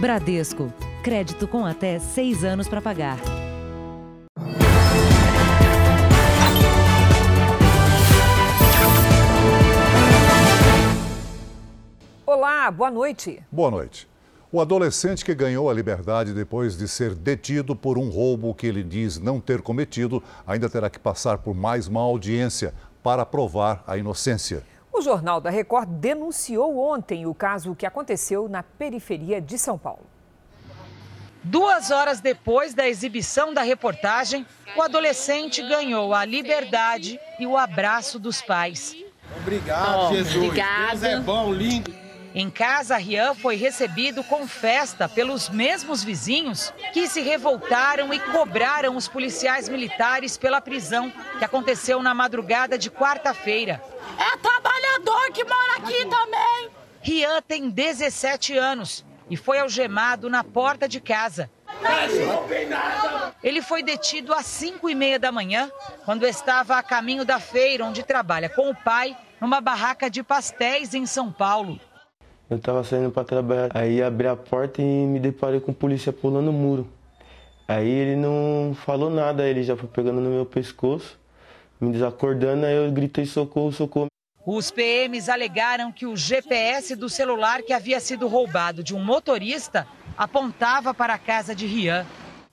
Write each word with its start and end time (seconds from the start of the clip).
Bradesco. 0.00 0.72
Crédito 1.02 1.48
com 1.48 1.66
até 1.66 1.98
seis 1.98 2.44
anos 2.44 2.68
para 2.68 2.80
pagar. 2.80 3.18
Olá, 12.24 12.70
boa 12.70 12.92
noite. 12.92 13.42
Boa 13.50 13.72
noite. 13.72 14.08
O 14.52 14.60
adolescente 14.60 15.24
que 15.24 15.34
ganhou 15.34 15.68
a 15.68 15.74
liberdade 15.74 16.32
depois 16.32 16.78
de 16.78 16.86
ser 16.86 17.12
detido 17.16 17.74
por 17.74 17.98
um 17.98 18.08
roubo 18.08 18.54
que 18.54 18.68
ele 18.68 18.84
diz 18.84 19.18
não 19.18 19.40
ter 19.40 19.60
cometido 19.60 20.22
ainda 20.46 20.70
terá 20.70 20.88
que 20.88 21.00
passar 21.00 21.38
por 21.38 21.54
mais 21.56 21.88
uma 21.88 22.00
audiência 22.00 22.72
para 23.02 23.26
provar 23.26 23.82
a 23.84 23.98
inocência. 23.98 24.62
O 24.98 25.00
Jornal 25.00 25.40
da 25.40 25.48
Record 25.48 25.88
denunciou 25.88 26.76
ontem 26.76 27.24
o 27.24 27.32
caso 27.32 27.72
que 27.76 27.86
aconteceu 27.86 28.48
na 28.48 28.64
periferia 28.64 29.40
de 29.40 29.56
São 29.56 29.78
Paulo. 29.78 30.04
Duas 31.44 31.92
horas 31.92 32.20
depois 32.20 32.74
da 32.74 32.88
exibição 32.88 33.54
da 33.54 33.62
reportagem, 33.62 34.44
o 34.76 34.82
adolescente 34.82 35.62
ganhou 35.62 36.12
a 36.12 36.24
liberdade 36.24 37.20
e 37.38 37.46
o 37.46 37.56
abraço 37.56 38.18
dos 38.18 38.42
pais. 38.42 38.96
Obrigado, 39.36 40.16
Jesus. 40.16 40.34
Obrigado. 40.34 40.98
Deus 40.98 41.02
é 41.04 41.20
bom, 41.20 41.52
lindo. 41.52 41.94
Em 42.38 42.48
casa, 42.50 42.96
Rian 42.96 43.34
foi 43.34 43.56
recebido 43.56 44.22
com 44.22 44.46
festa 44.46 45.08
pelos 45.08 45.48
mesmos 45.48 46.04
vizinhos 46.04 46.72
que 46.92 47.08
se 47.08 47.20
revoltaram 47.20 48.14
e 48.14 48.20
cobraram 48.20 48.94
os 48.94 49.08
policiais 49.08 49.68
militares 49.68 50.38
pela 50.38 50.60
prisão 50.60 51.12
que 51.36 51.44
aconteceu 51.44 52.00
na 52.00 52.14
madrugada 52.14 52.78
de 52.78 52.92
quarta-feira. 52.92 53.82
É 54.16 54.36
trabalhador 54.36 55.32
que 55.32 55.42
mora 55.42 55.78
aqui 55.78 56.06
também. 56.06 56.70
Rian 57.00 57.42
tem 57.42 57.68
17 57.68 58.56
anos 58.56 59.04
e 59.28 59.36
foi 59.36 59.58
algemado 59.58 60.30
na 60.30 60.44
porta 60.44 60.86
de 60.86 61.00
casa. 61.00 61.50
Ele 63.42 63.60
foi 63.60 63.82
detido 63.82 64.32
às 64.32 64.46
5 64.46 64.88
e 64.88 64.94
meia 64.94 65.18
da 65.18 65.32
manhã, 65.32 65.68
quando 66.04 66.24
estava 66.24 66.76
a 66.76 66.84
caminho 66.84 67.24
da 67.24 67.40
feira 67.40 67.84
onde 67.84 68.04
trabalha 68.04 68.48
com 68.48 68.70
o 68.70 68.76
pai, 68.76 69.16
numa 69.40 69.60
barraca 69.60 70.08
de 70.08 70.22
pastéis 70.22 70.94
em 70.94 71.04
São 71.04 71.32
Paulo. 71.32 71.80
Eu 72.50 72.58
tava 72.58 72.82
saindo 72.82 73.10
para 73.10 73.24
trabalhar, 73.24 73.68
aí 73.74 74.02
abri 74.02 74.26
a 74.26 74.34
porta 74.34 74.80
e 74.80 74.84
me 74.84 75.20
deparei 75.20 75.60
com 75.60 75.70
o 75.70 75.74
polícia 75.74 76.10
pulando 76.10 76.48
o 76.48 76.52
muro. 76.52 76.88
Aí 77.68 77.86
ele 77.86 78.16
não 78.16 78.74
falou 78.74 79.10
nada, 79.10 79.46
ele 79.46 79.62
já 79.62 79.76
foi 79.76 79.86
pegando 79.86 80.18
no 80.22 80.30
meu 80.30 80.46
pescoço, 80.46 81.18
me 81.78 81.92
desacordando, 81.92 82.64
aí 82.64 82.74
eu 82.74 82.90
gritei 82.90 83.26
socorro, 83.26 83.70
socorro. 83.70 84.06
Os 84.46 84.70
PMs 84.70 85.28
alegaram 85.28 85.92
que 85.92 86.06
o 86.06 86.16
GPS 86.16 86.96
do 86.96 87.10
celular 87.10 87.60
que 87.60 87.74
havia 87.74 88.00
sido 88.00 88.26
roubado 88.26 88.82
de 88.82 88.94
um 88.94 89.04
motorista 89.04 89.86
apontava 90.16 90.94
para 90.94 91.12
a 91.12 91.18
casa 91.18 91.54
de 91.54 91.66
Rian. 91.66 92.06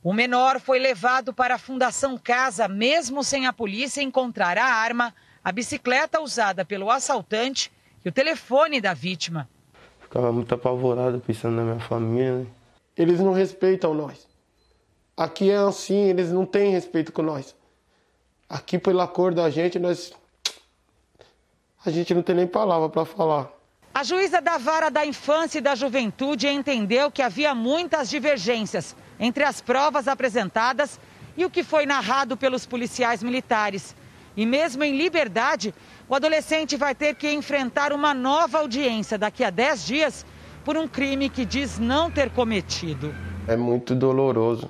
O 0.04 0.12
menor 0.12 0.60
foi 0.60 0.78
levado 0.78 1.34
para 1.34 1.56
a 1.56 1.58
Fundação 1.58 2.18
Casa, 2.18 2.68
mesmo 2.68 3.24
sem 3.24 3.48
a 3.48 3.54
polícia 3.54 4.02
encontrar 4.02 4.58
a 4.58 4.66
arma, 4.66 5.16
a 5.42 5.54
bicicleta 5.54 6.20
usada 6.20 6.66
pelo 6.66 6.92
assaltante 6.92 7.72
e 8.04 8.10
o 8.10 8.12
telefone 8.12 8.82
da 8.82 8.94
vítima. 8.94 9.48
Ficava 10.16 10.32
muito 10.32 10.56
apavorado 10.56 11.20
pensando 11.20 11.58
na 11.58 11.64
minha 11.64 11.80
família. 11.82 12.36
Né? 12.36 12.46
Eles 12.96 13.20
não 13.20 13.34
respeitam 13.34 13.94
nós. 13.94 14.26
Aqui 15.18 15.52
é 15.52 15.58
assim, 15.58 16.06
eles 16.06 16.32
não 16.32 16.46
têm 16.46 16.72
respeito 16.72 17.12
com 17.12 17.22
nós. 17.22 17.54
Aqui 18.48 18.80
pela 18.80 19.10
cor 19.10 19.34
da 19.34 19.50
gente, 19.50 19.78
nós 19.78 20.14
a 21.86 21.92
gente 21.92 22.14
não 22.14 22.22
tem 22.22 22.34
nem 22.34 22.48
palavra 22.48 22.88
para 22.88 23.04
falar. 23.04 23.52
A 23.94 24.06
juíza 24.06 24.40
da 24.40 24.58
Vara 24.58 24.90
da 24.90 25.06
Infância 25.06 25.58
e 25.58 25.62
da 25.62 25.76
Juventude 25.76 26.48
entendeu 26.48 27.12
que 27.12 27.22
havia 27.22 27.54
muitas 27.54 28.10
divergências 28.10 28.96
entre 29.20 29.44
as 29.44 29.60
provas 29.60 30.08
apresentadas 30.08 30.98
e 31.36 31.44
o 31.44 31.50
que 31.50 31.62
foi 31.62 31.86
narrado 31.86 32.38
pelos 32.38 32.66
policiais 32.66 33.22
militares. 33.22 33.94
E 34.38 34.46
mesmo 34.46 34.82
em 34.82 34.98
liberdade, 34.98 35.74
o 36.08 36.16
adolescente 36.16 36.78
vai 36.78 36.94
ter 36.94 37.16
que 37.16 37.32
enfrentar 37.32 37.92
uma 37.92 38.14
nova 38.14 38.60
audiência 38.60 39.18
daqui 39.18 39.44
a 39.44 39.50
10 39.50 39.86
dias 39.86 40.26
por 40.64 40.78
um 40.78 40.88
crime 40.88 41.30
que 41.30 41.46
diz 41.46 41.80
não 41.80 42.10
ter 42.10 42.30
cometido. 42.30 43.14
É 43.48 43.56
muito 43.56 43.96
doloroso. 43.96 44.70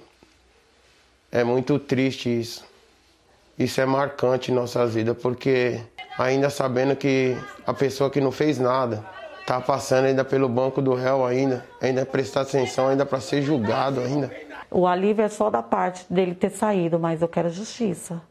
É 1.32 1.44
muito 1.44 1.78
triste 1.78 2.30
isso. 2.30 2.66
Isso 3.58 3.80
é 3.80 3.86
marcante 3.86 4.52
em 4.52 4.56
nossas 4.56 4.94
vidas, 4.94 5.18
porque 5.18 5.82
ainda 6.18 6.50
sabendo 6.50 6.96
que 6.96 7.38
a 7.66 7.74
pessoa 7.74 8.10
que 8.10 8.20
não 8.20 8.32
fez 8.32 8.58
nada 8.58 9.06
está 9.40 9.62
passando 9.62 10.06
ainda 10.06 10.26
pelo 10.26 10.50
banco 10.50 10.82
do 10.82 10.94
réu 10.94 11.26
ainda, 11.26 11.66
ainda 11.82 12.06
prestar 12.06 12.42
atenção 12.42 12.88
ainda 12.88 13.06
para 13.06 13.20
ser 13.20 13.42
julgado 13.42 14.02
ainda. 14.02 14.32
O 14.72 14.88
alívio 14.88 15.24
é 15.24 15.30
só 15.30 15.50
da 15.50 15.62
parte 15.62 16.06
dele 16.10 16.34
ter 16.36 16.50
saído, 16.50 17.00
mas 17.00 17.22
eu 17.22 17.28
quero 17.28 17.50
justiça. 17.50 18.22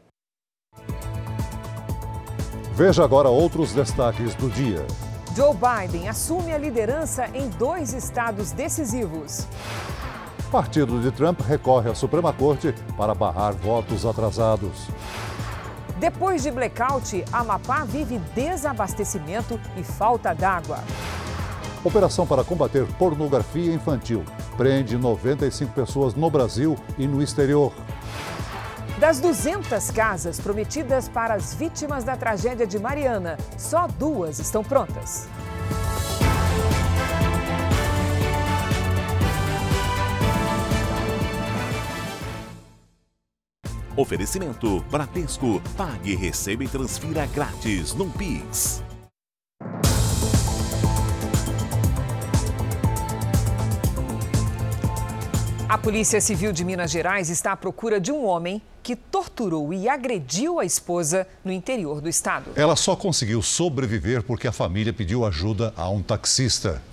Veja 2.75 3.05
agora 3.05 3.29
outros 3.29 3.71
destaques 3.71 4.35
do 4.35 4.49
dia. 4.49 4.85
Joe 5.33 5.55
Biden 5.55 6.09
assume 6.09 6.51
a 6.51 6.57
liderança 6.57 7.25
em 7.33 7.47
dois 7.47 7.93
estados 7.93 8.51
decisivos. 8.51 9.47
Partido 10.51 10.99
de 10.99 11.09
Trump 11.09 11.39
recorre 11.39 11.89
à 11.89 11.95
Suprema 11.95 12.33
Corte 12.33 12.75
para 12.97 13.15
barrar 13.15 13.53
votos 13.53 14.05
atrasados. 14.05 14.89
Depois 16.01 16.43
de 16.43 16.51
blackout, 16.51 17.23
Amapá 17.31 17.85
vive 17.85 18.19
desabastecimento 18.35 19.57
e 19.77 19.83
falta 19.83 20.33
d'água. 20.33 20.79
Operação 21.81 22.27
para 22.27 22.43
combater 22.43 22.85
pornografia 22.97 23.73
infantil 23.73 24.25
prende 24.57 24.97
95 24.97 25.71
pessoas 25.71 26.13
no 26.13 26.29
Brasil 26.29 26.75
e 26.97 27.07
no 27.07 27.21
exterior. 27.23 27.71
Das 28.99 29.19
200 29.19 29.91
casas 29.91 30.39
prometidas 30.39 31.09
para 31.09 31.33
as 31.33 31.53
vítimas 31.53 32.05
da 32.05 32.15
tragédia 32.15 32.65
de 32.65 32.79
Mariana, 32.79 33.37
só 33.57 33.87
duas 33.87 34.39
estão 34.39 34.63
prontas. 34.63 35.27
Oferecimento 43.97 44.79
Bradesco. 44.89 45.61
Pague, 45.75 46.15
receba 46.15 46.63
e 46.63 46.67
transfira 46.67 47.25
grátis 47.27 47.93
no 47.93 48.09
Pix. 48.09 48.83
A 55.67 55.79
Polícia 55.79 56.21
Civil 56.21 56.53
de 56.53 56.63
Minas 56.63 56.91
Gerais 56.91 57.27
está 57.27 57.51
à 57.51 57.55
procura 57.55 57.99
de 57.99 58.11
um 58.11 58.23
homem 58.23 58.61
que 58.83 58.95
torturou 58.95 59.73
e 59.73 59.89
agrediu 59.89 60.59
a 60.59 60.65
esposa 60.65 61.27
no 61.43 61.51
interior 61.51 62.01
do 62.01 62.07
estado. 62.07 62.51
Ela 62.55 62.75
só 62.75 62.95
conseguiu 62.95 63.41
sobreviver 63.41 64.21
porque 64.21 64.47
a 64.47 64.51
família 64.51 64.93
pediu 64.93 65.25
ajuda 65.25 65.73
a 65.75 65.89
um 65.89 66.03
taxista. 66.03 66.83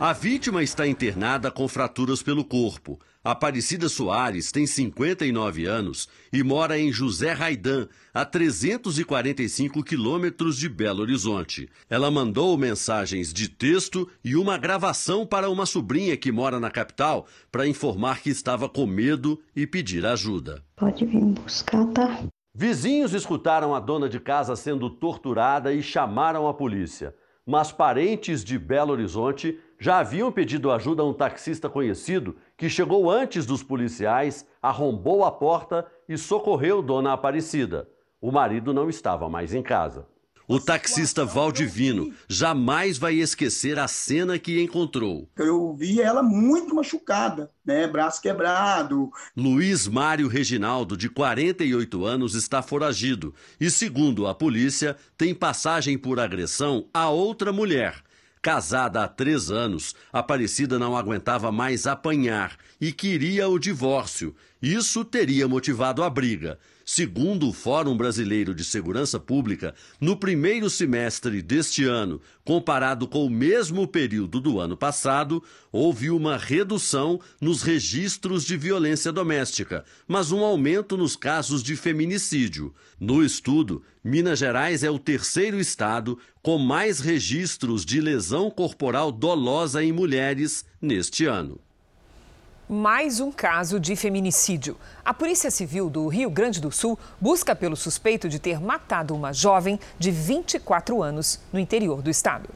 A 0.00 0.14
vítima 0.14 0.62
está 0.62 0.86
internada 0.86 1.50
com 1.50 1.68
fraturas 1.68 2.22
pelo 2.22 2.42
corpo. 2.42 2.98
Aparecida 3.24 3.88
Soares 3.88 4.52
tem 4.52 4.66
59 4.66 5.64
anos 5.64 6.10
e 6.30 6.42
mora 6.42 6.78
em 6.78 6.92
José 6.92 7.32
Raidan, 7.32 7.88
a 8.12 8.22
345 8.22 9.82
quilômetros 9.82 10.58
de 10.58 10.68
Belo 10.68 11.00
Horizonte. 11.00 11.70
Ela 11.88 12.10
mandou 12.10 12.58
mensagens 12.58 13.32
de 13.32 13.48
texto 13.48 14.06
e 14.22 14.36
uma 14.36 14.58
gravação 14.58 15.24
para 15.24 15.48
uma 15.48 15.64
sobrinha 15.64 16.18
que 16.18 16.30
mora 16.30 16.60
na 16.60 16.70
capital 16.70 17.26
para 17.50 17.66
informar 17.66 18.20
que 18.20 18.28
estava 18.28 18.68
com 18.68 18.84
medo 18.84 19.40
e 19.56 19.66
pedir 19.66 20.04
ajuda. 20.04 20.62
Pode 20.76 21.06
vir 21.06 21.24
buscar, 21.24 21.86
tá? 21.94 22.24
Vizinhos 22.54 23.14
escutaram 23.14 23.74
a 23.74 23.80
dona 23.80 24.06
de 24.06 24.20
casa 24.20 24.54
sendo 24.54 24.90
torturada 24.90 25.72
e 25.72 25.82
chamaram 25.82 26.46
a 26.46 26.52
polícia. 26.52 27.14
Mas 27.46 27.72
parentes 27.72 28.44
de 28.44 28.58
Belo 28.58 28.92
Horizonte 28.92 29.58
já 29.78 29.98
haviam 29.98 30.32
pedido 30.32 30.70
ajuda 30.70 31.02
a 31.02 31.06
um 31.06 31.12
taxista 31.12 31.68
conhecido 31.68 32.36
que 32.56 32.68
chegou 32.68 33.10
antes 33.10 33.46
dos 33.46 33.62
policiais, 33.62 34.46
arrombou 34.62 35.24
a 35.24 35.32
porta 35.32 35.86
e 36.08 36.16
socorreu 36.16 36.82
Dona 36.82 37.12
Aparecida. 37.12 37.88
O 38.20 38.30
marido 38.30 38.72
não 38.72 38.88
estava 38.88 39.28
mais 39.28 39.52
em 39.52 39.62
casa. 39.62 40.06
O 40.46 40.60
taxista 40.60 41.24
Valdivino 41.24 42.12
jamais 42.28 42.98
vai 42.98 43.14
esquecer 43.14 43.78
a 43.78 43.88
cena 43.88 44.38
que 44.38 44.60
encontrou. 44.62 45.26
Eu 45.38 45.74
vi 45.74 46.02
ela 46.02 46.22
muito 46.22 46.74
machucada, 46.74 47.50
né? 47.64 47.86
Braço 47.86 48.20
quebrado. 48.20 49.10
Luiz 49.34 49.88
Mário 49.88 50.28
Reginaldo, 50.28 50.98
de 50.98 51.08
48 51.08 52.04
anos, 52.04 52.34
está 52.34 52.60
foragido 52.60 53.34
e, 53.58 53.70
segundo 53.70 54.26
a 54.26 54.34
polícia, 54.34 54.96
tem 55.16 55.34
passagem 55.34 55.96
por 55.96 56.20
agressão 56.20 56.90
a 56.92 57.08
outra 57.08 57.50
mulher. 57.50 58.03
Casada 58.44 59.02
há 59.02 59.08
três 59.08 59.50
anos, 59.50 59.94
Aparecida 60.12 60.78
não 60.78 60.94
aguentava 60.94 61.50
mais 61.50 61.86
apanhar 61.86 62.58
e 62.78 62.92
queria 62.92 63.48
o 63.48 63.58
divórcio. 63.58 64.36
Isso 64.60 65.02
teria 65.02 65.48
motivado 65.48 66.02
a 66.02 66.10
briga. 66.10 66.58
Segundo 66.86 67.48
o 67.48 67.52
Fórum 67.52 67.96
Brasileiro 67.96 68.54
de 68.54 68.62
Segurança 68.62 69.18
Pública, 69.18 69.74
no 69.98 70.18
primeiro 70.18 70.68
semestre 70.68 71.40
deste 71.40 71.84
ano, 71.84 72.20
comparado 72.44 73.08
com 73.08 73.24
o 73.24 73.30
mesmo 73.30 73.88
período 73.88 74.38
do 74.38 74.60
ano 74.60 74.76
passado, 74.76 75.42
houve 75.72 76.10
uma 76.10 76.36
redução 76.36 77.18
nos 77.40 77.62
registros 77.62 78.44
de 78.44 78.54
violência 78.58 79.10
doméstica, 79.10 79.82
mas 80.06 80.30
um 80.30 80.44
aumento 80.44 80.94
nos 80.94 81.16
casos 81.16 81.62
de 81.62 81.74
feminicídio. 81.74 82.74
No 83.00 83.24
estudo, 83.24 83.82
Minas 84.04 84.38
Gerais 84.38 84.84
é 84.84 84.90
o 84.90 84.98
terceiro 84.98 85.58
estado 85.58 86.18
com 86.42 86.58
mais 86.58 87.00
registros 87.00 87.82
de 87.82 87.98
lesão 87.98 88.50
corporal 88.50 89.10
dolosa 89.10 89.82
em 89.82 89.90
mulheres 89.90 90.66
neste 90.82 91.24
ano 91.24 91.58
mais 92.68 93.20
um 93.20 93.30
caso 93.30 93.78
de 93.78 93.94
feminicídio. 93.94 94.76
A 95.04 95.12
Polícia 95.12 95.50
Civil 95.50 95.90
do 95.90 96.08
Rio 96.08 96.30
Grande 96.30 96.60
do 96.60 96.72
Sul 96.72 96.98
busca 97.20 97.54
pelo 97.54 97.76
suspeito 97.76 98.28
de 98.28 98.38
ter 98.38 98.60
matado 98.60 99.14
uma 99.14 99.32
jovem 99.32 99.78
de 99.98 100.10
24 100.10 101.02
anos 101.02 101.40
no 101.52 101.58
interior 101.58 102.00
do 102.00 102.10
estado. 102.10 102.48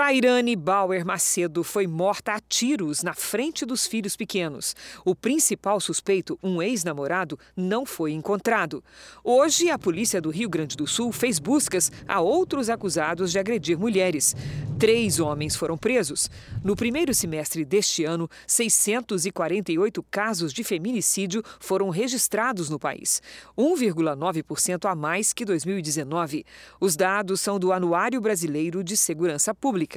Tairane 0.00 0.56
Bauer 0.56 1.04
Macedo 1.04 1.62
foi 1.62 1.86
morta 1.86 2.32
a 2.32 2.40
tiros 2.40 3.02
na 3.02 3.12
frente 3.12 3.66
dos 3.66 3.86
filhos 3.86 4.16
pequenos. 4.16 4.74
O 5.04 5.14
principal 5.14 5.78
suspeito, 5.78 6.38
um 6.42 6.62
ex-namorado, 6.62 7.38
não 7.54 7.84
foi 7.84 8.12
encontrado. 8.12 8.82
Hoje, 9.22 9.68
a 9.68 9.78
polícia 9.78 10.18
do 10.18 10.30
Rio 10.30 10.48
Grande 10.48 10.74
do 10.74 10.86
Sul 10.86 11.12
fez 11.12 11.38
buscas 11.38 11.92
a 12.08 12.18
outros 12.18 12.70
acusados 12.70 13.30
de 13.30 13.38
agredir 13.38 13.78
mulheres. 13.78 14.34
Três 14.78 15.20
homens 15.20 15.54
foram 15.54 15.76
presos. 15.76 16.30
No 16.64 16.74
primeiro 16.74 17.12
semestre 17.12 17.62
deste 17.62 18.02
ano, 18.02 18.26
648 18.46 20.02
casos 20.10 20.54
de 20.54 20.64
feminicídio 20.64 21.42
foram 21.60 21.90
registrados 21.90 22.70
no 22.70 22.78
país, 22.78 23.20
1,9% 23.58 24.90
a 24.90 24.94
mais 24.94 25.34
que 25.34 25.44
2019. 25.44 26.46
Os 26.80 26.96
dados 26.96 27.42
são 27.42 27.58
do 27.58 27.74
Anuário 27.74 28.18
Brasileiro 28.22 28.82
de 28.82 28.96
Segurança 28.96 29.54
Pública. 29.54 29.89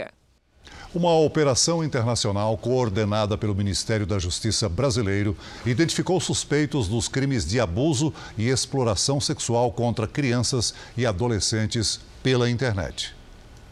Uma 0.94 1.12
operação 1.12 1.84
internacional 1.84 2.56
coordenada 2.56 3.36
pelo 3.36 3.56
Ministério 3.56 4.06
da 4.06 4.19
Justiça 4.19 4.69
brasileiro 4.69 5.36
identificou 5.66 6.19
suspeitos 6.22 6.88
dos 6.88 7.07
crimes 7.07 7.48
de 7.48 7.60
abuso 7.60 8.13
e 8.38 8.48
exploração 8.48 9.19
sexual 9.19 9.72
contra 9.72 10.07
crianças 10.07 10.72
e 10.95 11.04
adolescentes 11.04 12.00
pela 12.22 12.48
internet. 12.48 13.16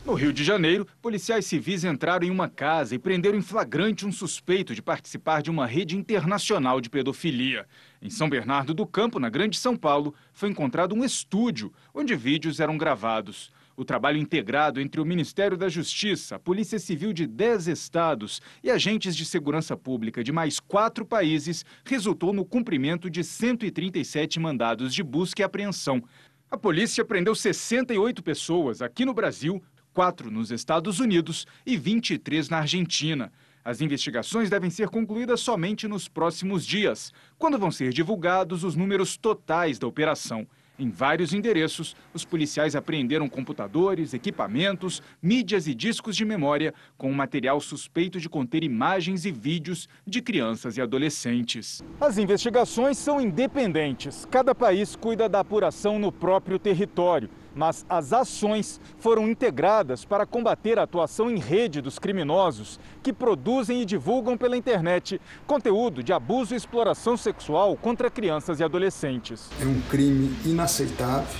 No 0.04 0.16
Rio 0.16 0.34
de 0.34 0.44
Janeiro, 0.44 0.88
policiais 1.00 1.46
civis 1.46 1.84
entraram 1.84 2.26
em 2.26 2.32
uma 2.32 2.50
casa 2.50 2.96
e 2.96 3.00
prenderam 3.00 3.38
em 3.38 3.42
flagrante 3.42 4.04
um 4.04 4.12
suspeito 4.12 4.74
de 4.74 4.82
participar 4.82 5.44
de 5.44 5.52
uma 5.52 5.68
rede 5.68 5.96
internacional 5.96 6.82
de 6.82 6.90
pedofilia. 6.90 7.68
Em 8.02 8.10
São 8.10 8.28
Bernardo 8.28 8.74
do 8.74 8.88
Campo, 8.88 9.20
na 9.20 9.30
Grande 9.30 9.60
São 9.60 9.78
Paulo, 9.78 10.16
foi 10.34 10.50
encontrado 10.50 10.96
um 10.96 11.06
estúdio 11.06 11.72
onde 11.94 12.16
vídeos 12.16 12.60
eram 12.60 12.80
gravados. 12.80 13.52
O 13.82 13.84
trabalho 13.84 14.20
integrado 14.20 14.80
entre 14.80 15.02
o 15.02 15.06
Ministério 15.06 15.58
da 15.58 15.68
Justiça, 15.68 16.36
a 16.36 16.40
Polícia 16.40 16.78
Civil 16.78 17.12
de 17.12 17.26
10 17.26 17.68
estados 17.68 18.40
e 18.64 18.70
agentes 18.70 19.16
de 19.16 19.26
segurança 19.26 19.76
pública 19.76 20.24
de 20.24 20.32
mais 20.32 20.60
quatro 20.60 21.04
países 21.04 21.66
resultou 21.84 22.32
no 22.32 22.46
cumprimento 22.46 23.10
de 23.10 23.24
137 23.24 24.40
mandados 24.40 24.94
de 24.94 25.02
busca 25.02 25.42
e 25.42 25.44
apreensão. 25.44 26.04
A 26.52 26.56
polícia 26.56 27.04
prendeu 27.04 27.34
68 27.34 28.22
pessoas 28.22 28.84
aqui 28.84 29.04
no 29.04 29.16
Brasil, 29.16 29.60
quatro 29.92 30.30
nos 30.30 30.52
Estados 30.52 31.00
Unidos 31.00 31.48
e 31.66 31.76
23 31.76 32.50
na 32.50 32.60
Argentina. 32.60 33.32
As 33.66 33.82
investigações 33.82 34.48
devem 34.48 34.70
ser 34.70 34.90
concluídas 34.90 35.40
somente 35.40 35.88
nos 35.88 36.08
próximos 36.08 36.68
dias, 36.68 37.12
quando 37.36 37.58
vão 37.58 37.72
ser 37.72 37.92
divulgados 37.92 38.64
os 38.64 38.76
números 38.76 39.18
totais 39.18 39.80
da 39.80 39.88
operação. 39.88 40.48
Em 40.82 40.90
vários 40.90 41.32
endereços, 41.32 41.96
os 42.12 42.26
policiais 42.26 42.76
apreenderam 42.76 43.30
computadores, 43.30 44.16
equipamentos, 44.16 45.00
mídias 45.22 45.68
e 45.68 45.76
discos 45.76 46.16
de 46.16 46.26
memória 46.26 46.74
com 46.98 47.14
material 47.14 47.62
suspeito 47.62 48.20
de 48.20 48.28
conter 48.28 48.64
imagens 48.64 49.24
e 49.24 49.32
vídeos 49.32 49.88
de 50.08 50.24
crianças 50.24 50.78
e 50.78 50.82
adolescentes. 50.82 51.84
As 52.00 52.18
investigações 52.18 52.98
são 52.98 53.22
independentes. 53.22 54.26
Cada 54.32 54.56
país 54.56 54.96
cuida 54.96 55.30
da 55.30 55.42
apuração 55.42 56.00
no 56.00 56.12
próprio 56.12 56.58
território 56.58 57.30
mas 57.56 57.86
as 57.90 58.14
ações 58.14 58.80
foram 59.00 59.28
integradas 59.28 60.06
para 60.06 60.26
combater 60.26 60.80
a 60.80 60.84
atuação 60.84 61.30
em 61.30 61.38
rede 61.38 61.82
dos 61.82 62.00
criminosos 62.00 62.80
que 63.04 63.12
produzem 63.12 63.82
e 63.82 63.86
divulgam 63.86 64.38
pela 64.38 64.58
internet 64.58 65.20
conteúdo 65.46 66.04
de 66.04 66.14
abuso 66.14 66.54
e 66.54 66.58
exploração 66.58 67.18
sexual 67.18 67.76
contra 67.76 68.10
crianças 68.10 68.60
e 68.60 68.64
adolescentes. 68.64 69.50
É 69.60 69.66
um 69.66 69.82
crime 69.90 70.36
inaceitável, 70.46 71.40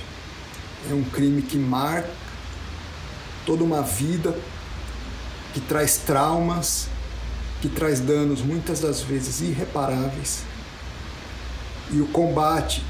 é 0.90 0.94
um 0.94 1.04
crime 1.04 1.42
que 1.42 1.56
marca 1.56 2.10
toda 3.44 3.64
uma 3.64 3.82
vida, 3.82 4.36
que 5.52 5.60
traz 5.60 5.98
traumas, 5.98 6.88
que 7.60 7.68
traz 7.68 8.00
danos 8.00 8.42
muitas 8.42 8.80
das 8.80 9.02
vezes 9.02 9.40
irreparáveis. 9.40 10.44
E 11.90 12.00
o 12.00 12.06
combate 12.08 12.82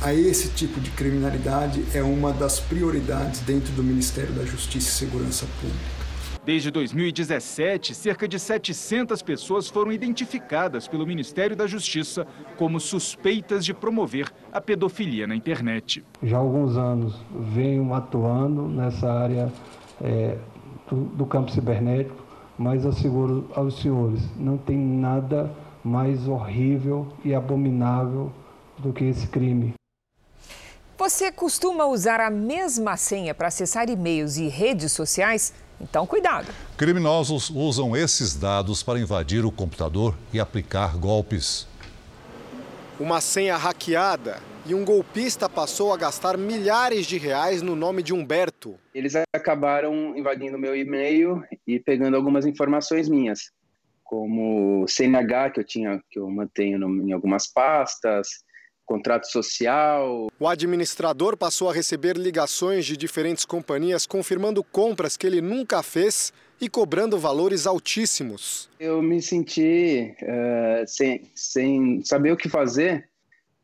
a 0.00 0.14
esse 0.14 0.50
tipo 0.50 0.80
de 0.80 0.90
criminalidade 0.92 1.84
é 1.92 2.02
uma 2.02 2.32
das 2.32 2.60
prioridades 2.60 3.40
dentro 3.40 3.72
do 3.72 3.82
Ministério 3.82 4.32
da 4.32 4.44
Justiça 4.44 4.88
e 4.88 5.08
Segurança 5.08 5.46
Pública. 5.60 5.98
Desde 6.44 6.70
2017, 6.70 7.94
cerca 7.94 8.26
de 8.26 8.38
700 8.38 9.20
pessoas 9.22 9.68
foram 9.68 9.92
identificadas 9.92 10.86
pelo 10.86 11.06
Ministério 11.06 11.54
da 11.56 11.66
Justiça 11.66 12.26
como 12.56 12.80
suspeitas 12.80 13.64
de 13.64 13.74
promover 13.74 14.32
a 14.52 14.60
pedofilia 14.60 15.26
na 15.26 15.34
internet. 15.34 16.02
Já 16.22 16.36
há 16.36 16.40
alguns 16.40 16.76
anos 16.76 17.20
venho 17.52 17.92
atuando 17.92 18.62
nessa 18.68 19.12
área 19.12 19.52
é, 20.00 20.38
do, 20.88 21.04
do 21.06 21.26
campo 21.26 21.50
cibernético, 21.50 22.24
mas 22.56 22.86
asseguro 22.86 23.50
aos 23.54 23.80
senhores, 23.80 24.22
não 24.36 24.56
tem 24.56 24.78
nada 24.78 25.52
mais 25.84 26.26
horrível 26.26 27.08
e 27.24 27.34
abominável 27.34 28.32
do 28.78 28.92
que 28.92 29.04
esse 29.04 29.26
crime. 29.26 29.74
Você 30.98 31.30
costuma 31.30 31.86
usar 31.86 32.18
a 32.18 32.28
mesma 32.28 32.96
senha 32.96 33.32
para 33.32 33.46
acessar 33.46 33.88
e-mails 33.88 34.36
e 34.36 34.48
redes 34.48 34.90
sociais? 34.90 35.54
Então, 35.80 36.04
cuidado. 36.04 36.52
Criminosos 36.76 37.50
usam 37.50 37.96
esses 37.96 38.34
dados 38.34 38.82
para 38.82 38.98
invadir 38.98 39.44
o 39.44 39.52
computador 39.52 40.18
e 40.32 40.40
aplicar 40.40 40.98
golpes. 40.98 41.68
Uma 42.98 43.20
senha 43.20 43.56
hackeada 43.56 44.42
e 44.66 44.74
um 44.74 44.84
golpista 44.84 45.48
passou 45.48 45.92
a 45.92 45.96
gastar 45.96 46.36
milhares 46.36 47.06
de 47.06 47.16
reais 47.16 47.62
no 47.62 47.76
nome 47.76 48.02
de 48.02 48.12
Humberto. 48.12 48.74
Eles 48.92 49.14
acabaram 49.32 50.18
invadindo 50.18 50.58
meu 50.58 50.74
e-mail 50.74 51.44
e 51.64 51.78
pegando 51.78 52.16
algumas 52.16 52.44
informações 52.44 53.08
minhas, 53.08 53.52
como 54.02 54.84
CNH 54.88 55.50
que 55.50 55.60
eu 55.60 55.64
tinha, 55.64 56.02
que 56.10 56.18
eu 56.18 56.28
mantenho 56.28 56.80
em 57.06 57.12
algumas 57.12 57.46
pastas, 57.46 58.42
contrato 58.88 59.30
social. 59.30 60.28
O 60.40 60.48
administrador 60.48 61.36
passou 61.36 61.68
a 61.68 61.74
receber 61.74 62.16
ligações 62.16 62.86
de 62.86 62.96
diferentes 62.96 63.44
companhias 63.44 64.06
confirmando 64.06 64.64
compras 64.64 65.14
que 65.14 65.26
ele 65.26 65.42
nunca 65.42 65.82
fez 65.82 66.32
e 66.58 66.70
cobrando 66.70 67.18
valores 67.18 67.66
altíssimos. 67.66 68.70
Eu 68.80 69.02
me 69.02 69.20
senti 69.20 70.16
uh, 70.22 70.86
sem, 70.86 71.30
sem 71.34 72.02
saber 72.02 72.32
o 72.32 72.36
que 72.36 72.48
fazer, 72.48 73.10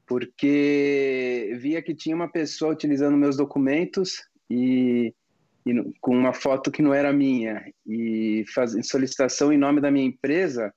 porque 0.06 1.56
via 1.58 1.80
que 1.80 1.94
tinha 1.94 2.14
uma 2.14 2.30
pessoa 2.30 2.72
utilizando 2.72 3.16
meus 3.16 3.36
documentos 3.36 4.22
e, 4.50 5.14
e 5.66 5.92
com 6.02 6.14
uma 6.16 6.34
foto 6.34 6.70
que 6.70 6.82
não 6.82 6.92
era 6.92 7.12
minha 7.12 7.64
e 7.86 8.44
fazendo 8.54 8.84
solicitação 8.84 9.50
em 9.50 9.56
nome 9.56 9.80
da 9.80 9.90
minha 9.90 10.06
empresa, 10.06 10.72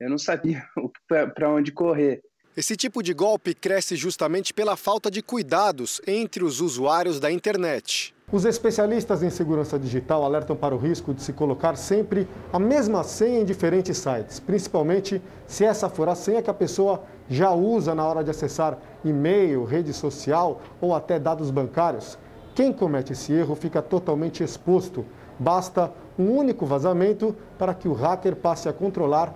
eu 0.00 0.10
não 0.10 0.18
sabia 0.18 0.64
para 1.34 1.48
onde 1.48 1.70
correr. 1.70 2.20
Esse 2.56 2.76
tipo 2.76 3.02
de 3.02 3.12
golpe 3.12 3.52
cresce 3.52 3.96
justamente 3.96 4.54
pela 4.54 4.76
falta 4.76 5.10
de 5.10 5.20
cuidados 5.20 6.00
entre 6.06 6.44
os 6.44 6.60
usuários 6.60 7.18
da 7.18 7.28
internet. 7.28 8.14
Os 8.30 8.44
especialistas 8.44 9.24
em 9.24 9.30
segurança 9.30 9.76
digital 9.76 10.22
alertam 10.22 10.54
para 10.54 10.72
o 10.72 10.78
risco 10.78 11.12
de 11.12 11.20
se 11.20 11.32
colocar 11.32 11.74
sempre 11.74 12.28
a 12.52 12.58
mesma 12.60 13.02
senha 13.02 13.40
em 13.40 13.44
diferentes 13.44 13.98
sites, 13.98 14.38
principalmente 14.38 15.20
se 15.48 15.64
essa 15.64 15.88
for 15.88 16.08
a 16.08 16.14
senha 16.14 16.40
que 16.40 16.48
a 16.48 16.54
pessoa 16.54 17.02
já 17.28 17.50
usa 17.50 17.92
na 17.92 18.06
hora 18.06 18.22
de 18.22 18.30
acessar 18.30 18.78
e-mail, 19.04 19.64
rede 19.64 19.92
social 19.92 20.62
ou 20.80 20.94
até 20.94 21.18
dados 21.18 21.50
bancários. 21.50 22.16
Quem 22.54 22.72
comete 22.72 23.14
esse 23.14 23.32
erro 23.32 23.56
fica 23.56 23.82
totalmente 23.82 24.44
exposto. 24.44 25.04
Basta 25.40 25.92
um 26.16 26.30
único 26.30 26.64
vazamento 26.64 27.34
para 27.58 27.74
que 27.74 27.88
o 27.88 27.94
hacker 27.94 28.36
passe 28.36 28.68
a 28.68 28.72
controlar 28.72 29.34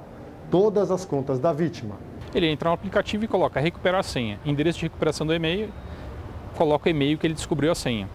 todas 0.52 0.92
as 0.92 1.04
contas 1.04 1.40
da 1.40 1.52
vítima 1.52 2.07
ele 2.36 2.48
entra 2.48 2.68
no 2.68 2.74
aplicativo 2.74 3.24
e 3.24 3.28
coloca 3.28 3.60
recuperar 3.60 4.00
a 4.00 4.02
senha, 4.02 4.38
endereço 4.44 4.80
de 4.80 4.84
recuperação 4.86 5.26
do 5.26 5.32
e-mail, 5.32 5.72
coloca 6.56 6.88
o 6.88 6.90
e-mail 6.90 7.16
que 7.16 7.26
ele 7.26 7.34
descobriu 7.34 7.72
a 7.72 7.74
senha. 7.74 8.08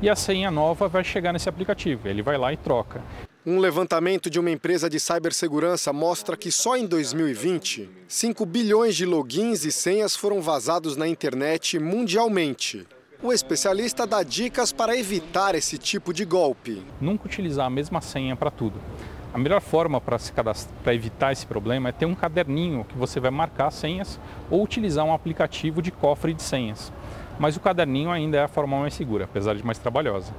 E 0.00 0.08
a 0.08 0.14
senha 0.14 0.50
nova 0.50 0.86
vai 0.86 1.02
chegar 1.02 1.32
nesse 1.32 1.48
aplicativo, 1.48 2.06
ele 2.06 2.22
vai 2.22 2.38
lá 2.38 2.52
e 2.52 2.56
troca. 2.56 3.02
Um 3.44 3.58
levantamento 3.58 4.30
de 4.30 4.38
uma 4.38 4.50
empresa 4.50 4.88
de 4.88 5.00
cibersegurança 5.00 5.92
mostra 5.92 6.36
que 6.36 6.52
só 6.52 6.76
em 6.76 6.86
2020, 6.86 7.88
5 8.06 8.46
bilhões 8.46 8.94
de 8.94 9.04
logins 9.04 9.64
e 9.64 9.72
senhas 9.72 10.14
foram 10.14 10.40
vazados 10.40 10.96
na 10.96 11.08
internet 11.08 11.78
mundialmente. 11.78 12.86
O 13.20 13.32
especialista 13.32 14.06
dá 14.06 14.22
dicas 14.22 14.70
para 14.70 14.96
evitar 14.96 15.56
esse 15.56 15.76
tipo 15.76 16.12
de 16.12 16.24
golpe. 16.24 16.84
Nunca 17.00 17.26
utilizar 17.26 17.66
a 17.66 17.70
mesma 17.70 18.00
senha 18.00 18.36
para 18.36 18.50
tudo. 18.50 18.80
A 19.32 19.36
melhor 19.36 19.60
forma 19.60 20.00
para 20.00 20.94
evitar 20.94 21.32
esse 21.32 21.44
problema 21.44 21.90
é 21.90 21.92
ter 21.92 22.06
um 22.06 22.14
caderninho 22.14 22.84
que 22.84 22.96
você 22.96 23.20
vai 23.20 23.30
marcar 23.30 23.70
senhas 23.70 24.18
ou 24.50 24.62
utilizar 24.62 25.04
um 25.04 25.12
aplicativo 25.12 25.82
de 25.82 25.90
cofre 25.90 26.32
de 26.32 26.42
senhas. 26.42 26.90
Mas 27.38 27.54
o 27.54 27.60
caderninho 27.60 28.10
ainda 28.10 28.38
é 28.38 28.42
a 28.42 28.48
forma 28.48 28.80
mais 28.80 28.94
segura, 28.94 29.24
apesar 29.24 29.54
de 29.54 29.64
mais 29.64 29.78
trabalhosa. 29.78 30.32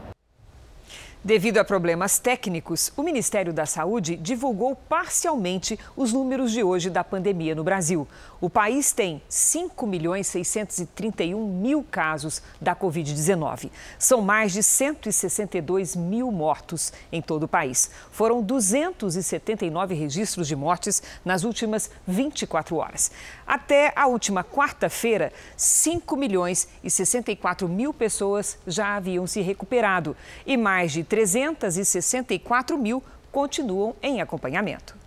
Devido 1.21 1.57
a 1.57 1.65
problemas 1.65 2.17
técnicos, 2.17 2.93
o 2.95 3.03
Ministério 3.03 3.51
da 3.51 3.65
Saúde 3.65 4.15
divulgou 4.15 4.73
parcialmente 4.73 5.77
os 5.95 6.13
números 6.13 6.49
de 6.49 6.63
hoje 6.63 6.89
da 6.89 7.03
pandemia 7.03 7.53
no 7.53 7.61
Brasil. 7.61 8.07
O 8.41 8.49
país 8.49 8.93
tem 8.93 9.21
5 9.27 9.85
milhões 9.85 10.27
631 10.27 11.45
mil 11.45 11.83
casos 11.83 12.41
da 12.61 12.73
Covid-19. 12.73 13.69
São 13.97 14.21
mais 14.21 14.53
de 14.53 14.63
162 14.63 15.93
mil 15.97 16.31
mortos 16.31 16.93
em 17.11 17.21
todo 17.21 17.43
o 17.43 17.47
país. 17.49 17.91
Foram 18.11 18.41
279 18.41 19.93
registros 19.93 20.47
de 20.47 20.55
mortes 20.55 21.03
nas 21.25 21.43
últimas 21.43 21.91
24 22.07 22.77
horas. 22.77 23.11
Até 23.45 23.91
a 23.93 24.07
última 24.07 24.41
quarta-feira, 24.41 25.33
5 25.57 26.15
milhões 26.15 26.69
e 26.81 26.89
64 26.89 27.67
mil 27.67 27.93
pessoas 27.93 28.57
já 28.65 28.95
haviam 28.95 29.27
se 29.27 29.41
recuperado 29.41 30.15
e 30.45 30.55
mais 30.55 30.93
de 30.93 31.03
364 31.03 32.77
mil 32.77 33.03
continuam 33.33 33.95
em 34.01 34.21
acompanhamento. 34.21 34.98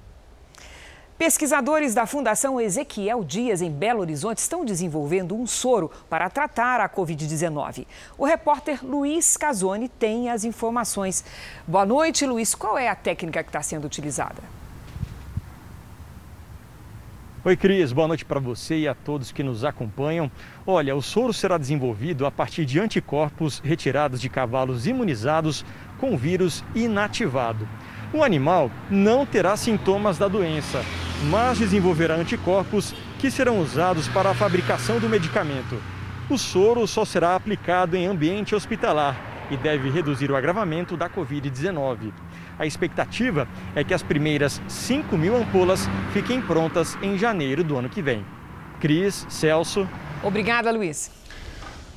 Pesquisadores 1.24 1.94
da 1.94 2.04
Fundação 2.04 2.60
Ezequiel 2.60 3.22
Dias, 3.22 3.62
em 3.62 3.70
Belo 3.70 4.00
Horizonte, 4.00 4.38
estão 4.38 4.64
desenvolvendo 4.64 5.36
um 5.36 5.46
soro 5.46 5.88
para 6.10 6.28
tratar 6.28 6.80
a 6.80 6.88
Covid-19. 6.88 7.86
O 8.18 8.24
repórter 8.24 8.84
Luiz 8.84 9.36
Casoni 9.36 9.88
tem 9.88 10.30
as 10.30 10.42
informações. 10.42 11.24
Boa 11.64 11.86
noite, 11.86 12.26
Luiz. 12.26 12.56
Qual 12.56 12.76
é 12.76 12.88
a 12.88 12.96
técnica 12.96 13.40
que 13.40 13.50
está 13.50 13.62
sendo 13.62 13.84
utilizada? 13.84 14.42
Oi, 17.44 17.56
Cris, 17.56 17.92
boa 17.92 18.08
noite 18.08 18.24
para 18.24 18.40
você 18.40 18.78
e 18.78 18.88
a 18.88 18.94
todos 18.94 19.30
que 19.30 19.44
nos 19.44 19.64
acompanham. 19.64 20.28
Olha, 20.66 20.96
o 20.96 21.00
soro 21.00 21.32
será 21.32 21.56
desenvolvido 21.56 22.26
a 22.26 22.32
partir 22.32 22.64
de 22.64 22.80
anticorpos 22.80 23.60
retirados 23.60 24.20
de 24.20 24.28
cavalos 24.28 24.88
imunizados 24.88 25.64
com 26.00 26.16
vírus 26.16 26.64
inativado. 26.74 27.68
O 28.14 28.22
animal 28.22 28.70
não 28.90 29.24
terá 29.24 29.56
sintomas 29.56 30.18
da 30.18 30.28
doença, 30.28 30.84
mas 31.30 31.58
desenvolverá 31.58 32.14
anticorpos 32.14 32.94
que 33.18 33.30
serão 33.30 33.58
usados 33.58 34.06
para 34.08 34.30
a 34.30 34.34
fabricação 34.34 34.98
do 34.98 35.08
medicamento. 35.08 35.80
O 36.28 36.36
soro 36.36 36.86
só 36.86 37.06
será 37.06 37.34
aplicado 37.34 37.96
em 37.96 38.06
ambiente 38.06 38.54
hospitalar 38.54 39.16
e 39.50 39.56
deve 39.56 39.88
reduzir 39.88 40.30
o 40.30 40.36
agravamento 40.36 40.94
da 40.94 41.08
Covid-19. 41.08 42.12
A 42.58 42.66
expectativa 42.66 43.48
é 43.74 43.82
que 43.82 43.94
as 43.94 44.02
primeiras 44.02 44.60
5 44.68 45.16
mil 45.16 45.34
ampolas 45.34 45.88
fiquem 46.12 46.40
prontas 46.40 46.98
em 47.02 47.16
janeiro 47.16 47.64
do 47.64 47.78
ano 47.78 47.88
que 47.88 48.02
vem. 48.02 48.26
Cris, 48.78 49.26
Celso. 49.30 49.88
Obrigada, 50.22 50.70
Luiz. 50.70 51.21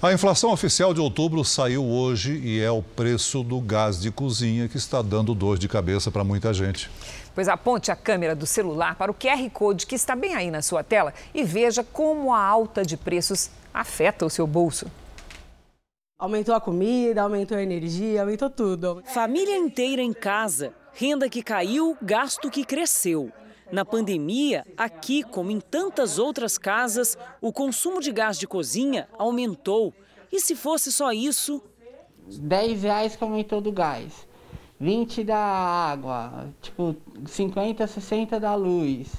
A 0.01 0.11
inflação 0.11 0.51
oficial 0.51 0.93
de 0.93 0.99
outubro 0.99 1.43
saiu 1.43 1.83
hoje 1.83 2.39
e 2.43 2.61
é 2.61 2.69
o 2.69 2.83
preço 2.83 3.41
do 3.41 3.59
gás 3.61 3.99
de 3.99 4.11
cozinha 4.11 4.67
que 4.67 4.77
está 4.77 5.01
dando 5.01 5.33
dor 5.33 5.57
de 5.57 5.69
cabeça 5.69 6.11
para 6.11 6.23
muita 6.23 6.53
gente. 6.53 6.91
Pois 7.33 7.47
aponte 7.47 7.91
a 7.91 7.95
câmera 7.95 8.35
do 8.35 8.45
celular 8.45 8.95
para 8.95 9.09
o 9.09 9.15
QR 9.15 9.49
Code 9.51 9.87
que 9.87 9.95
está 9.95 10.15
bem 10.15 10.35
aí 10.35 10.51
na 10.51 10.61
sua 10.61 10.83
tela 10.83 11.13
e 11.33 11.43
veja 11.43 11.83
como 11.83 12.33
a 12.33 12.43
alta 12.43 12.83
de 12.83 12.97
preços 12.97 13.49
afeta 13.73 14.25
o 14.25 14.29
seu 14.29 14.45
bolso. 14.45 14.85
Aumentou 16.19 16.53
a 16.53 16.61
comida, 16.61 17.21
aumentou 17.21 17.57
a 17.57 17.63
energia, 17.63 18.21
aumentou 18.21 18.49
tudo. 18.49 19.01
Família 19.13 19.57
inteira 19.57 20.01
em 20.01 20.13
casa, 20.13 20.73
renda 20.93 21.29
que 21.29 21.41
caiu, 21.41 21.97
gasto 22.01 22.51
que 22.51 22.65
cresceu. 22.65 23.31
Na 23.71 23.83
pandemia, 23.83 24.65
aqui, 24.77 25.23
como 25.23 25.49
em 25.51 25.59
tantas 25.59 26.19
outras 26.19 26.57
casas, 26.57 27.17
o 27.41 27.51
consumo 27.51 27.99
de 27.99 28.11
gás 28.11 28.37
de 28.37 28.47
cozinha 28.47 29.07
aumentou. 29.17 29.93
E 30.31 30.39
se 30.39 30.55
fosse 30.55 30.91
só 30.91 31.11
isso? 31.11 31.61
10 32.27 32.83
reais 32.83 33.15
que 33.15 33.23
aumentou 33.23 33.61
do 33.61 33.71
gás, 33.71 34.27
20 34.79 35.23
da 35.23 35.37
água, 35.37 36.47
tipo 36.61 36.95
50, 37.27 37.87
60 37.87 38.39
da 38.39 38.55
luz. 38.55 39.13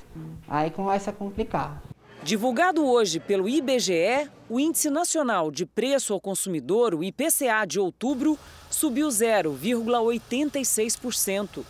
Aí 0.48 0.70
começa 0.70 1.10
a 1.10 1.12
complicar. 1.12 1.82
Divulgado 2.22 2.84
hoje 2.84 3.20
pelo 3.20 3.48
IBGE, 3.48 4.28
o 4.48 4.58
Índice 4.58 4.90
Nacional 4.90 5.50
de 5.50 5.64
Preço 5.64 6.12
ao 6.12 6.20
Consumidor, 6.20 6.94
o 6.94 7.04
IPCA 7.04 7.64
de 7.66 7.78
outubro, 7.78 8.36
subiu 8.68 9.08
0,86%. 9.08 11.64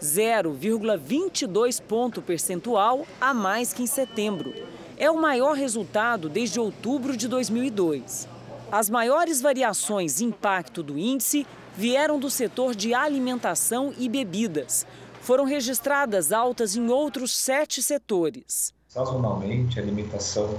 0,22 0.00 1.80
ponto 1.82 2.22
percentual 2.22 3.06
a 3.20 3.34
mais 3.34 3.72
que 3.72 3.82
em 3.82 3.86
setembro. 3.86 4.54
É 4.96 5.10
o 5.10 5.20
maior 5.20 5.54
resultado 5.54 6.28
desde 6.28 6.58
outubro 6.58 7.16
de 7.16 7.28
2002. 7.28 8.28
As 8.72 8.88
maiores 8.88 9.40
variações 9.40 10.20
impacto 10.20 10.82
do 10.82 10.98
índice 10.98 11.46
vieram 11.76 12.18
do 12.18 12.30
setor 12.30 12.74
de 12.74 12.94
alimentação 12.94 13.92
e 13.98 14.08
bebidas. 14.08 14.86
Foram 15.20 15.44
registradas 15.44 16.32
altas 16.32 16.76
em 16.76 16.88
outros 16.88 17.36
sete 17.36 17.82
setores. 17.82 18.72
Sazonalmente, 18.88 19.78
a 19.78 19.82
alimentação 19.82 20.58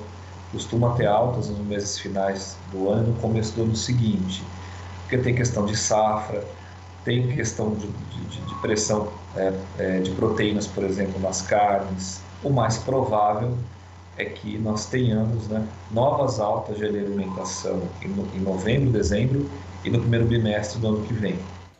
costuma 0.51 0.95
ter 0.95 1.07
altas 1.07 1.49
nos 1.49 1.59
meses 1.59 1.97
finais 1.97 2.57
do 2.71 2.89
ano 2.89 3.07
e 3.07 3.11
no 3.11 3.21
começo 3.21 3.53
do 3.53 3.63
ano 3.63 3.75
seguinte, 3.75 4.43
porque 5.01 5.17
tem 5.17 5.33
questão 5.33 5.65
de 5.65 5.75
safra, 5.75 6.45
tem 7.03 7.33
questão 7.35 7.73
de, 7.73 7.87
de, 7.87 8.41
de 8.41 8.55
pressão 8.55 9.11
é, 9.35 9.53
é, 9.77 9.99
de 9.99 10.11
proteínas, 10.11 10.67
por 10.67 10.83
exemplo, 10.83 11.19
nas 11.19 11.41
carnes. 11.41 12.21
O 12.43 12.49
mais 12.49 12.77
provável 12.77 13.57
é 14.17 14.25
que 14.25 14.57
nós 14.57 14.85
tenhamos 14.87 15.47
né, 15.47 15.65
novas 15.91 16.39
altas 16.39 16.77
de 16.77 16.85
alimentação 16.85 17.81
em, 18.01 18.37
em 18.37 18.41
novembro, 18.41 18.91
dezembro 18.91 19.49
e 19.83 19.89
no 19.89 19.99
primeiro 19.99 20.25
bimestre 20.25 20.79
do 20.79 20.87
ano 20.87 21.05
que 21.05 21.13
vem. 21.13 21.39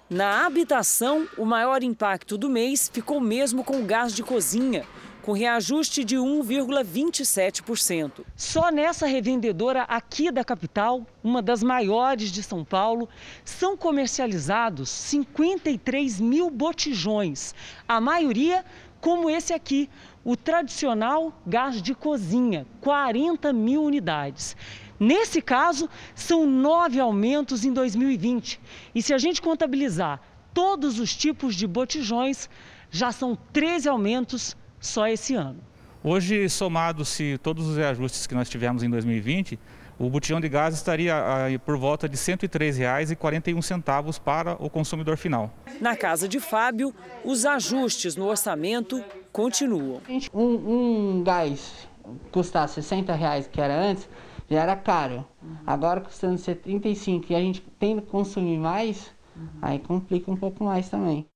Na 0.09 0.45
habitação, 0.45 1.25
o 1.37 1.45
maior 1.45 1.83
impacto 1.83 2.37
do 2.37 2.49
mês 2.49 2.89
ficou 2.91 3.21
mesmo 3.21 3.63
com 3.63 3.79
o 3.79 3.85
gás 3.85 4.13
de 4.13 4.23
cozinha, 4.23 4.83
com 5.21 5.33
reajuste 5.33 6.03
de 6.03 6.17
1,27%. 6.17 8.25
Só 8.35 8.71
nessa 8.71 9.05
revendedora 9.05 9.83
aqui 9.83 10.31
da 10.31 10.43
capital, 10.43 11.05
uma 11.23 11.39
das 11.41 11.61
maiores 11.61 12.31
de 12.31 12.41
São 12.41 12.65
Paulo, 12.65 13.07
são 13.45 13.77
comercializados 13.77 14.89
53 14.89 16.19
mil 16.19 16.49
botijões, 16.49 17.53
a 17.87 18.01
maioria 18.01 18.65
como 18.99 19.29
esse 19.29 19.53
aqui, 19.53 19.87
o 20.23 20.37
tradicional 20.37 21.33
gás 21.45 21.81
de 21.81 21.93
cozinha, 21.95 22.67
40 22.81 23.51
mil 23.51 23.83
unidades. 23.83 24.55
Nesse 24.99 25.41
caso, 25.41 25.89
são 26.13 26.45
nove 26.45 26.99
aumentos 26.99 27.65
em 27.65 27.73
2020. 27.73 28.61
E 28.93 29.01
se 29.01 29.11
a 29.13 29.17
gente 29.17 29.41
contabilizar 29.41 30.21
todos 30.53 30.99
os 30.99 31.15
tipos 31.15 31.55
de 31.55 31.65
botijões, 31.65 32.47
já 32.91 33.11
são 33.11 33.35
13 33.51 33.89
aumentos 33.89 34.55
só 34.81 35.07
esse 35.07 35.33
ano. 35.35 35.59
Hoje, 36.03 36.49
somado-se 36.49 37.37
todos 37.43 37.67
os 37.67 37.77
reajustes 37.77 38.25
que 38.25 38.33
nós 38.33 38.49
tivemos 38.49 38.81
em 38.81 38.89
2020, 38.89 39.59
o 39.99 40.09
botijão 40.09 40.41
de 40.41 40.49
gás 40.49 40.73
estaria 40.73 41.13
por 41.63 41.77
volta 41.77 42.09
de 42.09 42.17
R$ 42.17 42.23
103,41 42.23 44.19
para 44.19 44.53
o 44.53 44.67
consumidor 44.67 45.15
final. 45.15 45.53
Na 45.79 45.95
casa 45.95 46.27
de 46.27 46.39
Fábio, 46.39 46.91
os 47.23 47.45
ajustes 47.45 48.15
no 48.15 48.25
orçamento 48.25 49.03
continuam. 49.31 50.01
Um, 50.33 51.19
um 51.19 51.23
gás 51.23 51.87
custar 52.31 52.67
60 52.67 53.13
reais 53.13 53.47
que 53.47 53.61
era 53.61 53.79
antes, 53.79 54.09
já 54.49 54.63
era 54.63 54.75
caro. 54.75 55.23
Agora 55.67 56.01
custando 56.01 56.39
75 56.39 57.31
e 57.31 57.35
a 57.35 57.39
gente 57.39 57.63
tendo 57.79 58.01
que 58.01 58.09
consumir 58.09 58.57
mais, 58.57 59.11
aí 59.61 59.77
complica 59.77 60.31
um 60.31 60.35
pouco 60.35 60.63
mais 60.63 60.89
também. 60.89 61.27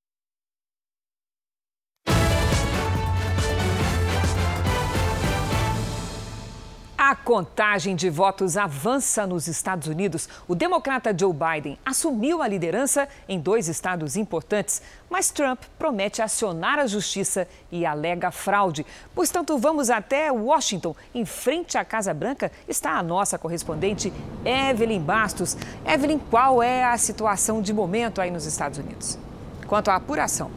A 7.08 7.16
contagem 7.16 7.96
de 7.96 8.10
votos 8.10 8.58
avança 8.58 9.28
nos 9.28 9.48
Estados 9.48 9.88
Unidos. 9.88 10.28
O 10.48 10.56
democrata 10.56 11.16
Joe 11.16 11.32
Biden 11.32 11.78
assumiu 11.86 12.42
a 12.42 12.48
liderança 12.48 13.08
em 13.30 13.40
dois 13.40 13.68
estados 13.68 14.16
importantes, 14.16 14.82
mas 15.08 15.30
Trump 15.30 15.62
promete 15.78 16.24
acionar 16.24 16.80
a 16.80 16.88
justiça 16.88 17.48
e 17.72 17.86
alega 17.86 18.32
fraude. 18.32 18.84
Portanto, 19.14 19.56
vamos 19.60 19.92
até 19.92 20.32
Washington. 20.32 20.96
Em 21.14 21.26
frente 21.26 21.78
à 21.78 21.86
Casa 21.86 22.12
Branca 22.12 22.52
está 22.68 22.94
a 22.98 23.04
nossa 23.04 23.38
correspondente 23.38 24.12
Evelyn 24.44 25.00
Bastos. 25.00 25.56
Evelyn, 25.86 26.18
qual 26.18 26.64
é 26.64 26.86
a 26.86 26.98
situação 26.98 27.62
de 27.62 27.72
momento 27.72 28.20
aí 28.20 28.32
nos 28.32 28.48
Estados 28.48 28.80
Unidos? 28.80 29.20
Quanto 29.68 29.92
à 29.92 29.96
apuração. 29.96 30.50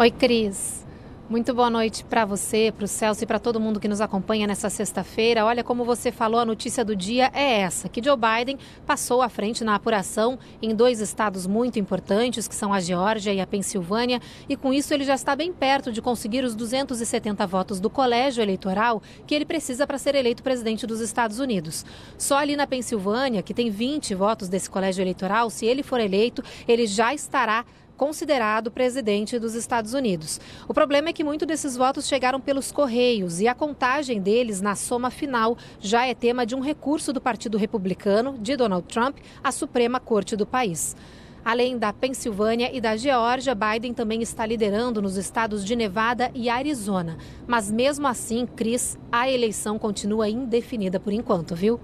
Oi, 0.00 0.10
Cris. 0.10 0.81
Muito 1.32 1.54
boa 1.54 1.70
noite 1.70 2.04
para 2.04 2.26
você, 2.26 2.70
para 2.76 2.84
o 2.84 2.86
Celso 2.86 3.24
e 3.24 3.26
para 3.26 3.38
todo 3.38 3.58
mundo 3.58 3.80
que 3.80 3.88
nos 3.88 4.02
acompanha 4.02 4.46
nessa 4.46 4.68
sexta-feira. 4.68 5.46
Olha, 5.46 5.64
como 5.64 5.82
você 5.82 6.12
falou, 6.12 6.38
a 6.38 6.44
notícia 6.44 6.84
do 6.84 6.94
dia 6.94 7.30
é 7.32 7.60
essa: 7.60 7.88
que 7.88 8.04
Joe 8.04 8.18
Biden 8.18 8.58
passou 8.84 9.22
à 9.22 9.30
frente 9.30 9.64
na 9.64 9.74
apuração 9.74 10.38
em 10.60 10.74
dois 10.74 11.00
estados 11.00 11.46
muito 11.46 11.78
importantes, 11.78 12.46
que 12.46 12.54
são 12.54 12.70
a 12.70 12.80
Geórgia 12.80 13.32
e 13.32 13.40
a 13.40 13.46
Pensilvânia, 13.46 14.20
e 14.46 14.58
com 14.58 14.74
isso 14.74 14.92
ele 14.92 15.04
já 15.04 15.14
está 15.14 15.34
bem 15.34 15.54
perto 15.54 15.90
de 15.90 16.02
conseguir 16.02 16.44
os 16.44 16.54
270 16.54 17.46
votos 17.46 17.80
do 17.80 17.88
colégio 17.88 18.42
eleitoral 18.42 19.02
que 19.26 19.34
ele 19.34 19.46
precisa 19.46 19.86
para 19.86 19.96
ser 19.96 20.14
eleito 20.14 20.42
presidente 20.42 20.86
dos 20.86 21.00
Estados 21.00 21.38
Unidos. 21.38 21.82
Só 22.18 22.36
ali 22.36 22.56
na 22.56 22.66
Pensilvânia, 22.66 23.42
que 23.42 23.54
tem 23.54 23.70
20 23.70 24.14
votos 24.14 24.50
desse 24.50 24.68
colégio 24.68 25.00
eleitoral, 25.00 25.48
se 25.48 25.64
ele 25.64 25.82
for 25.82 25.98
eleito, 25.98 26.44
ele 26.68 26.86
já 26.86 27.14
estará 27.14 27.64
considerado 28.02 28.68
presidente 28.68 29.38
dos 29.38 29.54
Estados 29.54 29.94
Unidos. 29.94 30.40
O 30.66 30.74
problema 30.74 31.10
é 31.10 31.12
que 31.12 31.22
muitos 31.22 31.46
desses 31.46 31.76
votos 31.76 32.08
chegaram 32.08 32.40
pelos 32.40 32.72
Correios 32.72 33.40
e 33.40 33.46
a 33.46 33.54
contagem 33.54 34.20
deles 34.20 34.60
na 34.60 34.74
soma 34.74 35.08
final 35.08 35.56
já 35.78 36.04
é 36.04 36.12
tema 36.12 36.44
de 36.44 36.56
um 36.56 36.58
recurso 36.58 37.12
do 37.12 37.20
Partido 37.20 37.56
Republicano 37.56 38.36
de 38.40 38.56
Donald 38.56 38.88
Trump 38.88 39.18
à 39.40 39.52
Suprema 39.52 40.00
Corte 40.00 40.34
do 40.34 40.44
país. 40.44 40.96
Além 41.44 41.78
da 41.78 41.92
Pensilvânia 41.92 42.76
e 42.76 42.80
da 42.80 42.96
Geórgia, 42.96 43.54
Biden 43.54 43.94
também 43.94 44.20
está 44.20 44.44
liderando 44.44 45.00
nos 45.00 45.16
estados 45.16 45.64
de 45.64 45.76
Nevada 45.76 46.28
e 46.34 46.50
Arizona. 46.50 47.16
Mas 47.46 47.70
mesmo 47.70 48.08
assim, 48.08 48.46
Cris, 48.46 48.98
a 49.12 49.30
eleição 49.30 49.78
continua 49.78 50.28
indefinida 50.28 50.98
por 50.98 51.12
enquanto, 51.12 51.54
viu? 51.54 51.78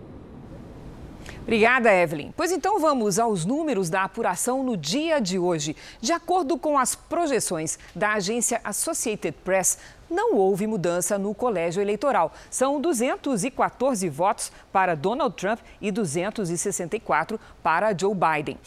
Obrigada, 1.48 1.90
Evelyn. 1.90 2.30
Pois 2.36 2.52
então 2.52 2.78
vamos 2.78 3.18
aos 3.18 3.46
números 3.46 3.88
da 3.88 4.02
apuração 4.02 4.62
no 4.62 4.76
dia 4.76 5.18
de 5.18 5.38
hoje. 5.38 5.74
De 5.98 6.12
acordo 6.12 6.58
com 6.58 6.76
as 6.76 6.94
projeções 6.94 7.78
da 7.94 8.12
agência 8.12 8.60
Associated 8.62 9.34
Press, 9.42 9.78
não 10.10 10.34
houve 10.36 10.66
mudança 10.66 11.18
no 11.18 11.34
colégio 11.34 11.80
eleitoral. 11.80 12.32
São 12.50 12.80
214 12.80 14.08
votos 14.08 14.52
para 14.72 14.94
Donald 14.94 15.34
Trump 15.36 15.60
e 15.80 15.90
264 15.90 17.38
para 17.62 17.96
Joe 17.96 18.14
Biden. 18.14 18.58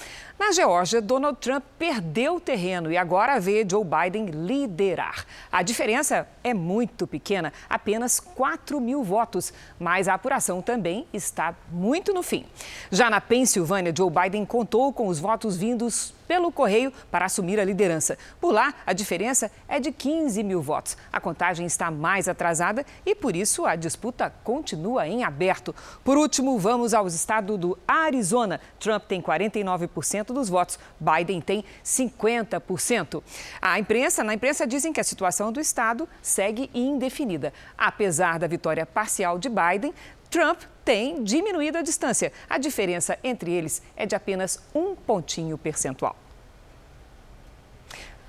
Na 0.42 0.52
Geórgia, 0.52 1.00
Donald 1.00 1.38
Trump 1.40 1.64
perdeu 1.78 2.40
terreno 2.40 2.92
e 2.92 2.98
agora 2.98 3.40
vê 3.40 3.66
Joe 3.70 3.86
Biden 3.86 4.26
liderar. 4.26 5.26
A 5.52 5.62
diferença 5.62 6.28
é 6.44 6.54
muito 6.54 7.06
pequena, 7.06 7.54
apenas 7.70 8.20
4 8.20 8.82
mil 8.82 9.04
votos, 9.04 9.54
mas 9.80 10.08
a 10.08 10.16
apuração 10.16 10.60
também 10.60 11.06
está 11.14 11.54
muito 11.72 12.12
no 12.12 12.24
fim. 12.24 12.46
Já 12.90 13.08
na 13.08 13.22
Pensilvânia, 13.22 13.94
Joe 13.96 14.10
Biden 14.10 14.44
contou 14.46 14.92
com 14.92 15.08
os 15.08 15.20
votos 15.20 15.56
vindos 15.56 16.14
pelo 16.32 16.50
correio 16.50 16.94
para 17.12 17.26
assumir 17.26 17.60
a 17.60 17.66
liderança. 17.66 18.18
Por 18.40 18.54
lá, 18.54 18.74
a 18.86 18.94
diferença 18.94 19.52
é 19.68 19.82
de 19.82 19.92
15 19.92 20.42
mil 20.44 20.62
votos. 20.62 20.96
A 21.12 21.20
contagem 21.20 21.66
está 21.66 21.92
mais 21.92 22.30
atrasada 22.30 22.86
e, 23.06 23.14
por 23.14 23.36
isso, 23.36 23.66
a 23.66 23.76
disputa 23.76 24.34
continua 24.42 25.06
em 25.06 25.26
aberto. 25.26 25.76
Por 26.06 26.16
último, 26.16 26.58
vamos 26.58 26.94
ao 26.94 27.06
estado 27.06 27.58
do 27.58 27.78
Arizona. 27.86 28.62
Trump 28.80 29.04
tem 29.10 29.22
49% 29.22 30.28
dos 30.28 30.48
votos, 30.48 30.80
Biden 30.98 31.42
tem 31.42 31.66
50%. 31.84 33.22
A 33.62 33.78
imprensa, 33.78 34.24
na 34.24 34.34
imprensa 34.34 34.66
dizem 34.66 34.94
que 34.94 35.02
a 35.02 35.04
situação 35.04 35.52
do 35.52 35.60
estado 35.60 36.08
segue 36.22 36.70
indefinida. 36.74 37.52
Apesar 37.78 38.40
da 38.40 38.48
vitória 38.48 38.86
parcial 38.86 39.38
de 39.38 39.50
Biden, 39.50 39.94
Trump 40.32 40.62
tem 40.86 41.22
diminuído 41.26 41.78
a 41.78 41.82
distância. 41.82 42.32
A 42.50 42.58
diferença 42.58 43.20
entre 43.22 43.52
eles 43.52 43.82
é 43.98 44.06
de 44.06 44.16
apenas 44.16 44.60
um 44.74 44.96
pontinho 44.96 45.58
percentual. 45.58 46.16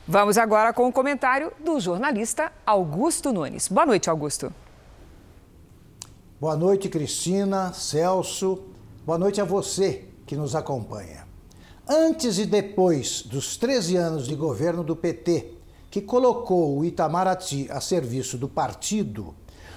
Vamos 0.07 0.37
agora 0.37 0.73
com 0.73 0.89
o 0.89 0.93
comentário 0.93 1.53
do 1.61 1.79
jornalista 1.79 2.53
Augusto 2.67 3.33
Nunes. 3.33 3.69
Boa 3.69 3.87
noite, 3.87 4.11
Augusto. 4.11 4.53
Boa 6.41 6.57
noite, 6.57 6.89
Cristina, 6.89 7.73
Celso. 7.73 8.65
Boa 9.07 9.17
noite 9.17 9.41
a 9.41 9.45
você 9.45 10.09
que 10.27 10.35
nos 10.35 10.57
acompanha. 10.57 11.25
Antes 11.89 12.37
e 12.39 12.47
depois 12.47 13.23
dos 13.23 13.57
13 13.57 13.95
anos 13.97 14.27
de 14.27 14.35
governo 14.35 14.83
do 14.83 14.97
PT, 14.97 15.55
que 15.89 16.01
colocou 16.01 16.79
o 16.79 16.85
Itamaraty 16.85 17.69
a 17.71 17.81
serviço 17.81 18.37
do 18.37 18.49
partido, 18.49 19.37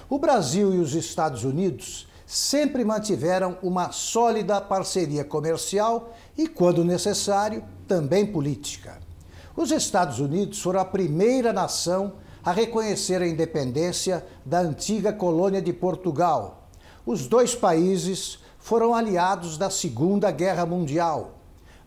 o 0.10 0.18
Brasil 0.18 0.74
e 0.74 0.80
os 0.80 0.96
Estados 0.96 1.44
Unidos 1.44 2.08
sempre 2.26 2.84
mantiveram 2.84 3.58
uma 3.62 3.92
sólida 3.92 4.60
parceria 4.60 5.24
comercial 5.24 6.14
e, 6.38 6.48
quando 6.48 6.84
necessário, 6.84 7.64
também 7.88 8.26
política. 8.26 9.00
Os 9.56 9.72
Estados 9.72 10.20
Unidos 10.20 10.62
foram 10.62 10.80
a 10.80 10.86
primeira 10.86 11.54
nação 11.54 12.14
a 12.44 12.52
reconhecer 12.52 13.22
a 13.22 13.28
independência 13.28 14.26
da 14.46 14.60
antiga 14.60 15.14
colônia 15.14 15.62
de 15.62 15.72
Portugal. 15.72 16.68
Os 17.06 17.28
dois 17.28 17.56
países 17.56 18.40
foram 18.60 18.94
aliados 18.94 19.58
da 19.58 19.70
Segunda 19.70 20.32
Guerra 20.32 20.66
Mundial. 20.66 21.40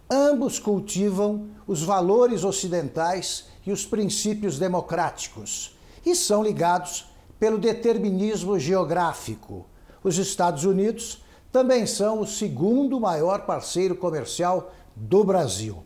Ambos 0.09 0.59
cultivam 0.59 1.49
os 1.67 1.83
valores 1.83 2.45
ocidentais 2.45 3.47
e 3.67 3.73
os 3.73 3.85
princípios 3.85 4.59
democráticos 4.59 5.77
e 6.07 6.15
são 6.15 6.43
ligados 6.43 7.13
pelo 7.39 7.59
determinismo 7.59 8.59
geográfico 8.59 9.67
os 10.09 10.19
Estados 10.19 10.65
Unidos 10.65 11.23
também 11.53 11.87
são 11.87 12.21
o 12.21 12.27
segundo 12.27 12.99
maior 12.99 13.47
parceiro 13.47 13.95
comercial 13.95 14.73
do 14.97 15.23
Brasil. 15.23 15.83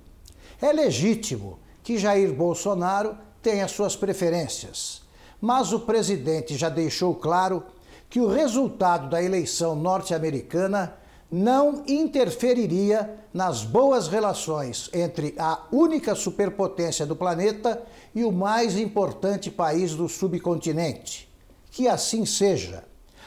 É 0.60 0.72
legítimo 0.72 1.58
que 1.82 1.98
Jair 1.98 2.32
Bolsonaro 2.32 3.16
tenha 3.42 3.66
suas 3.68 3.96
preferências, 3.96 5.02
mas 5.40 5.72
o 5.72 5.80
presidente 5.80 6.56
já 6.56 6.68
deixou 6.68 7.14
claro 7.14 7.64
que 8.08 8.20
o 8.20 8.28
resultado 8.28 9.10
da 9.10 9.22
eleição 9.22 9.74
norte-americana 9.74 10.94
não 11.30 11.82
interferiria 11.88 13.18
nas 13.32 13.64
boas 13.64 14.06
relações 14.06 14.90
entre 14.92 15.34
a 15.38 15.62
única 15.72 16.14
superpotência 16.14 17.06
do 17.06 17.16
planeta 17.16 17.82
e 18.14 18.22
o 18.22 18.30
mais 18.30 18.76
importante 18.76 19.50
país 19.50 19.94
do 19.94 20.08
subcontinente. 20.08 21.32
Que 21.70 21.88
assim 21.88 22.26
seja 22.26 22.84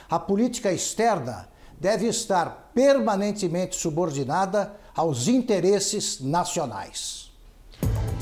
a 0.09 0.19
política 0.19 0.71
externa 0.71 1.47
deve 1.79 2.07
estar 2.07 2.71
permanentemente 2.73 3.75
subordinada 3.75 4.73
aos 4.95 5.27
interesses 5.27 6.19
nacionais. 6.21 7.25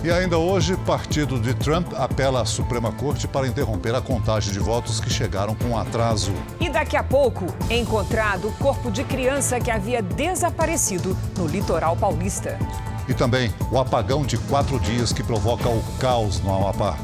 E 0.04 0.12
ainda 0.12 0.38
hoje, 0.38 0.76
partido 0.86 1.40
de 1.40 1.54
Trump 1.54 1.94
apela 1.94 2.42
à 2.42 2.46
Suprema 2.46 2.92
Corte 2.92 3.26
para 3.26 3.48
interromper 3.48 3.96
a 3.96 4.02
contagem 4.02 4.52
de 4.52 4.60
votos 4.60 5.00
que 5.00 5.10
chegaram 5.10 5.56
com 5.56 5.78
atraso. 5.78 6.34
E 6.60 6.68
daqui 6.70 6.98
a 6.98 7.04
pouco, 7.04 7.46
encontrado 7.70 8.50
o 8.50 8.54
corpo 8.58 8.92
de 8.92 9.06
criança 9.06 9.62
que 9.62 9.72
havia 9.72 10.02
desaparecido 10.02 11.18
no 11.38 11.48
litoral 11.48 11.96
paulista. 11.96 12.60
E 13.08 13.14
também 13.14 13.54
o 13.72 13.80
apagão 13.80 14.26
de 14.26 14.38
quatro 14.38 14.78
dias 14.78 15.14
que 15.14 15.24
provoca 15.24 15.70
o 15.70 15.82
caos 16.00 16.42
no 16.42 16.54
Amapá. 16.54 16.98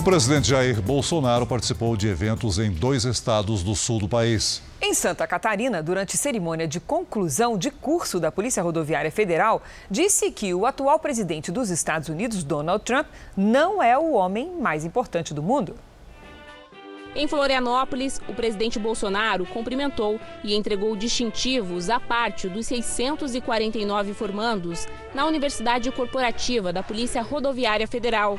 O 0.00 0.02
presidente 0.02 0.48
Jair 0.48 0.80
Bolsonaro 0.80 1.46
participou 1.46 1.94
de 1.94 2.08
eventos 2.08 2.58
em 2.58 2.70
dois 2.70 3.04
estados 3.04 3.62
do 3.62 3.76
sul 3.76 3.98
do 3.98 4.08
país. 4.08 4.62
Em 4.80 4.94
Santa 4.94 5.26
Catarina, 5.26 5.82
durante 5.82 6.16
cerimônia 6.16 6.66
de 6.66 6.80
conclusão 6.80 7.58
de 7.58 7.70
curso 7.70 8.18
da 8.18 8.32
Polícia 8.32 8.62
Rodoviária 8.62 9.12
Federal, 9.12 9.62
disse 9.90 10.30
que 10.30 10.54
o 10.54 10.64
atual 10.64 10.98
presidente 10.98 11.52
dos 11.52 11.68
Estados 11.68 12.08
Unidos, 12.08 12.42
Donald 12.42 12.82
Trump, 12.82 13.08
não 13.36 13.82
é 13.82 13.98
o 13.98 14.12
homem 14.14 14.50
mais 14.58 14.86
importante 14.86 15.34
do 15.34 15.42
mundo. 15.42 15.74
Em 17.14 17.28
Florianópolis, 17.28 18.22
o 18.26 18.32
presidente 18.32 18.78
Bolsonaro 18.78 19.44
cumprimentou 19.44 20.18
e 20.42 20.54
entregou 20.54 20.96
distintivos 20.96 21.90
à 21.90 22.00
parte 22.00 22.48
dos 22.48 22.66
649 22.68 24.14
formandos 24.14 24.88
na 25.14 25.26
Universidade 25.26 25.92
Corporativa 25.92 26.72
da 26.72 26.82
Polícia 26.82 27.20
Rodoviária 27.20 27.86
Federal. 27.86 28.38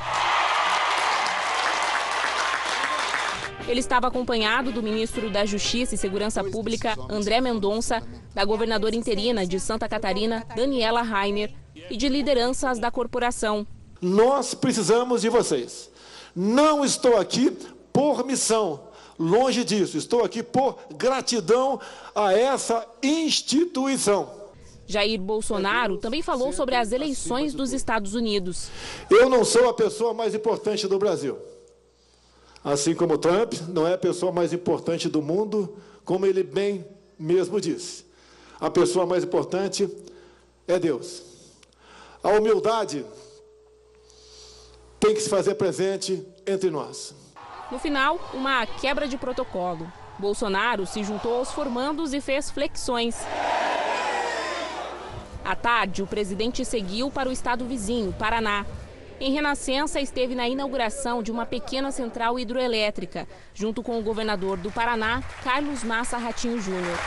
Ele 3.67 3.79
estava 3.79 4.07
acompanhado 4.07 4.71
do 4.71 4.81
ministro 4.81 5.29
da 5.29 5.45
Justiça 5.45 5.95
e 5.95 5.97
Segurança 5.97 6.43
Pública, 6.43 6.95
André 7.09 7.39
Mendonça, 7.39 8.01
da 8.33 8.43
governadora 8.43 8.95
interina 8.95 9.45
de 9.45 9.59
Santa 9.59 9.87
Catarina, 9.87 10.45
Daniela 10.55 11.01
Rainer, 11.01 11.53
e 11.89 11.97
de 11.97 12.09
lideranças 12.09 12.79
da 12.79 12.91
corporação. 12.91 13.65
Nós 14.01 14.53
precisamos 14.53 15.21
de 15.21 15.29
vocês. 15.29 15.89
Não 16.35 16.83
estou 16.83 17.17
aqui 17.17 17.51
por 17.93 18.25
missão, 18.25 18.87
longe 19.19 19.63
disso. 19.63 19.97
Estou 19.97 20.23
aqui 20.23 20.41
por 20.41 20.77
gratidão 20.95 21.79
a 22.15 22.33
essa 22.33 22.87
instituição. 23.03 24.41
Jair 24.87 25.21
Bolsonaro 25.21 25.97
também 25.97 26.21
falou 26.21 26.51
sobre 26.51 26.75
as 26.75 26.91
eleições 26.91 27.53
dos 27.53 27.71
Estados 27.71 28.13
Unidos. 28.13 28.69
Eu 29.09 29.29
não 29.29 29.45
sou 29.45 29.69
a 29.69 29.73
pessoa 29.73 30.13
mais 30.13 30.35
importante 30.35 30.87
do 30.87 30.99
Brasil. 30.99 31.37
Assim 32.63 32.93
como 32.93 33.17
Trump 33.17 33.53
não 33.69 33.87
é 33.87 33.93
a 33.93 33.97
pessoa 33.97 34.31
mais 34.31 34.53
importante 34.53 35.09
do 35.09 35.21
mundo, 35.21 35.77
como 36.05 36.25
ele 36.25 36.43
bem 36.43 36.85
mesmo 37.17 37.59
disse: 37.59 38.05
a 38.59 38.69
pessoa 38.69 39.05
mais 39.05 39.23
importante 39.23 39.89
é 40.67 40.77
Deus. 40.77 41.23
A 42.23 42.29
humildade 42.29 43.05
tem 44.99 45.15
que 45.15 45.21
se 45.21 45.29
fazer 45.29 45.55
presente 45.55 46.23
entre 46.45 46.69
nós. 46.69 47.15
No 47.71 47.79
final, 47.79 48.19
uma 48.33 48.65
quebra 48.65 49.07
de 49.07 49.17
protocolo. 49.17 49.91
Bolsonaro 50.19 50.85
se 50.85 51.03
juntou 51.03 51.37
aos 51.37 51.51
formandos 51.51 52.13
e 52.13 52.21
fez 52.21 52.51
flexões. 52.51 53.15
À 55.43 55.55
tarde, 55.55 56.03
o 56.03 56.07
presidente 56.07 56.63
seguiu 56.63 57.09
para 57.09 57.27
o 57.27 57.31
estado 57.31 57.65
vizinho, 57.65 58.13
Paraná. 58.13 58.65
Em 59.23 59.31
Renascença, 59.31 60.01
esteve 60.01 60.33
na 60.33 60.49
inauguração 60.49 61.21
de 61.21 61.31
uma 61.31 61.45
pequena 61.45 61.91
central 61.91 62.39
hidroelétrica, 62.39 63.27
junto 63.53 63.83
com 63.83 63.99
o 63.99 64.01
governador 64.01 64.57
do 64.57 64.71
Paraná, 64.71 65.21
Carlos 65.43 65.83
Massa 65.83 66.17
Ratinho 66.17 66.59
Júnior. 66.59 66.97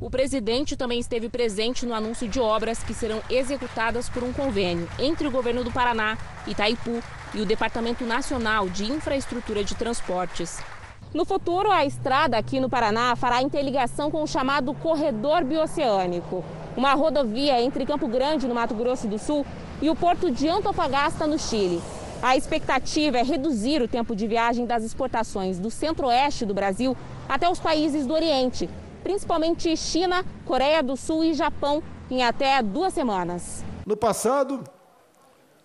O 0.00 0.08
presidente 0.08 0.78
também 0.78 0.98
esteve 0.98 1.28
presente 1.28 1.84
no 1.84 1.92
anúncio 1.92 2.26
de 2.26 2.40
obras 2.40 2.82
que 2.82 2.94
serão 2.94 3.20
executadas 3.28 4.08
por 4.08 4.24
um 4.24 4.32
convênio 4.32 4.88
entre 4.98 5.28
o 5.28 5.30
governo 5.30 5.62
do 5.62 5.70
Paraná, 5.70 6.16
Itaipu 6.46 7.02
e 7.34 7.42
o 7.42 7.44
Departamento 7.44 8.06
Nacional 8.06 8.66
de 8.70 8.90
Infraestrutura 8.90 9.62
de 9.62 9.74
Transportes. 9.74 10.62
No 11.12 11.26
futuro, 11.26 11.70
a 11.70 11.84
estrada 11.84 12.38
aqui 12.38 12.58
no 12.58 12.70
Paraná 12.70 13.14
fará 13.16 13.42
interligação 13.42 14.10
com 14.10 14.22
o 14.22 14.26
chamado 14.26 14.72
Corredor 14.72 15.44
Bioceânico, 15.44 16.42
uma 16.74 16.94
rodovia 16.94 17.60
entre 17.60 17.84
Campo 17.84 18.08
Grande, 18.08 18.48
no 18.48 18.54
Mato 18.54 18.74
Grosso 18.74 19.06
do 19.06 19.18
Sul, 19.18 19.44
e 19.80 19.88
o 19.88 19.96
porto 19.96 20.30
de 20.30 20.48
Antofagasta, 20.48 21.26
no 21.26 21.38
Chile. 21.38 21.80
A 22.22 22.36
expectativa 22.36 23.18
é 23.18 23.22
reduzir 23.22 23.80
o 23.80 23.88
tempo 23.88 24.14
de 24.14 24.26
viagem 24.26 24.66
das 24.66 24.84
exportações 24.84 25.58
do 25.58 25.70
centro-oeste 25.70 26.44
do 26.44 26.52
Brasil 26.52 26.96
até 27.28 27.48
os 27.48 27.58
países 27.58 28.06
do 28.06 28.12
Oriente, 28.12 28.68
principalmente 29.02 29.74
China, 29.76 30.24
Coreia 30.44 30.82
do 30.82 30.96
Sul 30.96 31.24
e 31.24 31.32
Japão, 31.32 31.82
em 32.10 32.22
até 32.22 32.62
duas 32.62 32.92
semanas. 32.92 33.64
No 33.86 33.96
passado, 33.96 34.62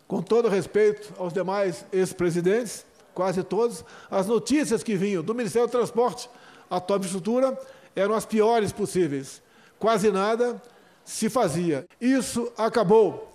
com 0.07 0.21
todo 0.21 0.47
respeito 0.47 1.13
aos 1.17 1.33
demais 1.33 1.85
ex-presidentes, 1.91 2.85
quase 3.13 3.43
todos, 3.43 3.83
as 4.09 4.27
notícias 4.27 4.83
que 4.83 4.95
vinham 4.95 5.23
do 5.23 5.35
Ministério 5.35 5.67
do 5.67 5.71
Transporte 5.71 6.29
à 6.69 6.79
Top 6.79 7.05
Estrutura 7.05 7.59
eram 7.95 8.15
as 8.15 8.25
piores 8.25 8.71
possíveis. 8.71 9.41
Quase 9.77 10.09
nada 10.11 10.61
se 11.03 11.29
fazia. 11.29 11.85
Isso 11.99 12.51
acabou. 12.57 13.34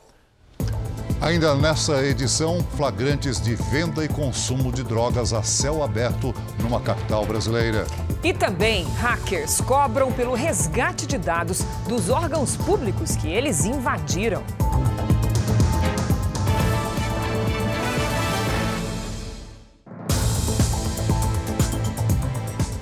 Ainda 1.21 1.55
nessa 1.55 2.03
edição, 2.03 2.65
flagrantes 2.79 3.39
de 3.39 3.55
venda 3.55 4.03
e 4.03 4.09
consumo 4.09 4.73
de 4.73 4.83
drogas 4.83 5.35
a 5.35 5.43
céu 5.43 5.83
aberto 5.83 6.35
numa 6.63 6.81
capital 6.81 7.27
brasileira. 7.27 7.87
E 8.25 8.33
também, 8.33 8.85
hackers 8.97 9.61
cobram 9.61 10.11
pelo 10.11 10.35
resgate 10.35 11.07
de 11.07 11.19
dados 11.19 11.61
dos 11.87 12.09
órgãos 12.09 12.57
públicos 12.57 13.17
que 13.17 13.29
eles 13.29 13.67
invadiram. 13.67 14.43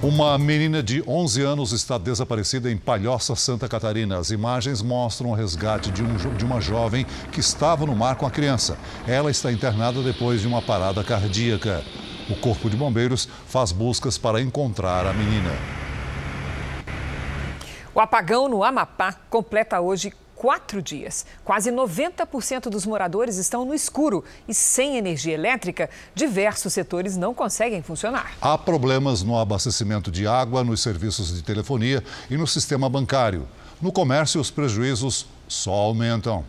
Uma 0.01 0.39
menina 0.39 0.81
de 0.81 1.03
11 1.05 1.43
anos 1.43 1.73
está 1.73 1.99
desaparecida 1.99 2.71
em 2.71 2.77
Palhoça, 2.77 3.35
Santa 3.35 3.69
Catarina. 3.69 4.17
As 4.17 4.31
imagens 4.31 4.81
mostram 4.81 5.31
o 5.31 5.35
resgate 5.35 5.91
de, 5.91 6.05
um, 6.05 6.15
de, 6.37 6.45
uma 6.45 6.61
jovem 6.61 7.05
que 7.33 7.41
estava 7.41 7.85
no 7.85 7.97
mar 7.97 8.15
com 8.15 8.25
a 8.25 8.31
criança. 8.31 8.79
Ela 9.09 9.29
está 9.29 9.51
internada 9.51 10.01
depois 10.01 10.41
de 10.41 10.47
uma 10.47 10.63
parada 10.63 11.03
cardíaca. 11.03 11.83
O 12.31 12.37
Corpo 12.37 12.71
de 12.71 12.77
Bombeiros 12.77 13.29
faz 13.49 13.73
buscas 13.73 14.17
para 14.17 14.41
encontrar 14.41 15.05
a 15.05 15.13
menina. 15.13 15.51
O 17.93 17.99
apagão 17.99 18.49
no 18.49 18.63
Amapá 18.63 19.13
completa 19.29 19.81
hoje 19.81 20.13
quatro 20.39 20.81
dias. 20.81 21.27
Quase 21.45 21.73
90% 21.73 22.71
dos 22.71 22.87
moradores 22.87 23.37
estão 23.37 23.65
no 23.65 23.75
escuro 23.75 24.25
e 24.47 24.55
sem 24.55 24.97
energia 24.97 25.35
elétrica, 25.35 25.91
diversos 26.15 26.73
setores 26.73 27.17
não 27.17 27.35
conseguem 27.35 27.83
funcionar. 27.83 28.37
Há 28.41 28.57
problemas 28.57 29.25
no 29.25 29.37
abastecimento 29.37 30.13
de 30.13 30.29
água, 30.29 30.63
nos 30.63 30.81
serviços 30.81 31.35
de 31.35 31.43
telefonia 31.43 32.05
e 32.31 32.37
no 32.37 32.47
sistema 32.47 32.89
bancário. 32.89 33.49
No 33.83 33.91
comércio, 33.91 34.41
os 34.41 34.51
prejuízos 34.51 35.27
só 35.49 35.73
aumentam. 35.73 36.45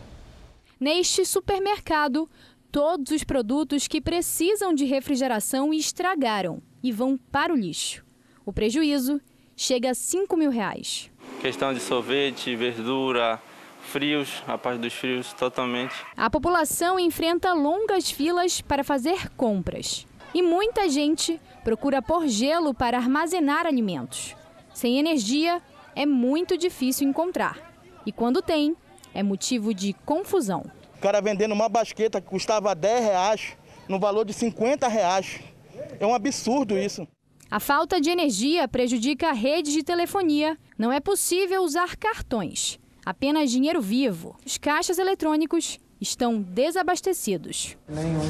Neste 0.78 1.26
supermercado, 1.26 2.28
todos 2.70 3.10
os 3.10 3.24
produtos 3.24 3.88
que 3.88 4.00
precisam 4.00 4.72
de 4.72 4.84
refrigeração 4.84 5.74
estragaram 5.74 6.62
e 6.82 6.92
vão 6.92 7.18
para 7.30 7.52
o 7.52 7.56
lixo. 7.56 8.04
O 8.46 8.52
prejuízo 8.52 9.20
chega 9.56 9.90
a 9.90 9.94
5 9.94 10.36
mil 10.36 10.50
reais. 10.50 11.10
Questão 11.40 11.74
de 11.74 11.80
sorvete, 11.80 12.54
verdura, 12.54 13.40
frios, 13.90 14.42
a 14.46 14.56
parte 14.56 14.80
dos 14.80 14.92
frios 14.92 15.32
totalmente. 15.32 15.94
A 16.16 16.30
população 16.30 16.98
enfrenta 16.98 17.52
longas 17.52 18.10
filas 18.10 18.60
para 18.60 18.84
fazer 18.84 19.28
compras. 19.30 20.06
E 20.32 20.40
muita 20.42 20.88
gente 20.88 21.40
procura 21.64 22.00
por 22.00 22.28
gelo 22.28 22.72
para 22.72 22.96
armazenar 22.96 23.66
alimentos. 23.66 24.36
Sem 24.72 24.98
energia, 24.98 25.60
é 25.96 26.06
muito 26.06 26.56
difícil 26.56 27.08
encontrar. 27.08 27.58
E 28.06 28.12
quando 28.12 28.40
tem, 28.40 28.76
é 29.12 29.24
motivo 29.24 29.74
de 29.74 29.92
confusão. 30.06 30.64
O 30.96 31.00
cara 31.00 31.20
vendendo 31.20 31.52
uma 31.52 31.68
basqueta 31.68 32.20
que 32.20 32.28
custava 32.28 32.74
10 32.74 33.04
reais, 33.04 33.56
no 33.88 33.98
valor 33.98 34.24
de 34.24 34.32
50 34.32 34.86
reais. 34.86 35.40
É 35.98 36.06
um 36.06 36.14
absurdo 36.14 36.78
isso. 36.78 37.08
A 37.50 37.58
falta 37.58 38.00
de 38.00 38.08
energia 38.08 38.68
prejudica 38.68 39.30
a 39.30 39.32
rede 39.32 39.72
de 39.72 39.82
telefonia. 39.82 40.56
Não 40.78 40.92
é 40.92 41.00
possível 41.00 41.62
usar 41.62 41.96
cartões 41.96 42.78
apenas 43.10 43.50
dinheiro 43.50 43.80
vivo. 43.80 44.36
Os 44.46 44.56
caixas 44.56 44.96
eletrônicos 44.96 45.80
estão 46.00 46.40
desabastecidos. 46.40 47.76
Nenhum 47.88 48.20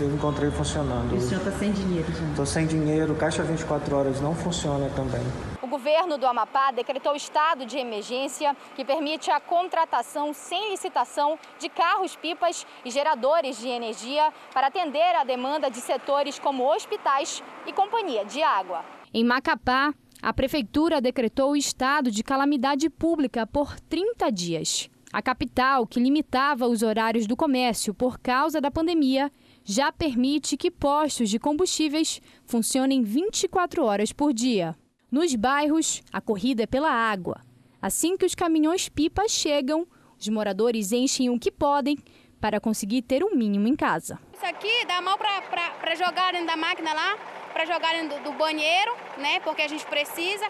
eu 0.00 0.12
encontrei 0.12 0.50
funcionando. 0.50 1.14
E 1.14 1.18
o 1.18 1.20
senhor 1.20 1.38
está 1.38 1.56
sem 1.56 1.70
dinheiro, 1.70 2.12
gente? 2.12 2.30
Estou 2.30 2.44
sem 2.44 2.66
dinheiro, 2.66 3.14
caixa 3.14 3.44
24 3.44 3.96
horas 3.96 4.20
não 4.20 4.34
funciona 4.34 4.90
também. 4.90 5.22
O 5.62 5.68
governo 5.68 6.18
do 6.18 6.26
Amapá 6.26 6.72
decretou 6.72 7.14
estado 7.14 7.64
de 7.64 7.78
emergência 7.78 8.54
que 8.74 8.84
permite 8.84 9.30
a 9.30 9.38
contratação 9.38 10.34
sem 10.34 10.72
licitação 10.72 11.38
de 11.60 11.68
carros-pipas 11.68 12.66
e 12.84 12.90
geradores 12.90 13.58
de 13.58 13.68
energia 13.68 14.32
para 14.52 14.66
atender 14.66 15.14
a 15.14 15.22
demanda 15.22 15.70
de 15.70 15.80
setores 15.80 16.38
como 16.38 16.68
hospitais 16.68 17.42
e 17.64 17.72
companhia 17.72 18.24
de 18.24 18.42
água. 18.42 18.84
Em 19.14 19.24
Macapá, 19.24 19.94
a 20.22 20.32
Prefeitura 20.32 21.00
decretou 21.00 21.52
o 21.52 21.56
estado 21.56 22.10
de 22.10 22.22
calamidade 22.22 22.88
pública 22.88 23.46
por 23.46 23.78
30 23.80 24.30
dias. 24.30 24.90
A 25.12 25.22
capital, 25.22 25.86
que 25.86 26.00
limitava 26.00 26.66
os 26.66 26.82
horários 26.82 27.26
do 27.26 27.36
comércio 27.36 27.94
por 27.94 28.18
causa 28.18 28.60
da 28.60 28.70
pandemia, 28.70 29.30
já 29.64 29.92
permite 29.92 30.56
que 30.56 30.70
postos 30.70 31.30
de 31.30 31.38
combustíveis 31.38 32.20
funcionem 32.44 33.02
24 33.02 33.84
horas 33.84 34.12
por 34.12 34.32
dia. 34.32 34.76
Nos 35.10 35.34
bairros, 35.34 36.02
a 36.12 36.20
corrida 36.20 36.64
é 36.64 36.66
pela 36.66 36.90
água. 36.90 37.40
Assim 37.80 38.16
que 38.16 38.26
os 38.26 38.34
caminhões-pipa 38.34 39.28
chegam, 39.28 39.86
os 40.18 40.28
moradores 40.28 40.92
enchem 40.92 41.30
o 41.30 41.38
que 41.38 41.50
podem 41.50 41.98
para 42.40 42.60
conseguir 42.60 43.02
ter 43.02 43.22
um 43.24 43.34
mínimo 43.34 43.68
em 43.68 43.76
casa. 43.76 44.18
Isso 44.34 44.44
aqui 44.44 44.84
dá 44.86 45.00
mal 45.00 45.16
para 45.16 45.94
jogar 45.94 46.32
dentro 46.32 46.48
da 46.48 46.56
máquina 46.56 46.92
lá, 46.92 47.16
para 47.56 47.64
jogarem 47.64 48.06
do, 48.06 48.18
do 48.20 48.32
banheiro, 48.32 48.94
né? 49.16 49.40
Porque 49.40 49.62
a 49.62 49.68
gente 49.68 49.86
precisa. 49.86 50.46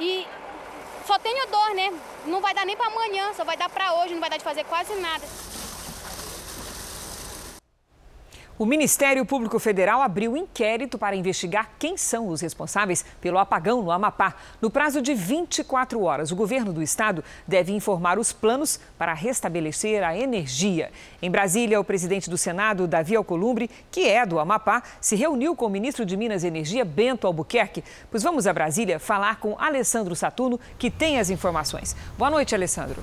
E 0.00 0.26
só 1.06 1.18
tenho 1.18 1.46
dor, 1.48 1.74
né? 1.74 1.92
Não 2.24 2.40
vai 2.40 2.54
dar 2.54 2.64
nem 2.64 2.74
para 2.74 2.86
amanhã, 2.86 3.34
só 3.34 3.44
vai 3.44 3.58
dar 3.58 3.68
para 3.68 3.92
hoje, 3.96 4.14
não 4.14 4.20
vai 4.20 4.30
dar 4.30 4.38
de 4.38 4.44
fazer 4.44 4.64
quase 4.64 4.94
nada. 4.94 5.26
O 8.60 8.66
Ministério 8.66 9.24
Público 9.24 9.58
Federal 9.58 10.02
abriu 10.02 10.36
inquérito 10.36 10.98
para 10.98 11.16
investigar 11.16 11.70
quem 11.78 11.96
são 11.96 12.28
os 12.28 12.42
responsáveis 12.42 13.02
pelo 13.18 13.38
apagão 13.38 13.80
no 13.80 13.90
Amapá. 13.90 14.34
No 14.60 14.68
prazo 14.68 15.00
de 15.00 15.14
24 15.14 16.02
horas, 16.02 16.30
o 16.30 16.36
governo 16.36 16.70
do 16.70 16.82
estado 16.82 17.24
deve 17.48 17.72
informar 17.72 18.18
os 18.18 18.34
planos 18.34 18.78
para 18.98 19.14
restabelecer 19.14 20.04
a 20.04 20.14
energia. 20.14 20.90
Em 21.22 21.30
Brasília, 21.30 21.80
o 21.80 21.84
presidente 21.84 22.28
do 22.28 22.36
Senado, 22.36 22.86
Davi 22.86 23.16
Alcolumbre, 23.16 23.70
que 23.90 24.06
é 24.06 24.26
do 24.26 24.38
Amapá, 24.38 24.82
se 25.00 25.16
reuniu 25.16 25.56
com 25.56 25.64
o 25.64 25.70
ministro 25.70 26.04
de 26.04 26.14
Minas 26.14 26.44
e 26.44 26.48
Energia, 26.48 26.84
Bento 26.84 27.26
Albuquerque. 27.26 27.82
Pois 28.10 28.22
vamos 28.22 28.46
a 28.46 28.52
Brasília 28.52 28.98
falar 28.98 29.40
com 29.40 29.58
Alessandro 29.58 30.14
Saturno, 30.14 30.60
que 30.78 30.90
tem 30.90 31.18
as 31.18 31.30
informações. 31.30 31.96
Boa 32.18 32.30
noite, 32.30 32.54
Alessandro. 32.54 33.02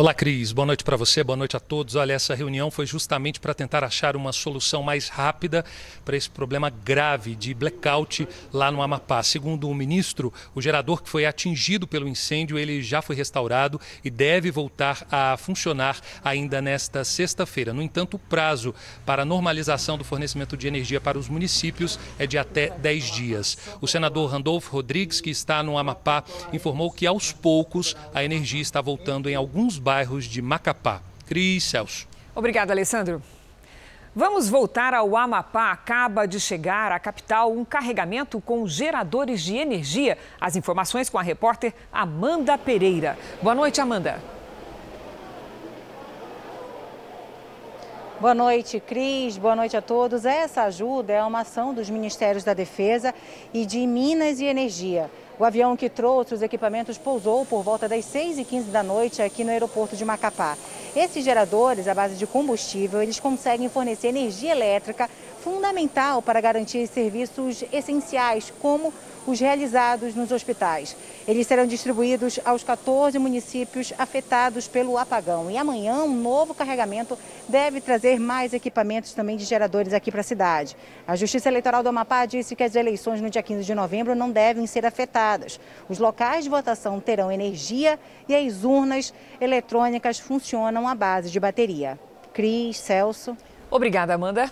Olá, 0.00 0.14
Cris. 0.14 0.50
Boa 0.50 0.64
noite 0.64 0.82
para 0.82 0.96
você, 0.96 1.22
boa 1.22 1.36
noite 1.36 1.58
a 1.58 1.60
todos. 1.60 1.94
Olha, 1.94 2.14
essa 2.14 2.34
reunião 2.34 2.70
foi 2.70 2.86
justamente 2.86 3.38
para 3.38 3.52
tentar 3.52 3.84
achar 3.84 4.16
uma 4.16 4.32
solução 4.32 4.82
mais 4.82 5.10
rápida 5.10 5.62
para 6.06 6.16
esse 6.16 6.30
problema 6.30 6.70
grave 6.70 7.34
de 7.34 7.52
blackout 7.52 8.26
lá 8.50 8.72
no 8.72 8.80
Amapá. 8.80 9.22
Segundo 9.22 9.68
o 9.68 9.74
ministro, 9.74 10.32
o 10.54 10.62
gerador 10.62 11.02
que 11.02 11.10
foi 11.10 11.26
atingido 11.26 11.86
pelo 11.86 12.08
incêndio, 12.08 12.58
ele 12.58 12.80
já 12.80 13.02
foi 13.02 13.14
restaurado 13.14 13.78
e 14.02 14.08
deve 14.08 14.50
voltar 14.50 15.06
a 15.10 15.36
funcionar 15.36 16.00
ainda 16.24 16.62
nesta 16.62 17.04
sexta-feira. 17.04 17.74
No 17.74 17.82
entanto, 17.82 18.14
o 18.14 18.18
prazo 18.18 18.74
para 19.04 19.20
a 19.20 19.26
normalização 19.26 19.98
do 19.98 20.04
fornecimento 20.04 20.56
de 20.56 20.66
energia 20.66 20.98
para 20.98 21.18
os 21.18 21.28
municípios 21.28 21.98
é 22.18 22.26
de 22.26 22.38
até 22.38 22.70
10 22.70 23.04
dias. 23.10 23.58
O 23.82 23.86
senador 23.86 24.30
Randolfo 24.30 24.72
Rodrigues, 24.72 25.20
que 25.20 25.28
está 25.28 25.62
no 25.62 25.76
Amapá, 25.76 26.24
informou 26.54 26.90
que 26.90 27.06
aos 27.06 27.32
poucos 27.32 27.94
a 28.14 28.24
energia 28.24 28.62
está 28.62 28.80
voltando 28.80 29.28
em 29.28 29.34
alguns 29.34 29.78
bairros 29.78 29.89
bairros 29.90 30.26
de 30.26 30.40
Macapá. 30.40 31.02
Cris 31.26 31.64
Celso. 31.64 32.06
Obrigada, 32.32 32.72
Alessandro. 32.72 33.20
Vamos 34.14 34.48
voltar 34.48 34.94
ao 34.94 35.16
Amapá. 35.16 35.72
Acaba 35.72 36.26
de 36.26 36.38
chegar 36.38 36.92
à 36.92 36.98
capital 37.00 37.50
um 37.50 37.64
carregamento 37.64 38.40
com 38.40 38.68
geradores 38.68 39.42
de 39.42 39.56
energia. 39.56 40.16
As 40.40 40.54
informações 40.54 41.10
com 41.10 41.18
a 41.18 41.22
repórter 41.22 41.74
Amanda 41.92 42.56
Pereira. 42.56 43.18
Boa 43.42 43.52
noite, 43.52 43.80
Amanda. 43.80 44.22
Boa 48.20 48.34
noite, 48.34 48.78
Cris. 48.80 49.38
Boa 49.38 49.56
noite 49.56 49.78
a 49.78 49.80
todos. 49.80 50.26
Essa 50.26 50.64
ajuda 50.64 51.10
é 51.10 51.24
uma 51.24 51.40
ação 51.40 51.72
dos 51.72 51.88
Ministérios 51.88 52.44
da 52.44 52.52
Defesa 52.52 53.14
e 53.50 53.64
de 53.64 53.78
Minas 53.86 54.40
e 54.40 54.44
Energia. 54.44 55.10
O 55.38 55.44
avião 55.44 55.74
que 55.74 55.88
trouxe 55.88 56.34
os 56.34 56.42
equipamentos 56.42 56.98
pousou 56.98 57.46
por 57.46 57.62
volta 57.62 57.88
das 57.88 58.04
6h15 58.04 58.64
da 58.64 58.82
noite 58.82 59.22
aqui 59.22 59.42
no 59.42 59.50
aeroporto 59.50 59.96
de 59.96 60.04
Macapá. 60.04 60.58
Esses 60.94 61.24
geradores, 61.24 61.88
à 61.88 61.94
base 61.94 62.14
de 62.14 62.26
combustível, 62.26 63.02
eles 63.02 63.18
conseguem 63.18 63.70
fornecer 63.70 64.08
energia 64.08 64.52
elétrica 64.52 65.08
fundamental 65.42 66.20
para 66.20 66.42
garantir 66.42 66.86
serviços 66.88 67.64
essenciais, 67.72 68.52
como 68.60 68.92
os 69.26 69.40
realizados 69.40 70.14
nos 70.14 70.30
hospitais. 70.30 70.94
Eles 71.30 71.46
serão 71.46 71.64
distribuídos 71.64 72.40
aos 72.44 72.64
14 72.64 73.16
municípios 73.16 73.92
afetados 73.96 74.66
pelo 74.66 74.98
apagão. 74.98 75.48
E 75.48 75.56
amanhã, 75.56 76.02
um 76.02 76.12
novo 76.12 76.52
carregamento 76.52 77.16
deve 77.48 77.80
trazer 77.80 78.18
mais 78.18 78.52
equipamentos 78.52 79.14
também 79.14 79.36
de 79.36 79.44
geradores 79.44 79.92
aqui 79.92 80.10
para 80.10 80.22
a 80.22 80.24
cidade. 80.24 80.76
A 81.06 81.14
Justiça 81.14 81.48
Eleitoral 81.48 81.84
do 81.84 81.88
Amapá 81.88 82.26
disse 82.26 82.56
que 82.56 82.64
as 82.64 82.74
eleições 82.74 83.20
no 83.20 83.30
dia 83.30 83.44
15 83.44 83.64
de 83.64 83.76
novembro 83.76 84.16
não 84.16 84.28
devem 84.28 84.66
ser 84.66 84.84
afetadas. 84.84 85.60
Os 85.88 86.00
locais 86.00 86.42
de 86.42 86.50
votação 86.50 86.98
terão 86.98 87.30
energia 87.30 87.96
e 88.28 88.34
as 88.34 88.64
urnas 88.64 89.14
eletrônicas 89.40 90.18
funcionam 90.18 90.88
à 90.88 90.96
base 90.96 91.30
de 91.30 91.38
bateria. 91.38 91.96
Cris, 92.32 92.76
Celso. 92.76 93.36
Obrigada, 93.70 94.14
Amanda. 94.14 94.50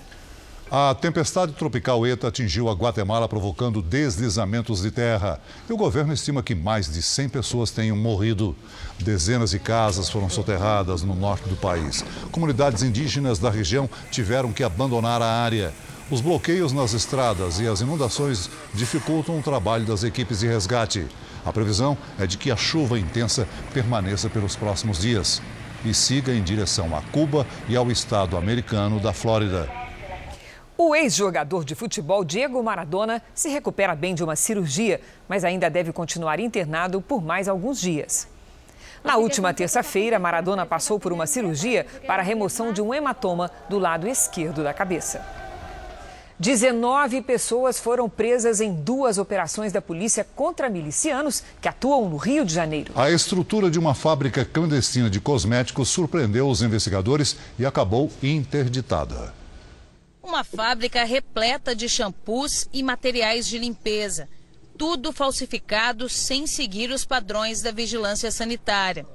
A 0.71 0.95
tempestade 0.95 1.53
tropical 1.53 2.07
ETA 2.07 2.29
atingiu 2.29 2.69
a 2.69 2.75
Guatemala, 2.75 3.27
provocando 3.27 3.81
deslizamentos 3.81 4.83
de 4.83 4.91
terra. 4.91 5.41
E 5.67 5.73
o 5.73 5.79
governo 5.79 6.13
estima 6.13 6.43
que 6.43 6.55
mais 6.55 6.93
de 6.93 7.01
100 7.01 7.31
pessoas 7.31 7.71
tenham 7.71 7.97
morrido. 7.97 8.55
Dezenas 8.99 9.53
de 9.53 9.59
casas 9.59 10.11
foram 10.11 10.29
soterradas 10.29 11.03
no 11.03 11.15
norte 11.15 11.49
do 11.49 11.57
país. 11.57 12.05
Comunidades 12.31 12.83
indígenas 12.83 13.39
da 13.39 13.49
região 13.49 13.89
tiveram 14.11 14.53
que 14.53 14.63
abandonar 14.63 15.23
a 15.23 15.43
área. 15.43 15.73
Os 16.11 16.21
bloqueios 16.21 16.71
nas 16.71 16.93
estradas 16.93 17.61
e 17.61 17.67
as 17.67 17.81
inundações 17.81 18.51
dificultam 18.75 19.39
o 19.39 19.43
trabalho 19.43 19.87
das 19.87 20.05
equipes 20.05 20.41
de 20.41 20.49
resgate. 20.49 21.07
A 21.47 21.53
previsão 21.53 21.97
é 22.19 22.27
de 22.27 22.37
que 22.37 22.51
a 22.51 22.57
chuva 22.57 22.99
intensa 22.99 23.49
permaneça 23.73 24.29
pelos 24.29 24.55
próximos 24.55 24.99
dias 24.99 25.41
e 25.83 25.95
siga 25.95 26.35
em 26.35 26.43
direção 26.43 26.95
a 26.95 27.01
Cuba 27.01 27.47
e 27.71 27.77
ao 27.77 27.91
estado 27.91 28.37
americano 28.37 29.01
da 29.01 29.15
Flórida. 29.15 29.78
O 30.81 30.95
ex-jogador 30.95 31.65
de 31.65 31.75
futebol 31.75 32.25
Diego 32.25 32.63
Maradona 32.63 33.21
se 33.35 33.49
recupera 33.49 33.97
bem 33.97 34.15
de 34.15 34.23
uma 34.23 34.37
cirurgia, 34.37 35.01
mas 35.29 35.43
ainda 35.43 35.69
deve 35.69 35.93
continuar 35.93 36.39
internado 36.39 37.01
por 37.03 37.21
mais 37.21 37.49
alguns 37.49 37.81
dias. 37.81 38.29
Na 39.03 39.17
última 39.17 39.53
terça-feira, 39.53 40.21
Maradona 40.21 40.65
passou 40.65 41.01
por 41.01 41.13
uma 41.13 41.27
cirurgia 41.27 41.85
para 42.07 42.23
a 42.23 42.25
remoção 42.25 42.73
de 42.73 42.81
um 42.81 42.95
hematoma 42.95 43.51
do 43.69 43.77
lado 43.77 44.07
esquerdo 44.07 44.63
da 44.63 44.73
cabeça. 44.73 45.21
19 46.39 47.23
pessoas 47.23 47.81
foram 47.81 48.09
presas 48.09 48.61
em 48.61 48.73
duas 48.73 49.19
operações 49.19 49.73
da 49.73 49.83
polícia 49.83 50.25
contra 50.37 50.71
milicianos 50.71 51.43
que 51.61 51.67
atuam 51.67 52.09
no 52.09 52.17
Rio 52.17 52.45
de 52.45 52.55
Janeiro. 52.55 52.93
A 52.95 53.11
estrutura 53.11 53.69
de 53.69 53.81
uma 53.81 53.95
fábrica 53.95 54.45
clandestina 54.45 55.11
de 55.11 55.21
cosméticos 55.21 55.89
surpreendeu 55.89 56.49
os 56.49 56.63
investigadores 56.63 57.37
e 57.59 57.67
acabou 57.67 58.13
interditada. 58.23 59.38
Uma 60.29 60.45
fábrica 60.45 61.05
repleta 61.05 61.75
de 61.75 61.89
shampoos 61.89 62.69
e 62.71 62.83
materiais 62.83 63.47
de 63.47 63.57
limpeza. 63.57 64.29
Tudo 64.77 65.11
falsificado 65.11 66.07
sem 66.07 66.47
seguir 66.47 66.91
os 66.91 67.03
padrões 67.07 67.63
da 67.63 67.73
vigilância 67.73 68.31
sanitária. 68.31 69.07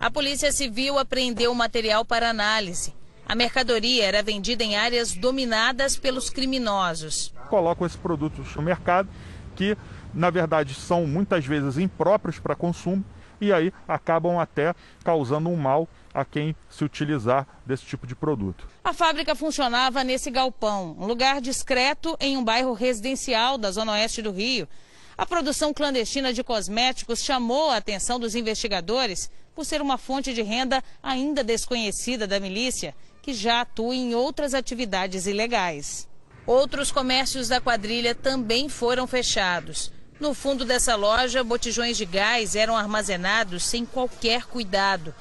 A 0.00 0.10
Polícia 0.10 0.50
Civil 0.50 0.98
apreendeu 0.98 1.52
o 1.52 1.54
material 1.54 2.06
para 2.06 2.30
análise. 2.30 2.94
A 3.28 3.34
mercadoria 3.34 4.06
era 4.06 4.22
vendida 4.22 4.64
em 4.64 4.74
áreas 4.74 5.12
dominadas 5.12 5.98
pelos 5.98 6.30
criminosos. 6.30 7.34
Colocam 7.50 7.86
esses 7.86 7.98
produtos 7.98 8.56
no 8.56 8.62
mercado 8.62 9.10
que, 9.54 9.76
na 10.14 10.30
verdade, 10.30 10.72
são 10.72 11.06
muitas 11.06 11.44
vezes 11.44 11.76
impróprios 11.76 12.38
para 12.38 12.56
consumo 12.56 13.04
e 13.42 13.52
aí 13.52 13.70
acabam 13.86 14.38
até 14.38 14.74
causando 15.04 15.50
um 15.50 15.56
mal 15.56 15.86
a 16.14 16.24
quem 16.24 16.54
se 16.68 16.84
utilizar 16.84 17.46
desse 17.64 17.84
tipo 17.84 18.06
de 18.06 18.14
produto. 18.14 18.66
A 18.84 18.92
fábrica 18.92 19.34
funcionava 19.34 20.04
nesse 20.04 20.30
galpão, 20.30 20.96
um 20.98 21.06
lugar 21.06 21.40
discreto 21.40 22.16
em 22.20 22.36
um 22.36 22.44
bairro 22.44 22.72
residencial 22.72 23.56
da 23.56 23.70
zona 23.70 23.92
oeste 23.92 24.22
do 24.22 24.30
Rio. 24.30 24.68
A 25.16 25.26
produção 25.26 25.72
clandestina 25.72 26.32
de 26.32 26.42
cosméticos 26.42 27.22
chamou 27.22 27.70
a 27.70 27.76
atenção 27.76 28.18
dos 28.18 28.34
investigadores 28.34 29.30
por 29.54 29.64
ser 29.64 29.80
uma 29.82 29.98
fonte 29.98 30.32
de 30.32 30.42
renda 30.42 30.82
ainda 31.02 31.44
desconhecida 31.44 32.26
da 32.26 32.40
milícia, 32.40 32.94
que 33.20 33.32
já 33.32 33.60
atua 33.60 33.94
em 33.94 34.14
outras 34.14 34.54
atividades 34.54 35.26
ilegais. 35.26 36.08
Outros 36.46 36.90
comércios 36.90 37.48
da 37.48 37.60
quadrilha 37.60 38.14
também 38.14 38.68
foram 38.68 39.06
fechados. 39.06 39.92
No 40.18 40.34
fundo 40.34 40.64
dessa 40.64 40.94
loja, 40.96 41.44
botijões 41.44 41.96
de 41.96 42.04
gás 42.04 42.56
eram 42.56 42.76
armazenados 42.76 43.64
sem 43.64 43.84
qualquer 43.84 44.44
cuidado. 44.46 45.14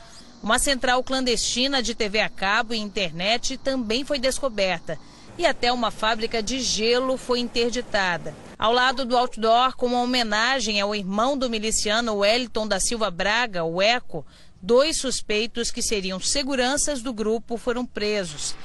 Uma 0.43 0.57
central 0.57 1.03
clandestina 1.03 1.83
de 1.83 1.93
TV 1.93 2.19
a 2.19 2.27
cabo 2.27 2.73
e 2.73 2.79
internet 2.79 3.57
também 3.57 4.03
foi 4.03 4.17
descoberta. 4.17 4.97
E 5.37 5.45
até 5.45 5.71
uma 5.71 5.91
fábrica 5.91 6.41
de 6.41 6.59
gelo 6.59 7.15
foi 7.15 7.39
interditada. 7.39 8.35
Ao 8.57 8.73
lado 8.73 9.05
do 9.05 9.15
outdoor, 9.15 9.75
com 9.75 9.85
uma 9.85 10.01
homenagem 10.01 10.81
ao 10.81 10.95
irmão 10.95 11.37
do 11.37 11.49
miliciano 11.49 12.15
Wellington 12.15 12.67
da 12.67 12.79
Silva 12.79 13.11
Braga, 13.11 13.63
o 13.63 13.81
Eco, 13.81 14.25
dois 14.59 14.97
suspeitos 14.97 15.69
que 15.69 15.81
seriam 15.81 16.19
seguranças 16.19 17.01
do 17.01 17.13
grupo 17.13 17.55
foram 17.55 17.85
presos. 17.85 18.55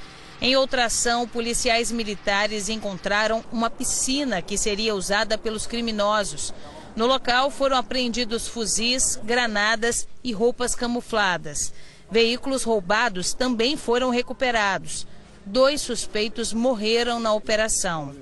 Em 0.40 0.56
outra 0.56 0.86
ação, 0.86 1.28
policiais 1.28 1.90
militares 1.92 2.68
encontraram 2.68 3.44
uma 3.52 3.70
piscina 3.70 4.42
que 4.42 4.58
seria 4.58 4.94
usada 4.94 5.38
pelos 5.38 5.66
criminosos. 5.66 6.52
No 6.96 7.04
local 7.06 7.50
foram 7.50 7.76
apreendidos 7.76 8.48
fuzis, 8.48 9.20
granadas 9.22 10.08
e 10.24 10.32
roupas 10.32 10.74
camufladas. 10.74 11.70
Veículos 12.10 12.62
roubados 12.62 13.34
também 13.34 13.76
foram 13.76 14.08
recuperados. 14.08 15.06
Dois 15.44 15.82
suspeitos 15.82 16.54
morreram 16.54 17.20
na 17.20 17.34
operação. 17.34 18.14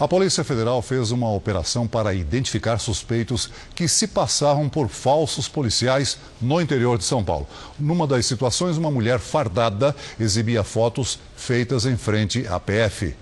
A 0.00 0.08
Polícia 0.08 0.42
Federal 0.42 0.80
fez 0.80 1.10
uma 1.10 1.30
operação 1.30 1.86
para 1.86 2.14
identificar 2.14 2.78
suspeitos 2.78 3.50
que 3.74 3.86
se 3.86 4.08
passavam 4.08 4.70
por 4.70 4.88
falsos 4.88 5.46
policiais 5.46 6.16
no 6.40 6.62
interior 6.62 6.96
de 6.96 7.04
São 7.04 7.22
Paulo. 7.22 7.46
Numa 7.78 8.06
das 8.06 8.24
situações, 8.24 8.78
uma 8.78 8.90
mulher 8.90 9.18
fardada 9.18 9.94
exibia 10.18 10.64
fotos 10.64 11.18
feitas 11.36 11.84
em 11.84 11.96
frente 11.98 12.46
à 12.48 12.58
PF. 12.58 13.14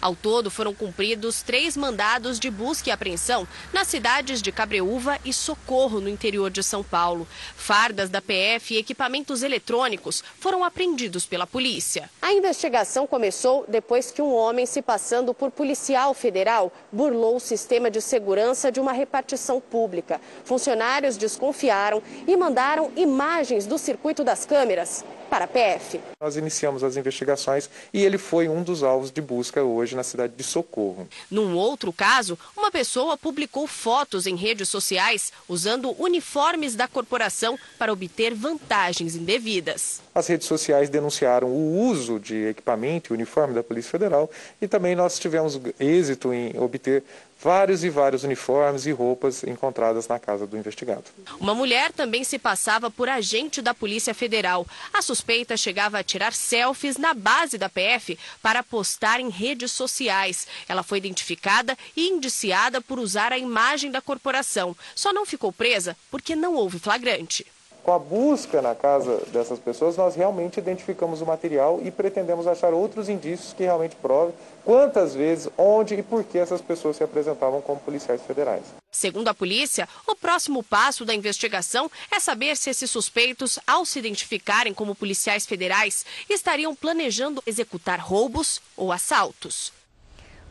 Ao 0.00 0.14
todo, 0.14 0.50
foram 0.50 0.74
cumpridos 0.74 1.42
três 1.42 1.76
mandados 1.76 2.40
de 2.40 2.50
busca 2.50 2.88
e 2.88 2.92
apreensão 2.92 3.46
nas 3.72 3.88
cidades 3.88 4.40
de 4.40 4.50
Cabreúva 4.50 5.18
e 5.24 5.32
Socorro, 5.32 6.00
no 6.00 6.08
interior 6.08 6.50
de 6.50 6.62
São 6.62 6.82
Paulo. 6.82 7.28
Fardas 7.54 8.08
da 8.08 8.22
PF 8.22 8.74
e 8.74 8.78
equipamentos 8.78 9.42
eletrônicos 9.42 10.24
foram 10.38 10.64
apreendidos 10.64 11.26
pela 11.26 11.46
polícia. 11.46 12.10
A 12.22 12.32
investigação 12.32 13.06
começou 13.06 13.66
depois 13.68 14.10
que 14.10 14.22
um 14.22 14.34
homem, 14.34 14.64
se 14.64 14.80
passando 14.80 15.34
por 15.34 15.50
policial 15.50 16.14
federal, 16.14 16.72
burlou 16.90 17.36
o 17.36 17.40
sistema 17.40 17.90
de 17.90 18.00
segurança 18.00 18.72
de 18.72 18.80
uma 18.80 18.92
repartição 18.92 19.60
pública. 19.60 20.18
Funcionários 20.44 21.18
desconfiaram 21.18 22.02
e 22.26 22.36
mandaram 22.36 22.90
imagens 22.96 23.66
do 23.66 23.76
circuito 23.76 24.24
das 24.24 24.46
câmeras 24.46 25.04
para 25.30 25.46
a 25.46 25.48
PF. 25.48 26.00
Nós 26.20 26.36
iniciamos 26.36 26.82
as 26.84 26.96
investigações 26.96 27.70
e 27.92 28.02
ele 28.02 28.18
foi 28.18 28.48
um 28.48 28.62
dos 28.62 28.82
alvos 28.82 29.10
de 29.10 29.20
busca 29.20 29.62
hoje 29.62 29.80
hoje 29.80 29.96
na 29.96 30.02
cidade 30.02 30.34
de 30.36 30.42
Socorro. 30.42 31.08
Num 31.30 31.56
outro 31.56 31.92
caso, 31.92 32.38
uma 32.56 32.70
pessoa 32.70 33.16
publicou 33.16 33.66
fotos 33.66 34.26
em 34.26 34.36
redes 34.36 34.68
sociais 34.68 35.32
usando 35.48 35.94
uniformes 35.98 36.74
da 36.74 36.86
corporação 36.86 37.58
para 37.78 37.92
obter 37.92 38.34
vantagens 38.34 39.16
indevidas. 39.16 40.00
As 40.20 40.26
redes 40.26 40.46
sociais 40.46 40.90
denunciaram 40.90 41.48
o 41.48 41.80
uso 41.80 42.20
de 42.20 42.48
equipamento 42.48 43.10
e 43.10 43.14
uniforme 43.14 43.54
da 43.54 43.62
Polícia 43.62 43.90
Federal 43.90 44.30
e 44.60 44.68
também 44.68 44.94
nós 44.94 45.18
tivemos 45.18 45.58
êxito 45.80 46.30
em 46.30 46.58
obter 46.58 47.02
vários 47.42 47.82
e 47.84 47.88
vários 47.88 48.22
uniformes 48.22 48.84
e 48.84 48.90
roupas 48.90 49.42
encontradas 49.44 50.06
na 50.06 50.18
casa 50.18 50.46
do 50.46 50.58
investigado. 50.58 51.04
Uma 51.40 51.54
mulher 51.54 51.90
também 51.90 52.22
se 52.22 52.38
passava 52.38 52.90
por 52.90 53.08
agente 53.08 53.62
da 53.62 53.72
Polícia 53.72 54.12
Federal. 54.12 54.66
A 54.92 55.00
suspeita 55.00 55.56
chegava 55.56 55.98
a 55.98 56.04
tirar 56.04 56.34
selfies 56.34 56.98
na 56.98 57.14
base 57.14 57.56
da 57.56 57.70
PF 57.70 58.18
para 58.42 58.62
postar 58.62 59.20
em 59.20 59.30
redes 59.30 59.72
sociais. 59.72 60.46
Ela 60.68 60.82
foi 60.82 60.98
identificada 60.98 61.78
e 61.96 62.08
indiciada 62.08 62.82
por 62.82 62.98
usar 62.98 63.32
a 63.32 63.38
imagem 63.38 63.90
da 63.90 64.02
corporação. 64.02 64.76
Só 64.94 65.14
não 65.14 65.24
ficou 65.24 65.50
presa 65.50 65.96
porque 66.10 66.36
não 66.36 66.56
houve 66.56 66.78
flagrante. 66.78 67.46
Com 67.82 67.92
a 67.92 67.98
busca 67.98 68.60
na 68.60 68.74
casa 68.74 69.22
dessas 69.32 69.58
pessoas, 69.58 69.96
nós 69.96 70.14
realmente 70.14 70.58
identificamos 70.58 71.22
o 71.22 71.26
material 71.26 71.80
e 71.82 71.90
pretendemos 71.90 72.46
achar 72.46 72.74
outros 72.74 73.08
indícios 73.08 73.54
que 73.54 73.62
realmente 73.62 73.96
provem 73.96 74.34
quantas 74.64 75.14
vezes, 75.14 75.48
onde 75.56 75.94
e 75.94 76.02
por 76.02 76.22
que 76.22 76.38
essas 76.38 76.60
pessoas 76.60 76.96
se 76.96 77.04
apresentavam 77.04 77.60
como 77.62 77.80
policiais 77.80 78.20
federais. 78.22 78.64
Segundo 78.92 79.28
a 79.28 79.34
polícia, 79.34 79.88
o 80.06 80.14
próximo 80.14 80.62
passo 80.62 81.04
da 81.04 81.14
investigação 81.14 81.90
é 82.10 82.20
saber 82.20 82.56
se 82.56 82.68
esses 82.68 82.90
suspeitos, 82.90 83.58
ao 83.66 83.86
se 83.86 83.98
identificarem 83.98 84.74
como 84.74 84.94
policiais 84.94 85.46
federais, 85.46 86.04
estariam 86.28 86.74
planejando 86.74 87.42
executar 87.46 87.98
roubos 87.98 88.60
ou 88.76 88.92
assaltos. 88.92 89.72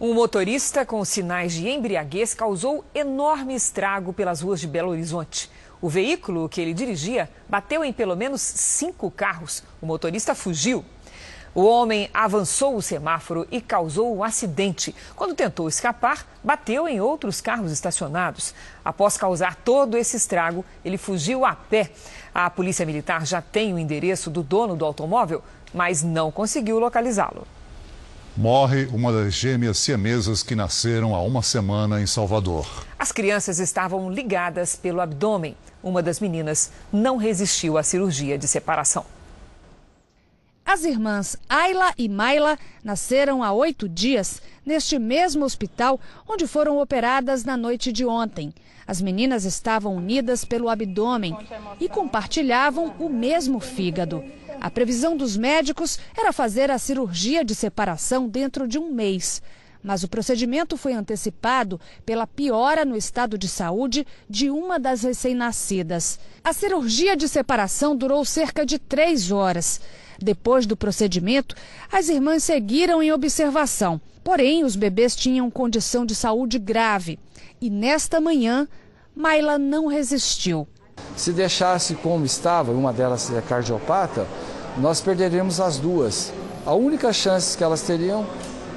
Um 0.01 0.13
motorista 0.13 0.85
com 0.85 1.03
sinais 1.03 1.51
de 1.51 1.67
embriaguez 1.67 2.33
causou 2.33 2.85
enorme 2.95 3.53
estrago 3.53 4.13
pelas 4.13 4.39
ruas 4.39 4.61
de 4.61 4.67
Belo 4.67 4.91
Horizonte. 4.91 5.49
O 5.81 5.87
veículo 5.87 6.49
que 6.49 6.59
ele 6.59 6.73
dirigia 6.73 7.29
bateu 7.47 7.83
em 7.83 7.93
pelo 7.93 8.15
menos 8.15 8.41
cinco 8.41 9.09
carros. 9.09 9.63
O 9.81 9.85
motorista 9.85 10.35
fugiu. 10.35 10.83
O 11.55 11.63
homem 11.63 12.09
avançou 12.13 12.75
o 12.75 12.81
semáforo 12.81 13.47
e 13.49 13.59
causou 13.59 14.15
um 14.15 14.23
acidente. 14.23 14.95
Quando 15.15 15.33
tentou 15.33 15.67
escapar, 15.67 16.27
bateu 16.43 16.87
em 16.87 17.01
outros 17.01 17.41
carros 17.41 17.71
estacionados. 17.71 18.53
Após 18.85 19.17
causar 19.17 19.55
todo 19.55 19.97
esse 19.97 20.15
estrago, 20.15 20.63
ele 20.85 20.97
fugiu 20.97 21.45
a 21.45 21.55
pé. 21.55 21.91
A 22.33 22.49
Polícia 22.49 22.85
Militar 22.85 23.25
já 23.25 23.41
tem 23.41 23.73
o 23.73 23.79
endereço 23.79 24.29
do 24.29 24.43
dono 24.43 24.75
do 24.75 24.85
automóvel, 24.85 25.43
mas 25.73 26.03
não 26.03 26.31
conseguiu 26.31 26.77
localizá-lo. 26.77 27.47
Morre 28.37 28.85
uma 28.93 29.11
das 29.11 29.33
gêmeas 29.33 29.77
siamesas 29.79 30.43
que 30.43 30.55
nasceram 30.55 31.15
há 31.15 31.21
uma 31.21 31.41
semana 31.41 31.99
em 32.01 32.05
Salvador. 32.05 32.85
As 32.97 33.11
crianças 33.11 33.59
estavam 33.59 34.09
ligadas 34.09 34.75
pelo 34.75 35.01
abdômen. 35.01 35.57
Uma 35.81 36.01
das 36.01 36.19
meninas 36.19 36.71
não 36.91 37.17
resistiu 37.17 37.77
à 37.77 37.83
cirurgia 37.83 38.37
de 38.37 38.47
separação. 38.47 39.05
As 40.71 40.83
irmãs 40.83 41.35
Ayla 41.49 41.95
e 41.97 42.07
Mayla 42.07 42.55
nasceram 42.83 43.43
há 43.43 43.51
oito 43.51 43.89
dias 43.89 44.39
neste 44.63 44.99
mesmo 44.99 45.43
hospital 45.43 45.99
onde 46.27 46.45
foram 46.45 46.79
operadas 46.79 47.43
na 47.43 47.57
noite 47.57 47.91
de 47.91 48.05
ontem. 48.05 48.53
As 48.85 49.01
meninas 49.01 49.45
estavam 49.45 49.95
unidas 49.95 50.45
pelo 50.45 50.69
abdômen 50.69 51.35
e 51.79 51.89
compartilhavam 51.89 52.93
o 52.99 53.09
mesmo 53.09 53.59
fígado. 53.59 54.23
A 54.61 54.69
previsão 54.69 55.17
dos 55.17 55.35
médicos 55.35 55.97
era 56.15 56.31
fazer 56.31 56.69
a 56.69 56.77
cirurgia 56.77 57.43
de 57.43 57.55
separação 57.55 58.29
dentro 58.29 58.67
de 58.67 58.77
um 58.77 58.93
mês. 58.93 59.41
Mas 59.81 60.03
o 60.03 60.07
procedimento 60.07 60.77
foi 60.77 60.93
antecipado 60.93 61.81
pela 62.05 62.27
piora 62.27 62.85
no 62.85 62.95
estado 62.95 63.39
de 63.39 63.47
saúde 63.47 64.05
de 64.29 64.51
uma 64.51 64.77
das 64.77 65.01
recém-nascidas. 65.01 66.19
A 66.43 66.53
cirurgia 66.53 67.17
de 67.17 67.27
separação 67.27 67.95
durou 67.95 68.23
cerca 68.23 68.63
de 68.63 68.77
três 68.77 69.31
horas. 69.31 69.81
Depois 70.21 70.65
do 70.65 70.75
procedimento, 70.75 71.55
as 71.91 72.09
irmãs 72.09 72.43
seguiram 72.43 73.01
em 73.01 73.11
observação. 73.11 73.99
Porém, 74.23 74.63
os 74.63 74.75
bebês 74.75 75.15
tinham 75.15 75.49
condição 75.49 76.05
de 76.05 76.13
saúde 76.13 76.59
grave. 76.59 77.17
E 77.61 77.69
nesta 77.69 78.19
manhã, 78.19 78.67
Maila 79.15 79.57
não 79.57 79.87
resistiu. 79.87 80.67
Se 81.15 81.31
deixasse 81.31 81.95
como 81.95 82.25
estava, 82.25 82.71
uma 82.71 82.93
delas 82.93 83.31
é 83.33 83.41
cardiopata, 83.41 84.27
nós 84.77 85.01
perderíamos 85.01 85.59
as 85.59 85.77
duas. 85.77 86.31
A 86.65 86.73
única 86.73 87.11
chance 87.11 87.57
que 87.57 87.63
elas 87.63 87.81
teriam 87.81 88.25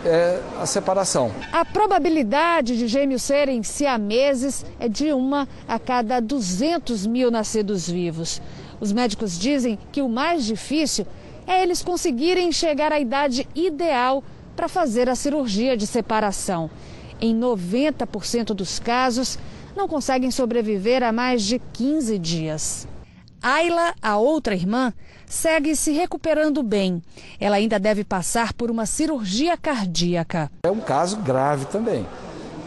é 0.05 0.41
a 0.61 0.67
separação. 0.67 1.33
A 1.53 1.65
probabilidade 1.65 2.77
de 2.77 2.89
gêmeos 2.89 3.23
serem 3.23 3.63
siameses 3.63 4.65
é 4.81 4.89
de 4.89 5.13
uma 5.13 5.49
a 5.69 5.79
cada 5.79 6.21
200 6.21 7.07
mil 7.07 7.31
nascidos 7.31 7.89
vivos. 7.89 8.41
Os 8.81 8.93
médicos 8.93 9.39
dizem 9.39 9.79
que 9.93 10.03
o 10.03 10.09
mais 10.09 10.45
difícil 10.45 11.07
é 11.47 11.63
eles 11.63 11.83
conseguirem 11.83 12.53
chegar 12.53 12.93
à 12.93 13.01
idade 13.01 13.49
ideal 13.55 14.23
para 14.55 14.69
fazer 14.69 15.09
a 15.09 15.15
cirurgia 15.15 15.77
de 15.77 15.87
separação. 15.87 16.71
Em 17.21 17.39
90% 17.39 18.55
dos 18.55 18.79
casos, 18.79 19.39
não 19.77 19.89
conseguem 19.89 20.31
sobreviver 20.31 21.03
a 21.03 21.13
mais 21.13 21.43
de 21.43 21.59
15 21.73 22.19
dias. 22.19 22.89
Ayla, 23.43 23.95
a 24.01 24.17
outra 24.19 24.55
irmã, 24.55 24.93
segue 25.27 25.75
se 25.75 25.91
recuperando 25.93 26.63
bem. 26.63 27.03
Ela 27.41 27.57
ainda 27.57 27.79
deve 27.79 28.05
passar 28.05 28.53
por 28.53 28.71
uma 28.71 28.87
cirurgia 28.87 29.57
cardíaca. 29.57 30.51
É 30.63 30.71
um 30.71 30.81
caso 30.81 31.17
grave 31.17 31.65
também, 31.65 32.07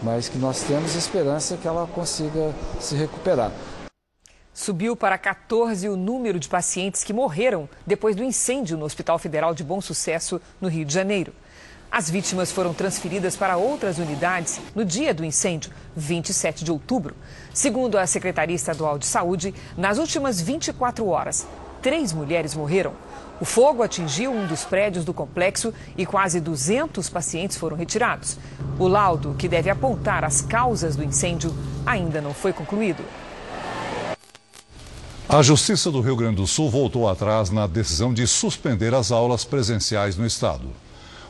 mas 0.04 0.28
que 0.28 0.38
nós 0.38 0.64
temos 0.64 0.96
esperança 0.96 1.56
que 1.56 1.68
ela 1.68 1.88
consiga 1.88 2.54
se 2.80 2.96
recuperar. 2.96 3.52
Subiu 4.58 4.96
para 4.96 5.18
14 5.18 5.90
o 5.90 5.98
número 5.98 6.40
de 6.40 6.48
pacientes 6.48 7.04
que 7.04 7.12
morreram 7.12 7.68
depois 7.86 8.16
do 8.16 8.24
incêndio 8.24 8.78
no 8.78 8.86
Hospital 8.86 9.20
Federal 9.20 9.54
de 9.54 9.66
Bom 9.66 9.82
Sucesso, 9.82 10.42
no 10.62 10.70
Rio 10.70 10.86
de 10.86 10.94
Janeiro. 10.94 11.34
As 11.92 12.10
vítimas 12.10 12.54
foram 12.54 12.74
transferidas 12.74 13.36
para 13.36 13.58
outras 13.58 13.98
unidades 13.98 14.62
no 14.74 14.86
dia 14.86 15.14
do 15.14 15.26
incêndio, 15.26 15.72
27 15.94 16.64
de 16.64 16.72
outubro. 16.72 17.14
Segundo 17.54 17.98
a 17.98 18.08
Secretaria 18.08 18.56
Estadual 18.56 18.98
de 18.98 19.06
Saúde, 19.06 19.54
nas 19.78 19.98
últimas 19.98 20.40
24 20.40 21.06
horas, 21.06 21.46
três 21.82 22.14
mulheres 22.14 22.56
morreram. 22.56 22.94
O 23.42 23.46
fogo 23.46 23.84
atingiu 23.84 24.32
um 24.32 24.48
dos 24.48 24.64
prédios 24.64 25.04
do 25.04 25.14
complexo 25.14 25.74
e 25.98 26.06
quase 26.06 26.40
200 26.40 27.10
pacientes 27.10 27.58
foram 27.58 27.76
retirados. 27.76 28.38
O 28.80 28.88
laudo, 28.88 29.36
que 29.38 29.50
deve 29.50 29.70
apontar 29.70 30.24
as 30.24 30.40
causas 30.40 30.96
do 30.96 31.04
incêndio, 31.04 31.54
ainda 31.86 32.22
não 32.22 32.34
foi 32.34 32.54
concluído. 32.54 33.04
A 35.28 35.42
Justiça 35.42 35.90
do 35.90 36.02
Rio 36.02 36.16
Grande 36.16 36.36
do 36.36 36.46
Sul 36.46 36.70
voltou 36.70 37.10
atrás 37.10 37.50
na 37.50 37.66
decisão 37.66 38.14
de 38.14 38.28
suspender 38.28 38.94
as 38.94 39.12
aulas 39.12 39.44
presenciais 39.44 40.16
no 40.16 40.26
estado. 40.26 40.68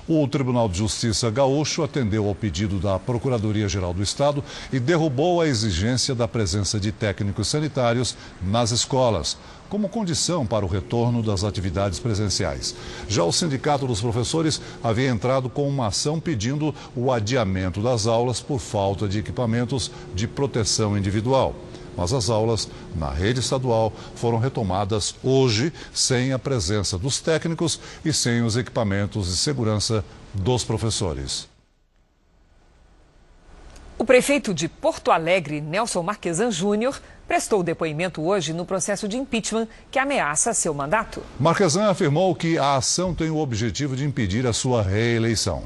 O 0.05 0.27
Tribunal 0.27 0.67
de 0.67 0.77
Justiça 0.77 1.31
gaúcho 1.31 1.81
atendeu 1.81 2.27
ao 2.27 2.35
pedido 2.35 2.77
da 2.77 2.99
Procuradoria-Geral 2.99 3.93
do 3.93 4.03
Estado 4.03 4.43
e 4.71 4.81
derrubou 4.81 5.39
a 5.39 5.47
exigência 5.47 6.13
da 6.13 6.27
presença 6.27 6.77
de 6.77 6.91
técnicos 6.91 7.47
sanitários 7.47 8.17
nas 8.43 8.71
escolas 8.71 9.37
como 9.69 9.89
condição 9.89 10.45
para 10.45 10.65
o 10.65 10.69
retorno 10.69 11.23
das 11.23 11.45
atividades 11.45 11.97
presenciais. 11.97 12.75
Já 13.07 13.23
o 13.23 13.31
Sindicato 13.31 13.87
dos 13.87 14.01
Professores 14.01 14.61
havia 14.83 15.09
entrado 15.09 15.49
com 15.49 15.67
uma 15.67 15.87
ação 15.87 16.19
pedindo 16.19 16.75
o 16.93 17.13
adiamento 17.13 17.81
das 17.81 18.05
aulas 18.05 18.41
por 18.41 18.59
falta 18.59 19.07
de 19.07 19.19
equipamentos 19.19 19.89
de 20.13 20.27
proteção 20.27 20.97
individual. 20.97 21.55
Mas 21.95 22.13
as 22.13 22.29
aulas 22.29 22.67
na 22.95 23.09
rede 23.09 23.39
estadual 23.39 23.91
foram 24.15 24.37
retomadas 24.37 25.15
hoje 25.23 25.71
sem 25.93 26.33
a 26.33 26.39
presença 26.39 26.97
dos 26.97 27.19
técnicos 27.19 27.79
e 28.03 28.11
sem 28.11 28.41
os 28.41 28.57
equipamentos 28.57 29.27
de 29.27 29.37
segurança 29.37 30.03
dos 30.33 30.63
professores. 30.63 31.47
O 33.97 34.03
prefeito 34.03 34.53
de 34.53 34.67
Porto 34.67 35.09
Alegre, 35.09 35.61
Nelson 35.61 36.03
Marquesan 36.03 36.51
Júnior, 36.51 37.01
prestou 37.25 37.63
depoimento 37.63 38.21
hoje 38.21 38.51
no 38.51 38.65
processo 38.65 39.07
de 39.07 39.17
impeachment 39.17 39.67
que 39.89 39.97
ameaça 39.97 40.53
seu 40.53 40.73
mandato. 40.73 41.23
Marquesan 41.39 41.89
afirmou 41.89 42.35
que 42.35 42.57
a 42.57 42.75
ação 42.75 43.15
tem 43.15 43.29
o 43.29 43.37
objetivo 43.37 43.95
de 43.95 44.03
impedir 44.03 44.45
a 44.45 44.51
sua 44.53 44.81
reeleição. 44.81 45.63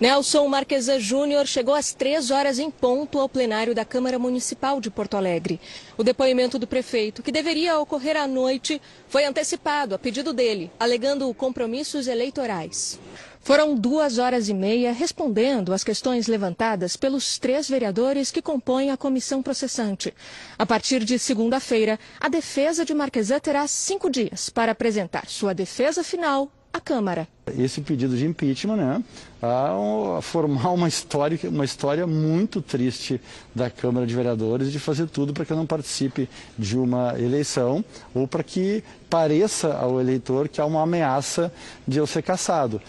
Nelson 0.00 0.48
Marquesa 0.48 0.98
Júnior 0.98 1.46
chegou 1.46 1.74
às 1.74 1.92
três 1.92 2.30
horas 2.30 2.58
em 2.58 2.70
ponto 2.70 3.18
ao 3.18 3.28
plenário 3.28 3.74
da 3.74 3.84
Câmara 3.84 4.18
Municipal 4.18 4.80
de 4.80 4.90
Porto 4.90 5.14
Alegre. 5.14 5.60
O 5.94 6.02
depoimento 6.02 6.58
do 6.58 6.66
prefeito, 6.66 7.22
que 7.22 7.30
deveria 7.30 7.78
ocorrer 7.78 8.16
à 8.16 8.26
noite, 8.26 8.80
foi 9.08 9.26
antecipado 9.26 9.94
a 9.94 9.98
pedido 9.98 10.32
dele, 10.32 10.70
alegando 10.80 11.34
compromissos 11.34 12.08
eleitorais. 12.08 12.98
Foram 13.40 13.74
duas 13.74 14.16
horas 14.16 14.48
e 14.48 14.54
meia 14.54 14.90
respondendo 14.90 15.70
às 15.70 15.84
questões 15.84 16.26
levantadas 16.26 16.96
pelos 16.96 17.38
três 17.38 17.68
vereadores 17.68 18.30
que 18.30 18.40
compõem 18.40 18.90
a 18.90 18.96
comissão 18.96 19.42
processante. 19.42 20.14
A 20.58 20.64
partir 20.64 21.04
de 21.04 21.18
segunda-feira, 21.18 21.98
a 22.18 22.30
defesa 22.30 22.86
de 22.86 22.94
Marquesan 22.94 23.38
terá 23.38 23.66
cinco 23.66 24.08
dias 24.08 24.48
para 24.48 24.72
apresentar 24.72 25.26
sua 25.28 25.52
defesa 25.52 26.02
final 26.02 26.50
à 26.72 26.80
Câmara. 26.80 27.26
Esse 27.58 27.80
pedido 27.80 28.16
de 28.16 28.24
impeachment, 28.24 28.76
né, 28.76 29.04
a 29.42 30.20
formar 30.22 30.70
uma 30.70 30.86
história, 30.86 31.38
uma 31.44 31.64
história 31.64 32.06
muito 32.06 32.62
triste 32.62 33.20
da 33.54 33.68
Câmara 33.68 34.06
de 34.06 34.14
Vereadores 34.14 34.70
de 34.70 34.78
fazer 34.78 35.08
tudo 35.08 35.32
para 35.32 35.44
que 35.44 35.52
não 35.52 35.66
participe 35.66 36.28
de 36.56 36.78
uma 36.78 37.18
eleição 37.18 37.84
ou 38.14 38.28
para 38.28 38.42
que 38.44 38.84
pareça 39.08 39.74
ao 39.74 40.00
eleitor 40.00 40.48
que 40.48 40.60
há 40.60 40.64
uma 40.64 40.82
ameaça 40.82 41.52
de 41.86 41.98
eu 41.98 42.06
ser 42.06 42.22
caçado. 42.22 42.80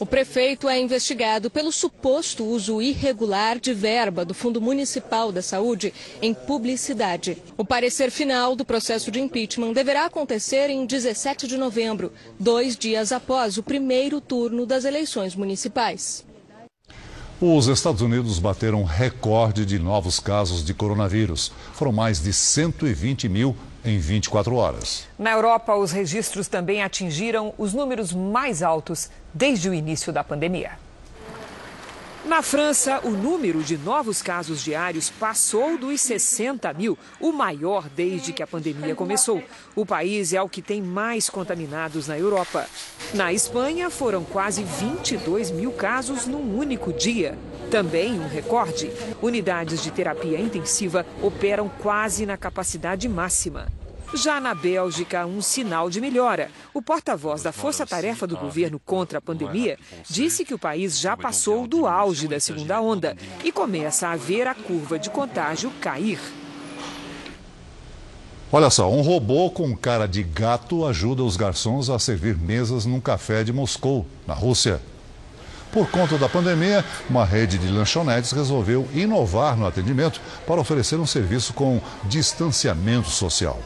O 0.00 0.06
prefeito 0.06 0.66
é 0.66 0.80
investigado 0.80 1.50
pelo 1.50 1.70
suposto 1.70 2.42
uso 2.42 2.80
irregular 2.80 3.60
de 3.60 3.74
verba 3.74 4.24
do 4.24 4.32
Fundo 4.32 4.58
Municipal 4.58 5.30
da 5.30 5.42
Saúde 5.42 5.92
em 6.22 6.32
publicidade. 6.32 7.36
O 7.54 7.66
parecer 7.66 8.10
final 8.10 8.56
do 8.56 8.64
processo 8.64 9.10
de 9.10 9.20
impeachment 9.20 9.74
deverá 9.74 10.06
acontecer 10.06 10.70
em 10.70 10.86
17 10.86 11.46
de 11.46 11.58
novembro, 11.58 12.14
dois 12.38 12.78
dias 12.78 13.12
após 13.12 13.58
o 13.58 13.62
primeiro 13.62 14.22
turno 14.22 14.64
das 14.64 14.86
eleições 14.86 15.36
municipais. 15.36 16.24
Os 17.38 17.66
Estados 17.66 18.00
Unidos 18.00 18.38
bateram 18.38 18.84
recorde 18.84 19.66
de 19.66 19.78
novos 19.78 20.18
casos 20.18 20.64
de 20.64 20.72
coronavírus. 20.72 21.52
Foram 21.74 21.92
mais 21.92 22.22
de 22.22 22.32
120 22.32 23.28
mil 23.28 23.54
em 23.84 23.98
24 23.98 24.54
horas. 24.54 25.08
Na 25.18 25.32
Europa, 25.32 25.74
os 25.74 25.92
registros 25.92 26.48
também 26.48 26.82
atingiram 26.82 27.54
os 27.56 27.72
números 27.72 28.12
mais 28.12 28.62
altos 28.62 29.10
desde 29.32 29.68
o 29.68 29.74
início 29.74 30.12
da 30.12 30.22
pandemia. 30.22 30.72
Na 32.24 32.42
França, 32.42 33.00
o 33.02 33.10
número 33.10 33.62
de 33.62 33.78
novos 33.78 34.20
casos 34.20 34.62
diários 34.62 35.08
passou 35.08 35.78
dos 35.78 36.02
60 36.02 36.70
mil, 36.74 36.98
o 37.18 37.32
maior 37.32 37.88
desde 37.88 38.34
que 38.34 38.42
a 38.42 38.46
pandemia 38.46 38.94
começou. 38.94 39.42
O 39.74 39.86
país 39.86 40.34
é 40.34 40.42
o 40.42 40.48
que 40.48 40.60
tem 40.60 40.82
mais 40.82 41.30
contaminados 41.30 42.08
na 42.08 42.18
Europa. 42.18 42.66
Na 43.14 43.32
Espanha, 43.32 43.88
foram 43.88 44.22
quase 44.22 44.62
22 44.62 45.50
mil 45.50 45.72
casos 45.72 46.26
num 46.26 46.58
único 46.58 46.92
dia. 46.92 47.38
Também 47.70 48.20
um 48.20 48.28
recorde: 48.28 48.92
unidades 49.22 49.82
de 49.82 49.90
terapia 49.90 50.38
intensiva 50.38 51.06
operam 51.22 51.70
quase 51.70 52.26
na 52.26 52.36
capacidade 52.36 53.08
máxima. 53.08 53.79
Já 54.12 54.40
na 54.40 54.54
Bélgica, 54.54 55.24
um 55.24 55.40
sinal 55.40 55.88
de 55.88 56.00
melhora. 56.00 56.50
O 56.74 56.82
porta-voz 56.82 57.42
da 57.42 57.52
Força 57.52 57.86
Tarefa 57.86 58.26
do 58.26 58.36
governo 58.36 58.80
contra 58.80 59.18
a 59.18 59.22
pandemia 59.22 59.78
disse 60.08 60.44
que 60.44 60.52
o 60.52 60.58
país 60.58 60.98
já 60.98 61.16
passou 61.16 61.66
do 61.66 61.86
auge 61.86 62.26
da 62.26 62.40
segunda 62.40 62.80
onda 62.80 63.16
e 63.44 63.52
começa 63.52 64.08
a 64.08 64.16
ver 64.16 64.48
a 64.48 64.54
curva 64.54 64.98
de 64.98 65.10
contágio 65.10 65.70
cair. 65.80 66.18
Olha 68.50 68.68
só, 68.68 68.90
um 68.90 69.00
robô 69.00 69.48
com 69.48 69.76
cara 69.76 70.08
de 70.08 70.24
gato 70.24 70.84
ajuda 70.84 71.22
os 71.22 71.36
garçons 71.36 71.88
a 71.88 71.96
servir 72.00 72.36
mesas 72.36 72.84
num 72.84 73.00
café 73.00 73.44
de 73.44 73.52
Moscou, 73.52 74.04
na 74.26 74.34
Rússia. 74.34 74.80
Por 75.70 75.88
conta 75.88 76.18
da 76.18 76.28
pandemia, 76.28 76.84
uma 77.08 77.24
rede 77.24 77.56
de 77.58 77.68
lanchonetes 77.68 78.32
resolveu 78.32 78.88
inovar 78.92 79.56
no 79.56 79.68
atendimento 79.68 80.20
para 80.44 80.60
oferecer 80.60 80.96
um 80.96 81.06
serviço 81.06 81.52
com 81.52 81.80
distanciamento 82.06 83.08
social. 83.08 83.56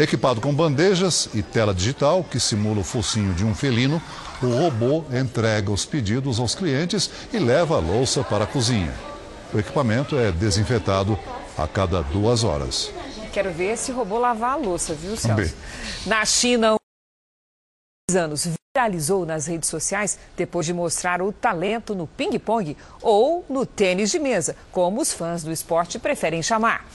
Equipado 0.00 0.40
com 0.40 0.54
bandejas 0.54 1.28
e 1.34 1.42
tela 1.42 1.74
digital 1.74 2.24
que 2.24 2.40
simula 2.40 2.80
o 2.80 2.82
focinho 2.82 3.34
de 3.34 3.44
um 3.44 3.54
felino, 3.54 4.00
o 4.42 4.46
robô 4.46 5.04
entrega 5.12 5.70
os 5.70 5.84
pedidos 5.84 6.40
aos 6.40 6.54
clientes 6.54 7.10
e 7.34 7.38
leva 7.38 7.76
a 7.76 7.80
louça 7.80 8.24
para 8.24 8.44
a 8.44 8.46
cozinha. 8.46 8.94
O 9.52 9.58
equipamento 9.58 10.16
é 10.16 10.32
desinfetado 10.32 11.18
a 11.54 11.68
cada 11.68 12.00
duas 12.00 12.44
horas. 12.44 12.90
Quero 13.30 13.52
ver 13.52 13.74
esse 13.74 13.92
robô 13.92 14.16
lavar 14.16 14.52
a 14.52 14.56
louça, 14.56 14.94
viu, 14.94 15.18
Celso? 15.18 15.54
Na 16.06 16.24
China, 16.24 16.76
anos 18.10 18.48
viralizou 18.74 19.26
nas 19.26 19.44
redes 19.44 19.68
sociais 19.68 20.18
depois 20.34 20.64
de 20.64 20.72
mostrar 20.72 21.20
o 21.20 21.30
talento 21.30 21.94
no 21.94 22.06
ping-pong 22.06 22.74
ou 23.02 23.44
no 23.50 23.66
tênis 23.66 24.10
de 24.10 24.18
mesa, 24.18 24.56
como 24.72 25.02
os 25.02 25.12
fãs 25.12 25.42
do 25.42 25.52
esporte 25.52 25.98
preferem 25.98 26.42
chamar. 26.42 26.86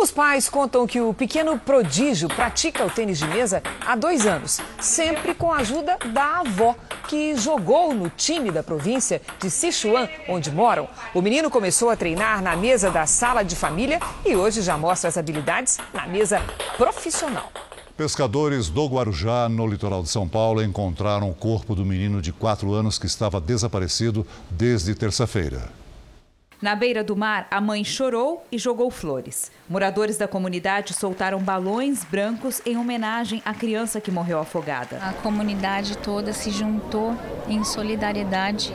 Os 0.00 0.12
pais 0.12 0.48
contam 0.48 0.86
que 0.86 1.00
o 1.00 1.12
pequeno 1.12 1.58
prodígio 1.58 2.28
pratica 2.28 2.86
o 2.86 2.90
tênis 2.90 3.18
de 3.18 3.26
mesa 3.26 3.60
há 3.84 3.96
dois 3.96 4.28
anos, 4.28 4.60
sempre 4.80 5.34
com 5.34 5.52
a 5.52 5.56
ajuda 5.56 5.98
da 6.12 6.38
avó, 6.38 6.76
que 7.08 7.34
jogou 7.34 7.92
no 7.92 8.08
time 8.08 8.52
da 8.52 8.62
província 8.62 9.20
de 9.40 9.50
Sichuan, 9.50 10.08
onde 10.28 10.52
moram. 10.52 10.88
O 11.12 11.20
menino 11.20 11.50
começou 11.50 11.90
a 11.90 11.96
treinar 11.96 12.40
na 12.40 12.54
mesa 12.54 12.92
da 12.92 13.06
sala 13.06 13.42
de 13.42 13.56
família 13.56 13.98
e 14.24 14.36
hoje 14.36 14.62
já 14.62 14.78
mostra 14.78 15.08
as 15.08 15.18
habilidades 15.18 15.78
na 15.92 16.06
mesa 16.06 16.40
profissional. 16.76 17.50
Pescadores 17.96 18.68
do 18.68 18.86
Guarujá, 18.86 19.48
no 19.48 19.66
litoral 19.66 20.04
de 20.04 20.10
São 20.10 20.28
Paulo, 20.28 20.62
encontraram 20.62 21.28
o 21.28 21.34
corpo 21.34 21.74
do 21.74 21.84
menino 21.84 22.22
de 22.22 22.32
quatro 22.32 22.72
anos 22.72 23.00
que 23.00 23.06
estava 23.06 23.40
desaparecido 23.40 24.24
desde 24.48 24.94
terça-feira. 24.94 25.68
Na 26.60 26.74
beira 26.74 27.04
do 27.04 27.14
mar, 27.14 27.46
a 27.52 27.60
mãe 27.60 27.84
chorou 27.84 28.44
e 28.50 28.58
jogou 28.58 28.90
flores. 28.90 29.52
Moradores 29.68 30.18
da 30.18 30.26
comunidade 30.26 30.92
soltaram 30.92 31.38
balões 31.38 32.02
brancos 32.02 32.60
em 32.66 32.76
homenagem 32.76 33.40
à 33.44 33.54
criança 33.54 34.00
que 34.00 34.10
morreu 34.10 34.40
afogada. 34.40 34.96
A 34.96 35.12
comunidade 35.12 35.96
toda 35.98 36.32
se 36.32 36.50
juntou 36.50 37.14
em 37.46 37.62
solidariedade 37.62 38.74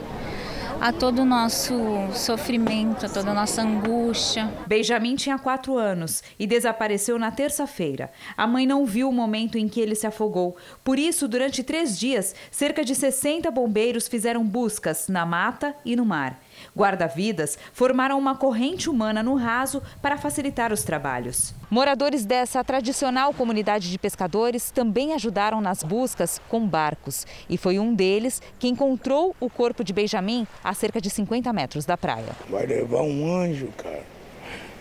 a 0.79 0.91
todo 0.91 1.23
o 1.23 1.25
nosso 1.25 1.73
sofrimento, 2.13 3.05
a 3.05 3.09
toda 3.09 3.31
a 3.31 3.33
nossa 3.33 3.61
angústia. 3.61 4.51
Benjamin 4.67 5.15
tinha 5.15 5.37
quatro 5.37 5.77
anos 5.77 6.23
e 6.39 6.47
desapareceu 6.47 7.19
na 7.19 7.31
terça-feira. 7.31 8.11
A 8.35 8.47
mãe 8.47 8.65
não 8.65 8.85
viu 8.85 9.09
o 9.09 9.13
momento 9.13 9.57
em 9.57 9.67
que 9.67 9.79
ele 9.79 9.95
se 9.95 10.07
afogou. 10.07 10.57
Por 10.83 10.97
isso, 10.99 11.27
durante 11.27 11.63
três 11.63 11.97
dias, 11.97 12.35
cerca 12.49 12.83
de 12.83 12.95
60 12.95 13.49
bombeiros 13.51 14.07
fizeram 14.07 14.43
buscas 14.43 15.07
na 15.07 15.25
mata 15.25 15.75
e 15.85 15.95
no 15.95 16.05
mar. 16.05 16.42
Guarda-vidas 16.75 17.57
formaram 17.71 18.17
uma 18.17 18.35
corrente 18.35 18.89
humana 18.89 19.21
no 19.21 19.35
raso 19.35 19.81
para 20.01 20.17
facilitar 20.17 20.71
os 20.71 20.83
trabalhos. 20.83 21.53
Moradores 21.69 22.25
dessa 22.25 22.63
tradicional 22.63 23.33
comunidade 23.33 23.89
de 23.89 23.97
pescadores 23.97 24.69
também 24.71 25.13
ajudaram 25.13 25.59
nas 25.59 25.83
buscas 25.83 26.39
com 26.47 26.67
barcos. 26.67 27.25
E 27.49 27.57
foi 27.57 27.79
um 27.79 27.93
deles 27.93 28.41
que 28.59 28.67
encontrou 28.67 29.35
o 29.39 29.49
corpo 29.49 29.83
de 29.83 29.93
Benjamin 29.93 30.45
a 30.63 30.73
cerca 30.73 31.01
de 31.01 31.09
50 31.09 31.51
metros 31.51 31.85
da 31.85 31.97
praia. 31.97 32.35
Vai 32.49 32.65
levar 32.65 33.01
um 33.01 33.35
anjo, 33.35 33.67
cara. 33.77 34.03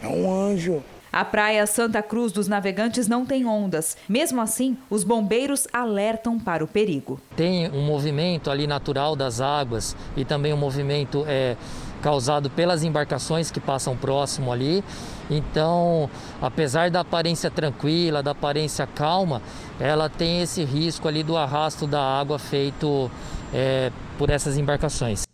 É 0.03 0.09
um 0.09 0.31
anjo. 0.31 0.83
A 1.13 1.27
praia 1.27 1.67
Santa 1.67 2.03
Cruz 2.03 2.33
dos 2.33 2.49
Navegantes 2.49 3.07
não 3.07 3.27
tem 3.27 3.45
ondas. 3.45 3.99
Mesmo 4.09 4.41
assim, 4.41 4.79
os 4.89 5.05
bombeiros 5.05 5.69
alertam 5.71 6.39
para 6.39 6.65
o 6.65 6.67
perigo. 6.67 7.21
Tem 7.37 7.71
um 7.71 7.83
movimento 7.83 8.51
ali 8.51 8.67
natural 8.67 9.15
das 9.15 9.39
águas 9.39 9.95
e 10.17 10.25
também 10.25 10.55
um 10.55 10.57
movimento 10.57 11.23
é, 11.29 11.55
causado 12.01 12.49
pelas 12.49 12.83
embarcações 12.83 13.51
que 13.51 13.61
passam 13.61 13.95
próximo 13.95 14.51
ali. 14.51 14.83
Então, 15.31 16.09
apesar 16.41 16.91
da 16.91 17.01
aparência 17.01 17.51
tranquila, 17.51 18.23
da 18.23 18.31
aparência 18.31 18.87
calma, 18.87 19.43
ela 19.79 20.09
tem 20.09 20.41
esse 20.41 20.65
risco 20.65 21.07
ali 21.09 21.23
do 21.23 21.37
arrasto 21.37 21.87
da 21.87 22.01
água 22.01 22.39
feito 22.39 23.11
é, 23.53 23.93
por 24.17 24.31
essas 24.31 24.57
embarcações. 24.57 25.25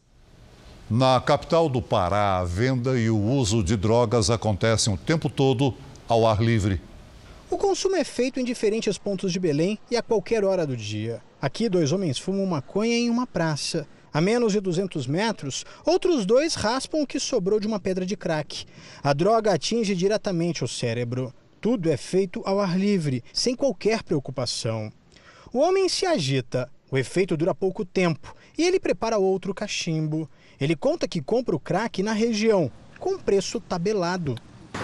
Na 0.90 1.20
capital 1.20 1.68
do 1.68 1.82
Pará, 1.82 2.38
a 2.38 2.44
venda 2.44 2.98
e 2.98 3.10
o 3.10 3.22
uso 3.22 3.62
de 3.62 3.76
drogas 3.76 4.30
acontecem 4.30 4.90
o 4.90 4.96
tempo 4.96 5.28
todo 5.28 5.74
ao 6.08 6.26
ar 6.26 6.40
livre. 6.40 6.80
O 7.50 7.58
consumo 7.58 7.94
é 7.94 8.02
feito 8.02 8.40
em 8.40 8.44
diferentes 8.44 8.96
pontos 8.96 9.30
de 9.30 9.38
Belém 9.38 9.78
e 9.90 9.98
a 9.98 10.02
qualquer 10.02 10.44
hora 10.44 10.66
do 10.66 10.74
dia. 10.74 11.20
Aqui, 11.42 11.68
dois 11.68 11.92
homens 11.92 12.18
fumam 12.18 12.46
maconha 12.46 12.96
em 12.96 13.10
uma 13.10 13.26
praça. 13.26 13.86
A 14.10 14.18
menos 14.18 14.54
de 14.54 14.60
200 14.60 15.06
metros, 15.06 15.62
outros 15.84 16.24
dois 16.24 16.54
raspam 16.54 17.02
o 17.02 17.06
que 17.06 17.20
sobrou 17.20 17.60
de 17.60 17.66
uma 17.66 17.78
pedra 17.78 18.06
de 18.06 18.16
crack. 18.16 18.64
A 19.02 19.12
droga 19.12 19.52
atinge 19.52 19.94
diretamente 19.94 20.64
o 20.64 20.68
cérebro. 20.68 21.34
Tudo 21.60 21.90
é 21.90 21.98
feito 21.98 22.40
ao 22.46 22.60
ar 22.60 22.78
livre, 22.78 23.22
sem 23.30 23.54
qualquer 23.54 24.02
preocupação. 24.02 24.90
O 25.52 25.58
homem 25.58 25.86
se 25.86 26.06
agita. 26.06 26.70
O 26.90 26.96
efeito 26.96 27.36
dura 27.36 27.54
pouco 27.54 27.84
tempo 27.84 28.34
e 28.56 28.62
ele 28.62 28.80
prepara 28.80 29.18
outro 29.18 29.52
cachimbo. 29.52 30.28
Ele 30.60 30.74
conta 30.74 31.06
que 31.06 31.22
compra 31.22 31.54
o 31.54 31.60
crack 31.60 32.02
na 32.02 32.12
região, 32.12 32.70
com 32.98 33.16
preço 33.16 33.60
tabelado. 33.60 34.34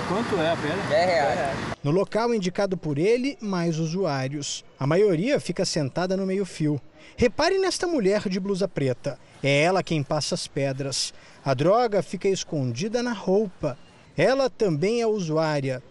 Quanto 0.09 0.37
é 0.37 0.51
a 0.51 0.57
pedra? 0.57 0.77
10 0.89 1.07
reais. 1.07 1.59
No 1.83 1.91
local 1.91 2.33
indicado 2.33 2.77
por 2.77 2.97
ele, 2.97 3.37
mais 3.41 3.79
usuários. 3.79 4.65
A 4.79 4.87
maioria 4.87 5.41
fica 5.41 5.65
sentada 5.65 6.17
no 6.17 6.27
meio-fio. 6.27 6.81
Repare 7.17 7.59
nesta 7.59 7.87
mulher 7.87 8.29
de 8.29 8.39
blusa 8.39 8.69
preta. 8.69 9.19
É 9.43 9.63
ela 9.63 9.83
quem 9.83 10.03
passa 10.03 10.35
as 10.35 10.47
pedras. 10.47 11.13
A 11.45 11.55
droga 11.55 12.03
fica 12.03 12.29
escondida 12.29 13.03
na 13.03 13.13
roupa. 13.13 13.77
Ela 14.17 14.49
também 14.49 15.03
é 15.03 15.07
usuária. 15.07 15.83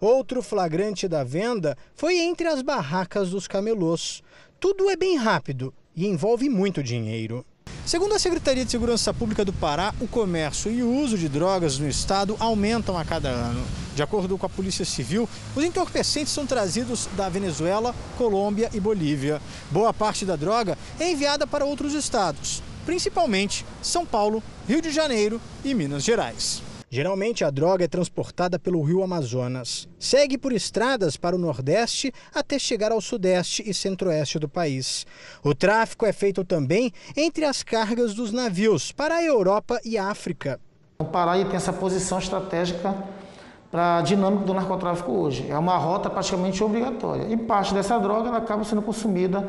Outro 0.00 0.42
flagrante 0.42 1.06
da 1.06 1.22
venda 1.22 1.76
foi 1.94 2.18
entre 2.18 2.48
as 2.48 2.60
barracas 2.60 3.30
dos 3.30 3.46
camelôs. 3.46 4.22
Tudo 4.60 4.90
é 4.90 4.96
bem 4.96 5.16
rápido 5.16 5.72
e 5.94 6.06
envolve 6.06 6.48
muito 6.48 6.82
dinheiro. 6.82 7.44
Segundo 7.88 8.14
a 8.14 8.18
Secretaria 8.18 8.66
de 8.66 8.70
Segurança 8.70 9.14
Pública 9.14 9.46
do 9.46 9.52
Pará, 9.54 9.94
o 9.98 10.06
comércio 10.06 10.70
e 10.70 10.82
o 10.82 10.92
uso 10.92 11.16
de 11.16 11.26
drogas 11.26 11.78
no 11.78 11.88
estado 11.88 12.36
aumentam 12.38 12.98
a 12.98 13.02
cada 13.02 13.30
ano. 13.30 13.64
De 13.96 14.02
acordo 14.02 14.36
com 14.36 14.44
a 14.44 14.48
Polícia 14.50 14.84
Civil, 14.84 15.26
os 15.56 15.64
entorpecentes 15.64 16.30
são 16.30 16.44
trazidos 16.44 17.08
da 17.16 17.30
Venezuela, 17.30 17.94
Colômbia 18.18 18.68
e 18.74 18.78
Bolívia. 18.78 19.40
Boa 19.70 19.94
parte 19.94 20.26
da 20.26 20.36
droga 20.36 20.76
é 21.00 21.10
enviada 21.10 21.46
para 21.46 21.64
outros 21.64 21.94
estados, 21.94 22.62
principalmente 22.84 23.64
São 23.80 24.04
Paulo, 24.04 24.42
Rio 24.68 24.82
de 24.82 24.90
Janeiro 24.90 25.40
e 25.64 25.72
Minas 25.72 26.04
Gerais. 26.04 26.67
Geralmente 26.90 27.44
a 27.44 27.50
droga 27.50 27.84
é 27.84 27.88
transportada 27.88 28.58
pelo 28.58 28.82
rio 28.82 29.02
Amazonas. 29.02 29.86
Segue 29.98 30.38
por 30.38 30.54
estradas 30.54 31.18
para 31.18 31.36
o 31.36 31.38
Nordeste 31.38 32.10
até 32.34 32.58
chegar 32.58 32.92
ao 32.92 33.00
Sudeste 33.02 33.62
e 33.68 33.74
Centro-Oeste 33.74 34.38
do 34.38 34.48
país. 34.48 35.06
O 35.44 35.54
tráfico 35.54 36.06
é 36.06 36.14
feito 36.14 36.42
também 36.44 36.90
entre 37.14 37.44
as 37.44 37.62
cargas 37.62 38.14
dos 38.14 38.32
navios 38.32 38.90
para 38.90 39.16
a 39.16 39.22
Europa 39.22 39.78
e 39.84 39.98
a 39.98 40.06
África. 40.06 40.58
O 40.98 41.04
Pará 41.04 41.34
tem 41.44 41.56
essa 41.56 41.74
posição 41.74 42.18
estratégica 42.18 42.94
para 43.70 43.98
a 43.98 44.00
dinâmica 44.00 44.46
do 44.46 44.54
narcotráfico 44.54 45.12
hoje. 45.12 45.46
É 45.50 45.58
uma 45.58 45.76
rota 45.76 46.08
praticamente 46.08 46.64
obrigatória. 46.64 47.30
E 47.30 47.36
parte 47.36 47.74
dessa 47.74 47.98
droga 47.98 48.28
ela 48.28 48.38
acaba 48.38 48.64
sendo 48.64 48.80
consumida 48.80 49.46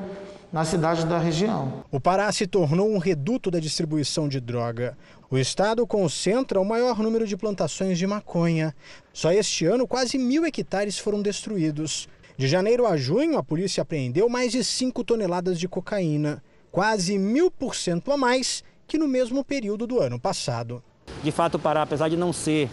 nas 0.52 0.68
cidades 0.68 1.04
da 1.04 1.18
região. 1.18 1.84
O 1.92 2.00
Pará 2.00 2.32
se 2.32 2.48
tornou 2.48 2.90
um 2.90 2.98
reduto 2.98 3.52
da 3.52 3.60
distribuição 3.60 4.28
de 4.28 4.40
droga. 4.40 4.98
O 5.32 5.38
estado 5.38 5.86
concentra 5.86 6.60
o 6.60 6.66
maior 6.66 6.98
número 6.98 7.28
de 7.28 7.38
plantações 7.38 8.00
de 8.00 8.08
maconha. 8.08 8.76
Só 9.14 9.32
este 9.32 9.64
ano, 9.64 9.88
quase 9.88 10.18
mil 10.18 10.44
hectares 10.44 10.98
foram 10.98 11.22
destruídos. 11.22 12.10
De 12.36 12.48
janeiro 12.48 12.88
a 12.88 12.98
junho, 12.98 13.38
a 13.38 13.44
polícia 13.44 13.84
apreendeu 13.84 14.28
mais 14.28 14.52
de 14.52 14.64
5 14.64 15.04
toneladas 15.04 15.60
de 15.60 15.68
cocaína, 15.68 16.42
quase 16.72 17.20
mil 17.20 17.52
por 17.52 17.76
cento 17.76 18.12
a 18.12 18.18
mais 18.18 18.64
que 18.88 18.98
no 18.98 19.08
mesmo 19.08 19.44
período 19.44 19.86
do 19.86 20.00
ano 20.00 20.20
passado. 20.20 20.82
De 21.24 21.32
fato, 21.32 21.56
o 21.56 21.60
Pará, 21.60 21.84
apesar 21.84 22.10
de 22.10 22.18
não 22.18 22.34
ser 22.34 22.68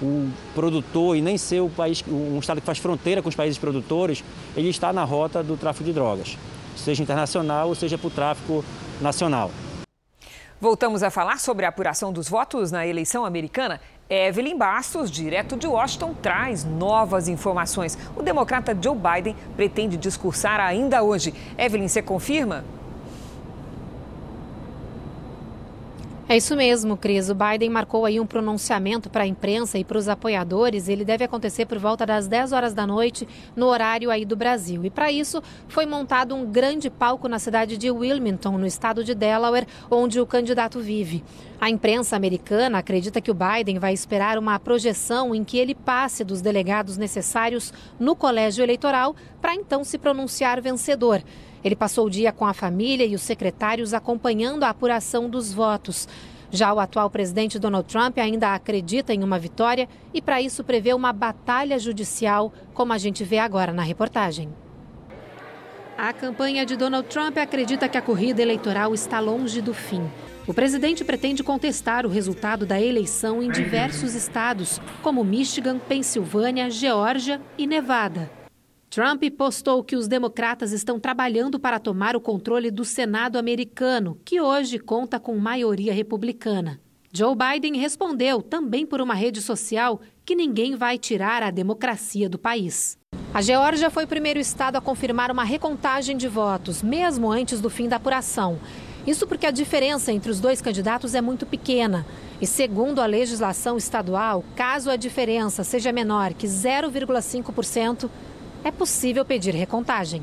um 0.00 0.30
produtor 0.54 1.14
e 1.14 1.20
nem 1.20 1.36
ser 1.36 1.60
o 1.60 1.68
país, 1.68 2.02
um 2.08 2.38
estado 2.38 2.62
que 2.62 2.66
faz 2.66 2.78
fronteira 2.78 3.20
com 3.20 3.28
os 3.28 3.36
países 3.36 3.58
produtores, 3.58 4.24
ele 4.56 4.70
está 4.70 4.94
na 4.94 5.04
rota 5.04 5.42
do 5.42 5.58
tráfico 5.58 5.84
de 5.84 5.92
drogas, 5.92 6.38
seja 6.74 7.02
internacional 7.02 7.68
ou 7.68 7.74
seja 7.74 7.98
para 7.98 8.06
o 8.06 8.10
tráfico 8.10 8.64
nacional. 8.98 9.50
Voltamos 10.60 11.04
a 11.04 11.10
falar 11.10 11.38
sobre 11.38 11.64
a 11.64 11.68
apuração 11.68 12.12
dos 12.12 12.28
votos 12.28 12.72
na 12.72 12.84
eleição 12.84 13.24
americana. 13.24 13.80
Evelyn 14.10 14.58
Bastos, 14.58 15.08
direto 15.08 15.56
de 15.56 15.68
Washington, 15.68 16.14
traz 16.20 16.64
novas 16.64 17.28
informações. 17.28 17.96
O 18.16 18.22
democrata 18.24 18.76
Joe 18.80 18.96
Biden 18.96 19.36
pretende 19.54 19.96
discursar 19.96 20.58
ainda 20.58 21.00
hoje. 21.00 21.32
Evelyn, 21.56 21.86
você 21.86 22.02
confirma? 22.02 22.64
É 26.30 26.36
isso 26.36 26.54
mesmo, 26.54 26.94
Cris. 26.94 27.30
O 27.30 27.34
Biden 27.34 27.70
marcou 27.70 28.04
aí 28.04 28.20
um 28.20 28.26
pronunciamento 28.26 29.08
para 29.08 29.24
a 29.24 29.26
imprensa 29.26 29.78
e 29.78 29.84
para 29.84 29.96
os 29.96 30.08
apoiadores. 30.08 30.86
Ele 30.86 31.02
deve 31.02 31.24
acontecer 31.24 31.64
por 31.64 31.78
volta 31.78 32.04
das 32.04 32.28
10 32.28 32.52
horas 32.52 32.74
da 32.74 32.86
noite, 32.86 33.26
no 33.56 33.64
horário 33.64 34.10
aí 34.10 34.26
do 34.26 34.36
Brasil. 34.36 34.84
E 34.84 34.90
para 34.90 35.10
isso, 35.10 35.42
foi 35.68 35.86
montado 35.86 36.34
um 36.34 36.44
grande 36.44 36.90
palco 36.90 37.28
na 37.28 37.38
cidade 37.38 37.78
de 37.78 37.90
Wilmington, 37.90 38.58
no 38.58 38.66
estado 38.66 39.02
de 39.02 39.14
Delaware, 39.14 39.66
onde 39.90 40.20
o 40.20 40.26
candidato 40.26 40.80
vive. 40.80 41.24
A 41.58 41.70
imprensa 41.70 42.14
americana 42.14 42.76
acredita 42.76 43.22
que 43.22 43.30
o 43.30 43.34
Biden 43.34 43.78
vai 43.78 43.94
esperar 43.94 44.36
uma 44.36 44.58
projeção 44.58 45.34
em 45.34 45.42
que 45.42 45.56
ele 45.56 45.74
passe 45.74 46.24
dos 46.24 46.42
delegados 46.42 46.98
necessários 46.98 47.72
no 47.98 48.14
colégio 48.14 48.62
eleitoral 48.62 49.16
para 49.40 49.54
então 49.54 49.82
se 49.82 49.96
pronunciar 49.96 50.60
vencedor. 50.60 51.22
Ele 51.64 51.76
passou 51.76 52.06
o 52.06 52.10
dia 52.10 52.32
com 52.32 52.46
a 52.46 52.54
família 52.54 53.04
e 53.04 53.14
os 53.14 53.22
secretários 53.22 53.92
acompanhando 53.92 54.64
a 54.64 54.70
apuração 54.70 55.28
dos 55.28 55.52
votos. 55.52 56.08
Já 56.50 56.72
o 56.72 56.80
atual 56.80 57.10
presidente 57.10 57.58
Donald 57.58 57.86
Trump 57.88 58.16
ainda 58.18 58.54
acredita 58.54 59.12
em 59.12 59.22
uma 59.22 59.38
vitória 59.38 59.88
e, 60.14 60.22
para 60.22 60.40
isso, 60.40 60.64
prevê 60.64 60.94
uma 60.94 61.12
batalha 61.12 61.78
judicial, 61.78 62.52
como 62.72 62.92
a 62.92 62.98
gente 62.98 63.22
vê 63.22 63.38
agora 63.38 63.72
na 63.72 63.82
reportagem. 63.82 64.48
A 65.96 66.12
campanha 66.12 66.64
de 66.64 66.76
Donald 66.76 67.08
Trump 67.08 67.36
acredita 67.36 67.88
que 67.88 67.98
a 67.98 68.02
corrida 68.02 68.40
eleitoral 68.40 68.94
está 68.94 69.18
longe 69.18 69.60
do 69.60 69.74
fim. 69.74 70.08
O 70.46 70.54
presidente 70.54 71.04
pretende 71.04 71.42
contestar 71.42 72.06
o 72.06 72.08
resultado 72.08 72.64
da 72.64 72.80
eleição 72.80 73.42
em 73.42 73.50
diversos 73.50 74.14
estados, 74.14 74.80
como 75.02 75.22
Michigan, 75.22 75.78
Pensilvânia, 75.78 76.70
Geórgia 76.70 77.38
e 77.58 77.66
Nevada. 77.66 78.37
Trump 78.90 79.22
postou 79.36 79.84
que 79.84 79.94
os 79.94 80.08
democratas 80.08 80.72
estão 80.72 80.98
trabalhando 80.98 81.60
para 81.60 81.78
tomar 81.78 82.16
o 82.16 82.20
controle 82.20 82.70
do 82.70 82.86
Senado 82.86 83.36
americano, 83.36 84.18
que 84.24 84.40
hoje 84.40 84.78
conta 84.78 85.20
com 85.20 85.36
maioria 85.36 85.92
republicana. 85.92 86.80
Joe 87.12 87.34
Biden 87.36 87.76
respondeu, 87.76 88.40
também 88.40 88.86
por 88.86 89.02
uma 89.02 89.12
rede 89.12 89.42
social, 89.42 90.00
que 90.24 90.34
ninguém 90.34 90.74
vai 90.74 90.96
tirar 90.96 91.42
a 91.42 91.50
democracia 91.50 92.30
do 92.30 92.38
país. 92.38 92.96
A 93.32 93.42
Geórgia 93.42 93.90
foi 93.90 94.04
o 94.04 94.08
primeiro 94.08 94.40
estado 94.40 94.76
a 94.76 94.80
confirmar 94.80 95.30
uma 95.30 95.44
recontagem 95.44 96.16
de 96.16 96.26
votos, 96.26 96.82
mesmo 96.82 97.30
antes 97.30 97.60
do 97.60 97.68
fim 97.68 97.88
da 97.88 97.96
apuração. 97.96 98.58
Isso 99.06 99.26
porque 99.26 99.46
a 99.46 99.50
diferença 99.50 100.12
entre 100.12 100.30
os 100.30 100.40
dois 100.40 100.62
candidatos 100.62 101.14
é 101.14 101.20
muito 101.20 101.44
pequena. 101.44 102.06
E 102.40 102.46
segundo 102.46 103.00
a 103.00 103.06
legislação 103.06 103.76
estadual, 103.76 104.44
caso 104.56 104.90
a 104.90 104.96
diferença 104.96 105.62
seja 105.62 105.92
menor 105.92 106.32
que 106.32 106.46
0,5%, 106.46 108.08
é 108.64 108.70
possível 108.70 109.24
pedir 109.24 109.54
recontagem. 109.54 110.22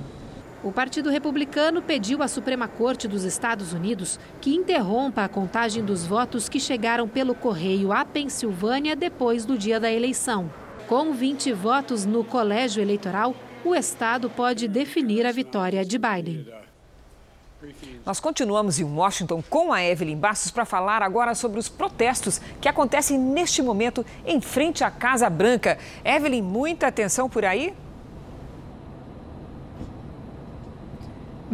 O 0.64 0.72
Partido 0.72 1.12
Republicano 1.12 1.82
pediu 1.82 2.24
à 2.24 2.28
Suprema 2.28 2.68
Corte 2.68 3.08
dos 3.08 3.24
Estados 3.24 3.72
Unidos 3.72 4.20
que 4.42 4.56
interrompa 4.56 5.24
a 5.24 5.30
contagem 5.30 5.84
dos 5.86 6.08
votos 6.08 6.50
que 6.50 6.60
chegaram 6.60 7.08
pelo 7.08 7.36
correio 7.36 7.94
à 7.94 8.04
Pensilvânia 8.04 8.96
depois 8.96 9.46
do 9.46 9.58
dia 9.58 9.80
da 9.80 9.92
eleição. 9.92 10.52
Com 10.88 11.14
20 11.14 11.54
votos 11.54 12.04
no 12.04 12.24
colégio 12.24 12.82
eleitoral, 12.82 13.36
o 13.64 13.76
Estado 13.76 14.30
pode 14.30 14.68
definir 14.68 15.26
a 15.26 15.32
vitória 15.32 15.86
de 15.86 16.00
Biden. 16.00 16.48
Nós 18.06 18.20
continuamos 18.20 18.80
em 18.80 18.84
Washington 18.84 19.44
com 19.48 19.72
a 19.72 19.84
Evelyn 19.84 20.18
Bastos 20.18 20.52
para 20.52 20.66
falar 20.66 21.02
agora 21.02 21.34
sobre 21.36 21.60
os 21.60 21.70
protestos 21.70 22.42
que 22.60 22.68
acontecem 22.68 23.18
neste 23.20 23.62
momento 23.62 24.06
em 24.26 24.42
frente 24.42 24.84
à 24.84 24.90
Casa 24.90 25.30
Branca. 25.30 25.78
Evelyn, 26.04 26.42
muita 26.42 26.88
atenção 26.88 27.30
por 27.30 27.46
aí? 27.46 27.74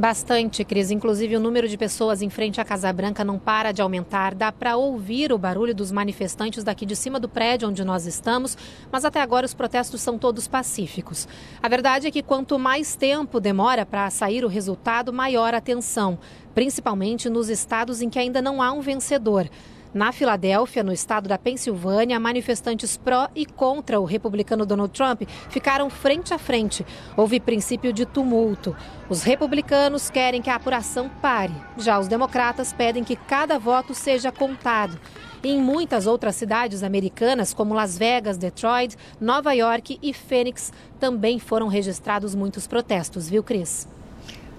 Bastante, 0.02 0.64
Cris. 0.64 0.90
Inclusive, 0.90 1.38
o 1.38 1.40
número 1.40 1.68
de 1.68 1.78
pessoas 1.78 2.24
em 2.24 2.30
frente 2.32 2.60
à 2.60 2.66
Casa 2.66 2.92
Branca 2.92 3.24
não 3.24 3.38
para 3.38 3.72
de 3.72 3.84
aumentar. 3.84 4.34
Dá 4.34 4.52
para 4.52 4.76
ouvir 4.76 5.32
o 5.32 5.38
barulho 5.38 5.76
dos 5.76 5.92
manifestantes 5.92 6.64
daqui 6.64 6.88
de 6.88 6.96
cima 6.96 7.20
do 7.20 7.30
prédio 7.30 7.70
onde 7.70 7.84
nós 7.86 8.08
estamos, 8.08 8.58
mas 8.92 9.06
até 9.06 9.22
agora 9.22 9.46
os 9.46 9.54
protestos 9.54 10.02
são 10.02 10.18
todos 10.18 10.48
pacíficos. 10.48 11.28
A 11.62 11.70
verdade 11.70 12.08
é 12.08 12.12
que 12.12 12.24
quanto 12.24 12.58
mais 12.58 12.96
tempo 12.96 13.40
demora 13.40 13.86
para 13.86 14.10
sair 14.10 14.44
o 14.44 14.48
resultado, 14.48 15.14
maior 15.14 15.54
a 15.54 15.62
tensão, 15.62 16.18
principalmente 16.56 17.30
nos 17.30 17.48
estados 17.48 18.02
em 18.02 18.10
que 18.10 18.18
ainda 18.18 18.42
não 18.42 18.60
há 18.60 18.72
um 18.72 18.82
vencedor. 18.82 19.48
Na 19.94 20.14
Filadélfia, 20.14 20.84
no 20.84 20.94
estado 20.94 21.28
da 21.28 21.38
Pensilvânia, 21.38 22.18
manifestantes 22.18 22.96
pró 22.96 23.28
e 23.36 23.46
contra 23.46 24.00
o 24.00 24.06
republicano 24.06 24.66
Donald 24.66 24.94
Trump 24.94 25.24
ficaram 25.50 25.90
frente 25.90 26.34
a 26.34 26.38
frente. 26.38 26.86
Houve 27.18 27.42
princípio 27.42 27.92
de 27.92 28.06
tumulto. 28.06 28.76
Os 29.10 29.24
republicanos 29.24 30.10
querem 30.10 30.42
que 30.42 30.50
a 30.50 30.56
apuração 30.56 31.10
pare. 31.22 31.54
Já 31.78 32.00
os 32.00 32.08
democratas 32.08 32.72
pedem 32.72 33.04
que 33.04 33.18
cada 33.18 33.60
voto 33.60 33.94
seja 33.94 34.32
contado. 34.32 34.98
Em 35.44 35.60
muitas 35.60 36.08
outras 36.08 36.36
cidades 36.36 36.84
americanas, 36.84 37.54
como 37.54 37.74
Las 37.74 37.98
Vegas, 37.98 38.38
Detroit, 38.38 38.96
Nova 39.20 39.52
York 39.54 40.00
e 40.02 40.14
Phoenix, 40.14 40.72
também 41.00 41.38
foram 41.38 41.68
registrados 41.68 42.34
muitos 42.34 42.66
protestos, 42.66 43.28
viu, 43.28 43.44
Cris? 43.44 43.88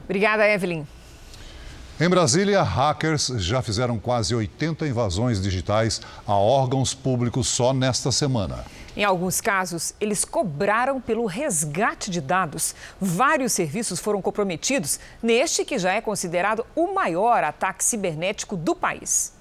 Obrigada, 0.04 0.46
Evelyn. 0.46 0.84
Em 2.00 2.08
Brasília, 2.08 2.62
hackers 2.62 3.26
já 3.36 3.60
fizeram 3.60 3.98
quase 3.98 4.34
80 4.34 4.88
invasões 4.88 5.40
digitais 5.40 6.00
a 6.26 6.34
órgãos 6.34 6.94
públicos 6.94 7.46
só 7.46 7.74
nesta 7.74 8.10
semana. 8.10 8.64
Em 8.96 9.04
alguns 9.04 9.40
casos, 9.40 9.94
eles 10.00 10.24
cobraram 10.24 11.00
pelo 11.00 11.26
resgate 11.26 12.10
de 12.10 12.20
dados. 12.20 12.74
Vários 13.00 13.52
serviços 13.52 14.00
foram 14.00 14.22
comprometidos 14.22 14.98
neste 15.22 15.66
que 15.66 15.78
já 15.78 15.92
é 15.92 16.00
considerado 16.00 16.64
o 16.74 16.94
maior 16.94 17.44
ataque 17.44 17.84
cibernético 17.84 18.56
do 18.56 18.74
país. 18.74 19.31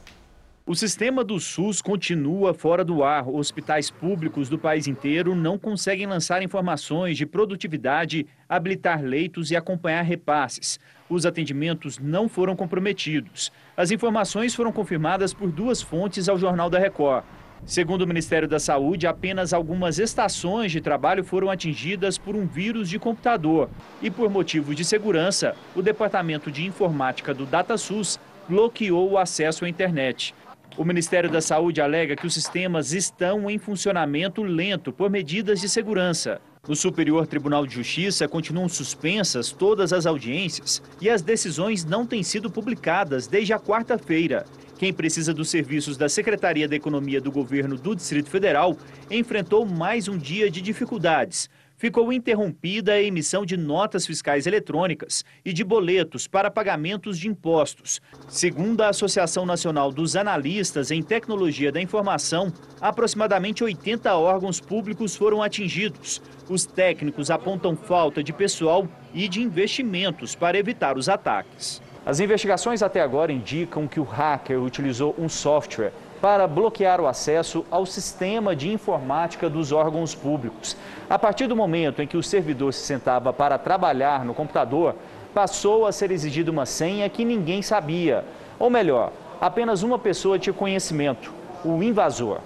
O 0.72 0.74
sistema 0.74 1.22
do 1.22 1.38
SUS 1.38 1.82
continua 1.82 2.54
fora 2.54 2.82
do 2.82 3.04
ar. 3.04 3.28
Hospitais 3.28 3.92
públicos 3.92 4.48
do 4.48 4.58
país 4.58 4.88
inteiro 4.88 5.36
não 5.36 5.58
conseguem 5.58 6.08
lançar 6.08 6.42
informações 6.42 7.18
de 7.18 7.26
produtividade, 7.26 8.26
habilitar 8.48 9.04
leitos 9.04 9.52
e 9.52 9.56
acompanhar 9.58 10.02
repasses. 10.04 10.80
Os 11.10 11.26
atendimentos 11.26 12.00
não 12.00 12.30
foram 12.30 12.56
comprometidos. 12.56 13.52
As 13.76 13.92
informações 13.92 14.56
foram 14.56 14.72
confirmadas 14.72 15.34
por 15.34 15.52
duas 15.52 15.82
fontes 15.82 16.30
ao 16.30 16.40
Jornal 16.40 16.70
da 16.70 16.80
Record. 16.80 17.26
Segundo 17.66 18.04
o 18.04 18.08
Ministério 18.08 18.48
da 18.48 18.58
Saúde, 18.58 19.06
apenas 19.06 19.52
algumas 19.52 20.00
estações 20.00 20.72
de 20.72 20.80
trabalho 20.80 21.26
foram 21.26 21.50
atingidas 21.50 22.18
por 22.18 22.34
um 22.34 22.48
vírus 22.48 22.88
de 22.88 22.98
computador. 22.98 23.70
E 24.02 24.10
por 24.10 24.30
motivos 24.30 24.74
de 24.74 24.86
segurança, 24.86 25.54
o 25.76 25.82
Departamento 25.82 26.50
de 26.50 26.66
Informática 26.66 27.34
do 27.34 27.46
DataSUS 27.46 28.18
bloqueou 28.48 29.12
o 29.12 29.18
acesso 29.18 29.66
à 29.66 29.70
internet. 29.70 30.34
O 30.78 30.86
Ministério 30.86 31.30
da 31.30 31.42
Saúde 31.42 31.82
alega 31.82 32.16
que 32.16 32.26
os 32.26 32.34
sistemas 32.34 32.94
estão 32.94 33.50
em 33.50 33.58
funcionamento 33.58 34.42
lento 34.42 34.92
por 34.94 35.10
medidas 35.10 35.60
de 35.60 35.68
segurança. 35.68 36.40
No 36.66 36.76
Superior 36.76 37.28
Tribunal 37.28 37.68
de 37.68 37.76
Justiça 37.76 38.28
continuam 38.28 38.70
suspensas 38.70 39.52
todas 39.52 39.92
as 39.92 40.06
audiências 40.06 40.82
e 41.02 41.10
as 41.10 41.22
decisões 41.22 41.84
não 41.84 42.06
têm 42.06 42.24
sido 42.24 42.50
publicadas 42.50 43.28
desde 43.28 43.52
a 43.52 43.60
quarta-feira. 43.60 44.46
Quem 44.78 44.94
precisa 44.94 45.34
dos 45.34 45.50
serviços 45.50 45.98
da 45.98 46.08
Secretaria 46.08 46.68
da 46.68 46.76
Economia 46.76 47.20
do 47.20 47.32
Governo 47.32 47.76
do 47.76 47.94
Distrito 47.94 48.30
Federal 48.30 48.78
enfrentou 49.12 49.66
mais 49.66 50.08
um 50.08 50.18
dia 50.18 50.50
de 50.50 50.62
dificuldades 50.62 51.50
ficou 51.82 52.14
interrompida 52.14 52.94
a 52.94 53.02
emissão 53.02 53.44
de 53.44 53.58
notas 53.58 54.06
fiscais 54.06 54.46
eletrônicas 54.46 55.26
e 55.44 55.52
de 55.52 55.64
boletos 55.64 56.28
para 56.28 56.52
pagamentos 56.52 57.18
de 57.18 57.28
impostos. 57.28 58.00
Segundo 58.28 58.82
a 58.82 58.90
Associação 58.90 59.48
Nacional 59.48 59.92
dos 59.92 60.16
Analistas 60.16 60.92
em 60.92 61.02
Tecnologia 61.02 61.72
da 61.72 61.82
Informação, 61.82 62.54
aproximadamente 62.80 63.64
80 63.64 64.16
órgãos 64.16 64.62
públicos 64.62 65.16
foram 65.16 65.42
atingidos. 65.42 66.22
Os 66.48 66.68
técnicos 66.68 67.32
apontam 67.32 67.76
falta 67.76 68.24
de 68.24 68.32
pessoal 68.32 68.88
e 69.12 69.28
de 69.28 69.42
investimentos 69.42 70.36
para 70.36 70.60
evitar 70.60 71.00
os 71.00 71.10
ataques. 71.10 71.82
As 72.06 72.20
investigações 72.20 72.84
até 72.84 73.02
agora 73.02 73.32
indicam 73.32 73.88
que 73.88 74.00
o 74.00 74.04
hacker 74.04 74.62
utilizou 74.62 75.16
um 75.18 75.28
software 75.28 75.94
para 76.22 76.48
bloquear 76.48 77.02
o 77.02 77.08
acesso 77.08 77.66
ao 77.72 77.86
sistema 77.86 78.56
de 78.56 78.72
informática 78.72 79.50
dos 79.50 79.72
órgãos 79.72 80.14
públicos. 80.14 80.78
A 81.10 81.18
partir 81.18 81.48
do 81.48 81.56
momento 81.56 82.02
em 82.02 82.08
que 82.08 82.16
o 82.16 82.22
servidor 82.22 82.72
se 82.74 82.86
sentava 82.86 83.34
para 83.34 83.58
trabalhar 83.58 84.24
no 84.24 84.34
computador, 84.34 84.96
passou 85.34 85.88
a 85.88 85.92
ser 85.92 86.12
exigida 86.12 86.52
uma 86.52 86.66
senha 86.66 87.10
que 87.10 87.26
ninguém 87.26 87.64
sabia. 87.64 88.24
Ou 88.60 88.70
melhor, 88.70 89.12
apenas 89.42 89.82
uma 89.82 89.98
pessoa 89.98 90.38
tinha 90.38 90.54
conhecimento: 90.54 91.34
o 91.66 91.82
invasor. 91.82 92.40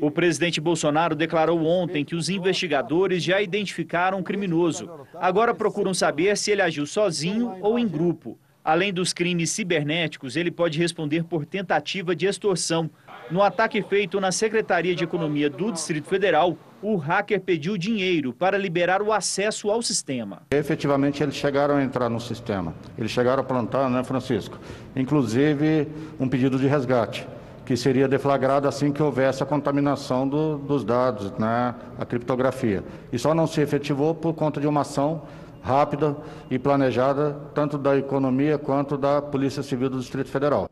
O 0.00 0.10
presidente 0.10 0.60
Bolsonaro 0.60 1.14
declarou 1.14 1.64
ontem 1.64 2.04
que 2.04 2.14
os 2.14 2.28
investigadores 2.28 3.22
já 3.22 3.40
identificaram 3.40 4.18
o 4.18 4.24
criminoso. 4.24 4.90
Agora 5.14 5.54
procuram 5.54 5.94
saber 5.94 6.36
se 6.36 6.50
ele 6.50 6.60
agiu 6.60 6.84
sozinho 6.84 7.56
ou 7.62 7.78
em 7.78 7.88
grupo. 7.88 8.36
Além 8.64 8.94
dos 8.94 9.12
crimes 9.12 9.50
cibernéticos, 9.50 10.36
ele 10.36 10.50
pode 10.50 10.78
responder 10.78 11.22
por 11.24 11.44
tentativa 11.44 12.16
de 12.16 12.26
extorsão. 12.26 12.90
No 13.30 13.42
ataque 13.42 13.80
feito 13.82 14.20
na 14.20 14.30
Secretaria 14.30 14.94
de 14.94 15.02
Economia 15.02 15.48
do 15.48 15.72
Distrito 15.72 16.06
Federal, 16.06 16.58
o 16.82 16.96
hacker 16.96 17.40
pediu 17.40 17.78
dinheiro 17.78 18.34
para 18.34 18.58
liberar 18.58 19.00
o 19.00 19.14
acesso 19.14 19.70
ao 19.70 19.80
sistema. 19.80 20.42
Efetivamente, 20.50 21.22
eles 21.22 21.34
chegaram 21.34 21.76
a 21.76 21.82
entrar 21.82 22.10
no 22.10 22.20
sistema. 22.20 22.74
Eles 22.98 23.10
chegaram 23.10 23.40
a 23.40 23.44
plantar, 23.44 23.88
né, 23.88 24.04
Francisco? 24.04 24.58
Inclusive, 24.94 25.88
um 26.20 26.28
pedido 26.28 26.58
de 26.58 26.66
resgate, 26.66 27.26
que 27.64 27.78
seria 27.78 28.06
deflagrado 28.06 28.68
assim 28.68 28.92
que 28.92 29.02
houvesse 29.02 29.42
a 29.42 29.46
contaminação 29.46 30.28
do, 30.28 30.58
dos 30.58 30.84
dados, 30.84 31.32
né, 31.38 31.74
a 31.98 32.04
criptografia. 32.04 32.84
E 33.10 33.18
só 33.18 33.34
não 33.34 33.46
se 33.46 33.58
efetivou 33.62 34.14
por 34.14 34.34
conta 34.34 34.60
de 34.60 34.66
uma 34.66 34.82
ação 34.82 35.22
rápida 35.62 36.14
e 36.50 36.58
planejada, 36.58 37.34
tanto 37.54 37.78
da 37.78 37.96
economia 37.96 38.58
quanto 38.58 38.98
da 38.98 39.22
Polícia 39.22 39.62
Civil 39.62 39.88
do 39.88 39.98
Distrito 39.98 40.28
Federal. 40.28 40.68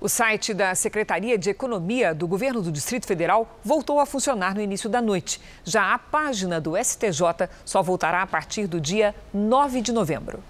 O 0.00 0.08
site 0.08 0.54
da 0.54 0.74
Secretaria 0.74 1.36
de 1.36 1.50
Economia 1.50 2.14
do 2.14 2.26
Governo 2.26 2.62
do 2.62 2.72
Distrito 2.72 3.06
Federal 3.06 3.58
voltou 3.62 4.00
a 4.00 4.06
funcionar 4.06 4.54
no 4.54 4.62
início 4.62 4.88
da 4.88 5.02
noite. 5.02 5.38
Já 5.62 5.92
a 5.92 5.98
página 5.98 6.58
do 6.58 6.72
STJ 6.74 7.50
só 7.66 7.82
voltará 7.82 8.22
a 8.22 8.26
partir 8.26 8.66
do 8.66 8.80
dia 8.80 9.14
9 9.34 9.82
de 9.82 9.92
novembro. 9.92 10.42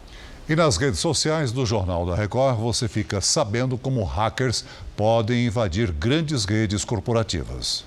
E 0.48 0.55
nas 0.55 0.76
redes 0.76 1.01
sociais 1.01 1.51
do 1.51 1.66
Jornal 1.66 2.07
da 2.07 2.14
Record, 2.14 2.61
você 2.61 2.86
fica 2.86 3.20
sabendo 3.20 3.76
como 3.76 4.05
hackers 4.05 4.64
podem 4.96 5.46
invadir 5.46 5.90
grandes 5.90 6.44
redes 6.44 6.84
corporativas. 6.84 7.84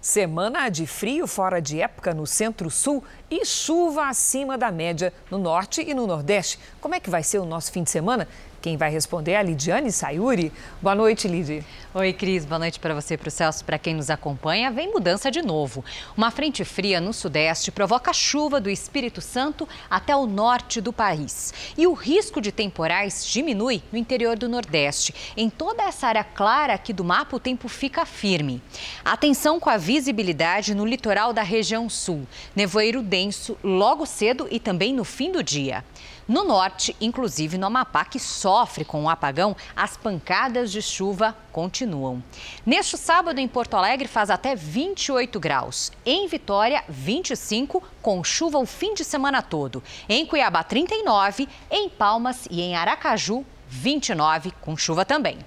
Semana 0.00 0.68
de 0.68 0.86
frio 0.86 1.26
fora 1.26 1.60
de 1.60 1.80
época 1.80 2.14
no 2.14 2.26
centro-sul 2.26 3.02
e 3.28 3.44
chuva 3.44 4.08
acima 4.08 4.56
da 4.56 4.70
média 4.70 5.12
no 5.30 5.38
norte 5.38 5.82
e 5.82 5.92
no 5.92 6.06
nordeste. 6.06 6.58
Como 6.80 6.94
é 6.94 7.00
que 7.00 7.10
vai 7.10 7.22
ser 7.22 7.38
o 7.38 7.44
nosso 7.44 7.72
fim 7.72 7.82
de 7.82 7.90
semana? 7.90 8.28
Quem 8.60 8.76
vai 8.76 8.90
responder 8.90 9.32
é 9.32 9.36
a 9.36 9.42
Lidiane 9.42 9.92
Sayuri. 9.92 10.52
Boa 10.82 10.94
noite, 10.94 11.28
Lidi. 11.28 11.64
Oi, 11.94 12.12
Cris. 12.12 12.44
Boa 12.44 12.58
noite 12.58 12.80
para 12.80 12.92
você, 12.92 13.16
para 13.16 13.28
o 13.28 13.30
Celso, 13.30 13.64
para 13.64 13.78
quem 13.78 13.94
nos 13.94 14.10
acompanha. 14.10 14.68
Vem 14.68 14.92
mudança 14.92 15.30
de 15.30 15.40
novo. 15.40 15.84
Uma 16.16 16.32
frente 16.32 16.64
fria 16.64 17.00
no 17.00 17.12
sudeste 17.12 17.70
provoca 17.70 18.12
chuva 18.12 18.60
do 18.60 18.68
Espírito 18.68 19.20
Santo 19.20 19.68
até 19.88 20.14
o 20.16 20.26
norte 20.26 20.80
do 20.80 20.92
país. 20.92 21.54
E 21.76 21.86
o 21.86 21.92
risco 21.92 22.40
de 22.40 22.50
temporais 22.50 23.24
diminui 23.24 23.80
no 23.92 23.98
interior 23.98 24.36
do 24.36 24.48
Nordeste. 24.48 25.14
Em 25.36 25.48
toda 25.48 25.84
essa 25.84 26.08
área 26.08 26.24
clara 26.24 26.74
aqui 26.74 26.92
do 26.92 27.04
mapa, 27.04 27.36
o 27.36 27.40
tempo 27.40 27.68
fica 27.68 28.04
firme. 28.04 28.60
Atenção 29.04 29.60
com 29.60 29.70
a 29.70 29.76
visibilidade 29.76 30.74
no 30.74 30.84
litoral 30.84 31.32
da 31.32 31.42
região 31.42 31.88
sul. 31.88 32.26
Nevoeiro 32.56 33.02
denso 33.02 33.56
logo 33.62 34.04
cedo 34.04 34.48
e 34.50 34.58
também 34.58 34.92
no 34.92 35.04
fim 35.04 35.30
do 35.30 35.44
dia. 35.44 35.84
No 36.28 36.44
norte, 36.44 36.94
inclusive 37.00 37.56
no 37.56 37.68
Amapá, 37.68 38.04
que 38.04 38.20
sofre 38.20 38.84
com 38.84 39.04
o 39.04 39.08
apagão, 39.08 39.56
as 39.74 39.96
pancadas 39.96 40.70
de 40.70 40.82
chuva 40.82 41.34
continuam. 41.50 42.22
Neste 42.66 42.98
sábado, 42.98 43.38
em 43.38 43.48
Porto 43.48 43.74
Alegre, 43.74 44.06
faz 44.06 44.28
até 44.28 44.54
28 44.54 45.40
graus. 45.40 45.90
Em 46.04 46.28
Vitória, 46.28 46.84
25, 46.86 47.82
com 48.02 48.22
chuva 48.22 48.58
o 48.58 48.66
fim 48.66 48.92
de 48.92 49.04
semana 49.04 49.40
todo. 49.40 49.82
Em 50.06 50.26
Cuiabá, 50.26 50.62
39. 50.62 51.48
Em 51.70 51.88
Palmas 51.88 52.46
e 52.50 52.60
em 52.60 52.76
Aracaju, 52.76 53.42
29, 53.68 54.52
com 54.60 54.76
chuva 54.76 55.04
também. 55.04 55.38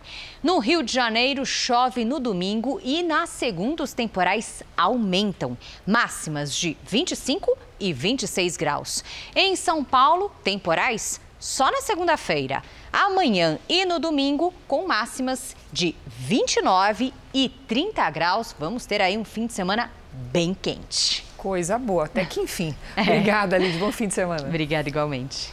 No 0.43 0.59
Rio 0.59 0.84
de 0.84 0.93
Janeiro, 0.93 1.45
chove 1.45 2.05
no 2.05 2.19
domingo 2.19 2.80
e 2.84 3.03
na 3.03 3.26
segunda 3.26 3.84
os 3.84 3.93
temporais 3.93 4.63
aumentam. 4.78 5.57
Máximas 5.86 6.55
de 6.55 6.78
25 6.84 7.57
e 7.80 7.91
26 7.91 8.57
graus. 8.57 9.03
Em 9.36 9.55
São 9.55 9.84
Paulo, 9.84 10.32
temporais 10.43 11.19
só 11.39 11.72
na 11.72 11.82
segunda-feira. 11.82 12.61
Amanhã 12.93 13.57
e 13.67 13.84
no 13.84 13.99
domingo, 13.99 14.53
com 14.67 14.88
máximas 14.88 15.55
de 15.74 15.95
29 16.05 17.11
e 17.34 17.49
30 17.49 18.09
graus. 18.11 18.55
Vamos 18.59 18.86
ter 18.86 19.01
aí 19.01 19.17
um 19.17 19.26
fim 19.26 19.47
de 19.47 19.53
semana 19.53 19.91
bem 20.32 20.53
quente. 20.53 21.26
Coisa 21.36 21.80
boa, 21.80 22.05
até 22.05 22.24
que 22.24 22.39
enfim. 22.41 22.76
É. 22.95 23.01
Obrigada, 23.01 23.57
Liz. 23.57 23.76
Bom 23.78 23.91
fim 23.91 24.07
de 24.07 24.13
semana. 24.13 24.47
Obrigada, 24.47 24.88
igualmente. 24.88 25.51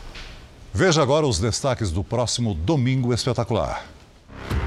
Veja 0.79 1.03
agora 1.03 1.27
os 1.27 1.41
destaques 1.41 1.91
do 1.91 2.05
próximo 2.05 2.55
Domingo 2.55 3.13
Espetacular. 3.13 3.85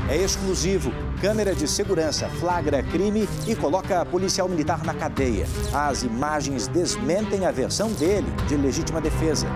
É 0.09 0.18
exclusivo. 0.18 0.91
Câmera 1.22 1.55
de 1.55 1.66
segurança 1.70 2.28
flagra 2.28 2.84
crime 2.84 3.30
e 3.47 3.55
coloca 3.55 4.05
policial 4.05 4.49
militar 4.49 4.84
na 4.84 4.93
cadeia. 4.93 5.45
As 5.74 6.03
imagens 6.03 6.68
desmentem 6.68 7.45
a 7.45 7.51
versão 7.51 7.93
dele 7.93 8.28
de 8.49 8.57
legítima 8.57 8.99
defesa. 8.99 9.47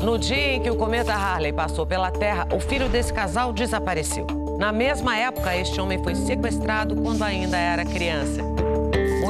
No 0.00 0.16
dia 0.16 0.54
em 0.54 0.62
que 0.62 0.70
o 0.70 0.76
cometa 0.76 1.12
Harley 1.12 1.52
passou 1.52 1.84
pela 1.84 2.12
Terra, 2.12 2.46
o 2.54 2.60
filho 2.60 2.88
desse 2.88 3.12
casal 3.12 3.52
desapareceu. 3.52 4.28
Na 4.60 4.70
mesma 4.70 5.18
época, 5.18 5.56
este 5.56 5.80
homem 5.80 6.00
foi 6.04 6.14
sequestrado 6.14 6.94
quando 7.02 7.24
ainda 7.24 7.58
era 7.58 7.84
criança. 7.84 8.61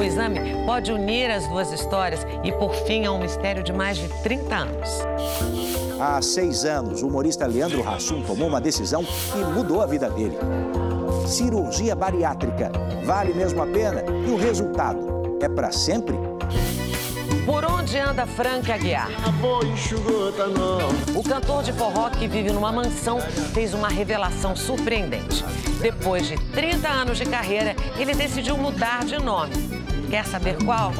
O 0.03 0.05
exame 0.05 0.65
pode 0.65 0.91
unir 0.91 1.31
as 1.31 1.47
duas 1.47 1.71
histórias 1.71 2.27
e, 2.43 2.51
por 2.51 2.75
fim, 2.75 3.05
a 3.05 3.11
um 3.13 3.19
mistério 3.19 3.63
de 3.63 3.71
mais 3.71 3.97
de 3.97 4.09
30 4.21 4.53
anos. 4.53 4.89
Há 5.97 6.21
seis 6.21 6.65
anos, 6.65 7.01
o 7.01 7.07
humorista 7.07 7.47
Leandro 7.47 7.87
Hassum 7.87 8.21
tomou 8.21 8.49
uma 8.49 8.59
decisão 8.59 9.01
que 9.05 9.37
mudou 9.37 9.81
a 9.81 9.85
vida 9.85 10.09
dele. 10.09 10.37
Cirurgia 11.25 11.95
bariátrica. 11.95 12.69
Vale 13.05 13.33
mesmo 13.33 13.61
a 13.61 13.65
pena? 13.65 14.03
E 14.27 14.29
o 14.29 14.35
resultado? 14.35 15.37
É 15.39 15.47
para 15.47 15.71
sempre? 15.71 16.17
Por 17.45 17.63
onde 17.63 17.97
anda 17.97 18.27
Frank 18.27 18.69
Aguiar? 18.69 19.07
O 21.15 21.23
cantor 21.23 21.63
de 21.63 21.71
forró 21.71 22.09
que 22.09 22.27
vive 22.27 22.51
numa 22.51 22.73
mansão 22.73 23.21
fez 23.53 23.73
uma 23.73 23.87
revelação 23.87 24.53
surpreendente. 24.53 25.45
Depois 25.81 26.27
de 26.27 26.35
30 26.51 26.89
anos 26.89 27.17
de 27.17 27.25
carreira, 27.25 27.73
ele 27.97 28.13
decidiu 28.13 28.57
mudar 28.57 29.05
de 29.05 29.17
nome. 29.17 29.72
Quer 30.13 30.27
saber 30.27 30.63
qual? 30.63 30.91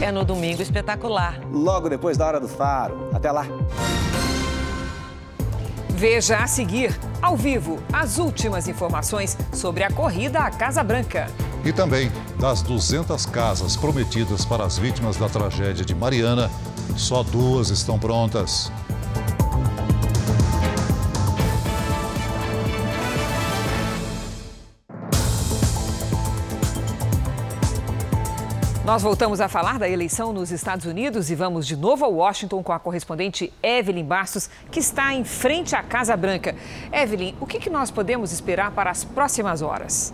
É 0.00 0.10
no 0.10 0.24
Domingo 0.24 0.60
Espetacular. 0.62 1.40
Logo 1.52 1.88
depois 1.88 2.16
da 2.16 2.26
Hora 2.26 2.40
do 2.40 2.48
Faro. 2.48 3.08
Até 3.14 3.30
lá. 3.30 3.46
Veja 5.90 6.38
a 6.38 6.48
seguir, 6.48 6.98
ao 7.22 7.36
vivo, 7.36 7.78
as 7.92 8.18
últimas 8.18 8.66
informações 8.66 9.38
sobre 9.52 9.84
a 9.84 9.92
corrida 9.92 10.40
à 10.40 10.50
Casa 10.50 10.82
Branca. 10.82 11.28
E 11.64 11.72
também 11.72 12.10
das 12.40 12.62
200 12.62 13.26
casas 13.26 13.76
prometidas 13.76 14.44
para 14.44 14.64
as 14.64 14.76
vítimas 14.76 15.16
da 15.16 15.28
tragédia 15.28 15.84
de 15.84 15.94
Mariana, 15.94 16.50
só 16.96 17.22
duas 17.22 17.70
estão 17.70 17.96
prontas. 17.96 18.72
Nós 28.84 29.00
voltamos 29.00 29.40
a 29.40 29.48
falar 29.48 29.78
da 29.78 29.88
eleição 29.88 30.32
nos 30.32 30.50
Estados 30.50 30.86
Unidos 30.86 31.30
e 31.30 31.36
vamos 31.36 31.68
de 31.68 31.76
novo 31.76 32.04
a 32.04 32.08
Washington 32.08 32.64
com 32.64 32.72
a 32.72 32.80
correspondente 32.80 33.52
Evelyn 33.62 34.04
Bastos, 34.04 34.50
que 34.72 34.80
está 34.80 35.14
em 35.14 35.22
frente 35.22 35.76
à 35.76 35.84
Casa 35.84 36.16
Branca. 36.16 36.56
Evelyn, 36.92 37.36
o 37.40 37.46
que, 37.46 37.60
que 37.60 37.70
nós 37.70 37.92
podemos 37.92 38.32
esperar 38.32 38.72
para 38.72 38.90
as 38.90 39.04
próximas 39.04 39.62
horas? 39.62 40.12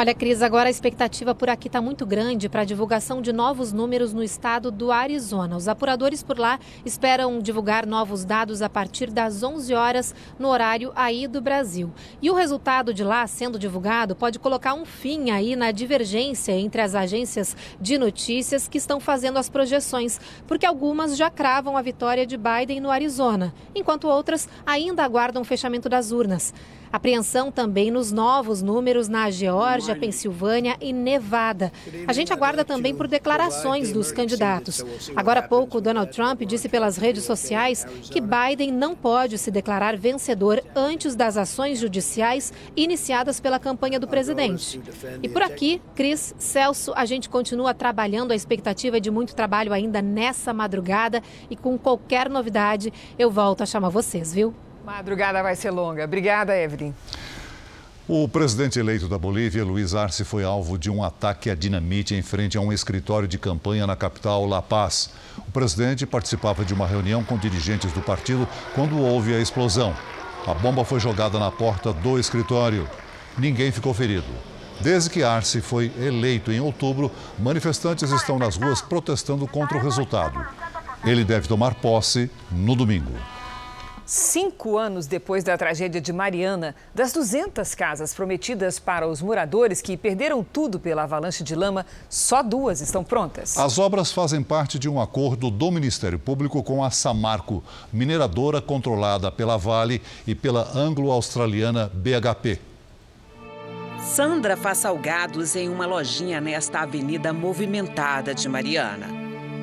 Olha, 0.00 0.14
Cris, 0.14 0.40
agora 0.40 0.66
a 0.66 0.70
expectativa 0.70 1.34
por 1.34 1.50
aqui 1.50 1.68
está 1.68 1.78
muito 1.78 2.06
grande 2.06 2.48
para 2.48 2.62
a 2.62 2.64
divulgação 2.64 3.20
de 3.20 3.34
novos 3.34 3.70
números 3.70 4.14
no 4.14 4.22
estado 4.22 4.70
do 4.70 4.90
Arizona. 4.90 5.54
Os 5.54 5.68
apuradores 5.68 6.22
por 6.22 6.38
lá 6.38 6.58
esperam 6.86 7.38
divulgar 7.38 7.84
novos 7.84 8.24
dados 8.24 8.62
a 8.62 8.68
partir 8.70 9.10
das 9.10 9.42
11 9.42 9.74
horas 9.74 10.14
no 10.38 10.48
horário 10.48 10.90
aí 10.96 11.28
do 11.28 11.42
Brasil. 11.42 11.92
E 12.22 12.30
o 12.30 12.34
resultado 12.34 12.94
de 12.94 13.04
lá 13.04 13.26
sendo 13.26 13.58
divulgado 13.58 14.16
pode 14.16 14.38
colocar 14.38 14.72
um 14.72 14.86
fim 14.86 15.32
aí 15.32 15.54
na 15.54 15.70
divergência 15.70 16.52
entre 16.52 16.80
as 16.80 16.94
agências 16.94 17.54
de 17.78 17.98
notícias 17.98 18.66
que 18.66 18.78
estão 18.78 19.00
fazendo 19.00 19.38
as 19.38 19.50
projeções, 19.50 20.18
porque 20.46 20.64
algumas 20.64 21.14
já 21.14 21.28
cravam 21.28 21.76
a 21.76 21.82
vitória 21.82 22.24
de 22.24 22.38
Biden 22.38 22.80
no 22.80 22.90
Arizona, 22.90 23.52
enquanto 23.74 24.08
outras 24.08 24.48
ainda 24.64 25.04
aguardam 25.04 25.42
o 25.42 25.44
fechamento 25.44 25.90
das 25.90 26.10
urnas. 26.10 26.54
Apreensão 26.92 27.52
também 27.52 27.90
nos 27.90 28.10
novos 28.10 28.62
números 28.62 29.06
na 29.06 29.30
Geórgia, 29.30 29.94
Pensilvânia 29.94 30.76
e 30.80 30.92
Nevada. 30.92 31.72
A 32.06 32.12
gente 32.12 32.32
aguarda 32.32 32.64
também 32.64 32.94
por 32.94 33.06
declarações 33.06 33.92
dos 33.92 34.10
candidatos. 34.10 34.84
Agora 35.14 35.40
há 35.40 35.42
pouco, 35.42 35.80
Donald 35.80 36.10
Trump 36.12 36.42
disse 36.42 36.68
pelas 36.68 36.96
redes 36.96 37.24
sociais 37.24 37.84
que 38.10 38.20
Biden 38.20 38.72
não 38.72 38.96
pode 38.96 39.38
se 39.38 39.50
declarar 39.50 39.96
vencedor 39.96 40.62
antes 40.74 41.14
das 41.14 41.36
ações 41.36 41.78
judiciais 41.78 42.52
iniciadas 42.76 43.38
pela 43.38 43.60
campanha 43.60 44.00
do 44.00 44.08
presidente. 44.08 44.80
E 45.22 45.28
por 45.28 45.42
aqui, 45.42 45.80
Cris, 45.94 46.34
Celso, 46.38 46.92
a 46.96 47.04
gente 47.04 47.28
continua 47.28 47.72
trabalhando. 47.72 48.32
A 48.32 48.36
expectativa 48.36 48.96
é 48.96 49.00
de 49.00 49.10
muito 49.10 49.34
trabalho 49.34 49.72
ainda 49.72 50.02
nessa 50.02 50.52
madrugada 50.52 51.22
e 51.48 51.54
com 51.54 51.78
qualquer 51.78 52.28
novidade 52.28 52.92
eu 53.18 53.30
volto 53.30 53.62
a 53.62 53.66
chamar 53.66 53.90
vocês, 53.90 54.34
viu? 54.34 54.54
Madrugada 54.90 55.40
vai 55.40 55.54
ser 55.54 55.70
longa. 55.70 56.04
Obrigada, 56.04 56.56
Evelyn. 56.56 56.92
O 58.08 58.26
presidente 58.28 58.76
eleito 58.76 59.06
da 59.06 59.16
Bolívia, 59.16 59.64
Luiz 59.64 59.94
Arce, 59.94 60.24
foi 60.24 60.42
alvo 60.42 60.76
de 60.76 60.90
um 60.90 61.04
ataque 61.04 61.48
a 61.48 61.54
dinamite 61.54 62.12
em 62.12 62.22
frente 62.22 62.58
a 62.58 62.60
um 62.60 62.72
escritório 62.72 63.28
de 63.28 63.38
campanha 63.38 63.86
na 63.86 63.94
capital 63.94 64.44
La 64.46 64.60
Paz. 64.60 65.10
O 65.38 65.52
presidente 65.52 66.04
participava 66.04 66.64
de 66.64 66.74
uma 66.74 66.88
reunião 66.88 67.22
com 67.22 67.38
dirigentes 67.38 67.92
do 67.92 68.02
partido 68.02 68.48
quando 68.74 68.98
houve 68.98 69.32
a 69.32 69.38
explosão. 69.38 69.94
A 70.44 70.54
bomba 70.54 70.84
foi 70.84 70.98
jogada 70.98 71.38
na 71.38 71.52
porta 71.52 71.92
do 71.92 72.18
escritório. 72.18 72.88
Ninguém 73.38 73.70
ficou 73.70 73.94
ferido. 73.94 74.26
Desde 74.80 75.08
que 75.08 75.22
Arce 75.22 75.60
foi 75.60 75.92
eleito 76.00 76.50
em 76.50 76.58
outubro, 76.58 77.12
manifestantes 77.38 78.10
estão 78.10 78.40
nas 78.40 78.56
ruas 78.56 78.82
protestando 78.82 79.46
contra 79.46 79.78
o 79.78 79.80
resultado. 79.80 80.44
Ele 81.04 81.24
deve 81.24 81.46
tomar 81.46 81.76
posse 81.76 82.28
no 82.50 82.74
domingo. 82.74 83.12
Cinco 84.12 84.76
anos 84.76 85.06
depois 85.06 85.44
da 85.44 85.56
tragédia 85.56 86.00
de 86.00 86.12
Mariana, 86.12 86.74
das 86.92 87.12
200 87.12 87.76
casas 87.76 88.12
prometidas 88.12 88.76
para 88.76 89.06
os 89.06 89.22
moradores 89.22 89.80
que 89.80 89.96
perderam 89.96 90.42
tudo 90.42 90.80
pela 90.80 91.04
avalanche 91.04 91.44
de 91.44 91.54
lama, 91.54 91.86
só 92.08 92.42
duas 92.42 92.80
estão 92.80 93.04
prontas. 93.04 93.56
As 93.56 93.78
obras 93.78 94.10
fazem 94.10 94.42
parte 94.42 94.80
de 94.80 94.88
um 94.88 95.00
acordo 95.00 95.48
do 95.48 95.70
Ministério 95.70 96.18
Público 96.18 96.60
com 96.60 96.82
a 96.82 96.90
Samarco, 96.90 97.62
mineradora 97.92 98.60
controlada 98.60 99.30
pela 99.30 99.56
Vale 99.56 100.02
e 100.26 100.34
pela 100.34 100.76
anglo-australiana 100.76 101.88
BHP. 101.94 102.58
Sandra 104.00 104.56
faz 104.56 104.78
salgados 104.78 105.54
em 105.54 105.68
uma 105.68 105.86
lojinha 105.86 106.40
nesta 106.40 106.80
avenida 106.80 107.32
movimentada 107.32 108.34
de 108.34 108.48
Mariana. 108.48 109.06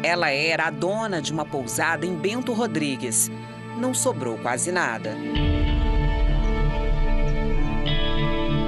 Ela 0.02 0.30
era 0.30 0.68
a 0.68 0.72
dona 0.72 1.22
de 1.22 1.34
uma 1.34 1.44
pousada 1.44 2.06
em 2.06 2.16
Bento 2.16 2.54
Rodrigues 2.54 3.30
não 3.78 3.94
sobrou 3.94 4.38
quase 4.38 4.72
nada. 4.72 5.16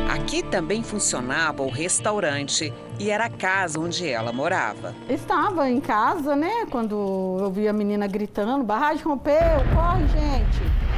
Aqui 0.09 0.43
também 0.43 0.83
funcionava 0.83 1.63
o 1.63 1.69
restaurante 1.69 2.71
e 2.99 3.09
era 3.09 3.25
a 3.25 3.29
casa 3.29 3.79
onde 3.79 4.07
ela 4.07 4.31
morava. 4.31 4.93
Estava 5.09 5.67
em 5.69 5.81
casa, 5.81 6.35
né? 6.35 6.67
Quando 6.69 7.37
eu 7.39 7.51
vi 7.51 7.67
a 7.67 7.73
menina 7.73 8.05
gritando: 8.05 8.63
barragem 8.63 9.03
rompeu, 9.03 9.33
corre, 9.73 10.07
gente. 10.07 10.89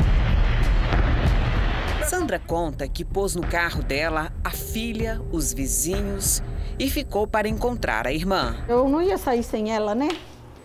Sandra 2.10 2.40
conta 2.40 2.88
que 2.90 3.06
pôs 3.06 3.36
no 3.36 3.42
carro 3.42 3.82
dela 3.82 4.34
a 4.44 4.50
filha, 4.50 5.22
os 5.32 5.54
vizinhos 5.54 6.44
e 6.78 6.90
ficou 6.90 7.26
para 7.26 7.48
encontrar 7.48 8.08
a 8.08 8.12
irmã. 8.12 8.58
Eu 8.68 8.90
não 8.90 9.02
ia 9.02 9.18
sair 9.18 9.44
sem 9.44 9.72
ela, 9.74 9.96
né? 9.96 10.10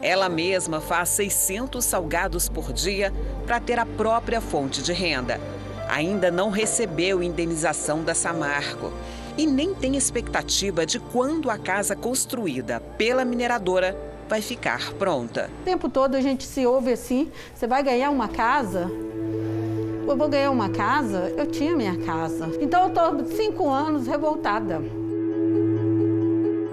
Ela 0.01 0.29
mesma 0.29 0.81
faz 0.81 1.09
600 1.11 1.85
salgados 1.85 2.49
por 2.49 2.73
dia 2.73 3.13
para 3.47 3.61
ter 3.61 3.79
a 3.79 3.87
própria 3.87 4.41
fonte 4.41 4.83
de 4.83 4.93
renda. 4.93 5.41
Ainda 5.89 6.31
não 6.31 6.51
recebeu 6.51 7.23
indenização 7.23 8.03
da 8.03 8.15
Samarco 8.15 8.93
e 9.39 9.47
nem 9.47 9.75
tem 9.75 9.97
expectativa 9.97 10.85
de 10.85 10.99
quando 10.99 11.51
a 11.51 11.59
casa 11.59 11.95
construída 11.95 12.81
pela 12.99 13.25
mineradora 13.25 13.97
vai 14.29 14.43
ficar 14.43 14.93
pronta. 14.95 15.49
O 15.63 15.65
tempo 15.65 15.89
todo 15.89 16.15
a 16.15 16.21
gente 16.21 16.45
se 16.45 16.67
ouve 16.67 16.93
assim: 16.93 17.31
você 17.55 17.67
vai 17.67 17.83
ganhar 17.83 18.11
uma 18.11 18.29
casa? 18.29 18.91
Eu 20.07 20.17
vou 20.17 20.29
ganhar 20.29 20.51
uma 20.51 20.69
casa? 20.69 21.33
Eu 21.37 21.47
tinha 21.47 21.77
minha 21.77 21.97
casa. 21.99 22.51
Então 22.61 22.83
eu 22.83 22.89
estou 22.89 23.37
cinco 23.37 23.69
anos 23.69 24.07
revoltada. 24.07 24.81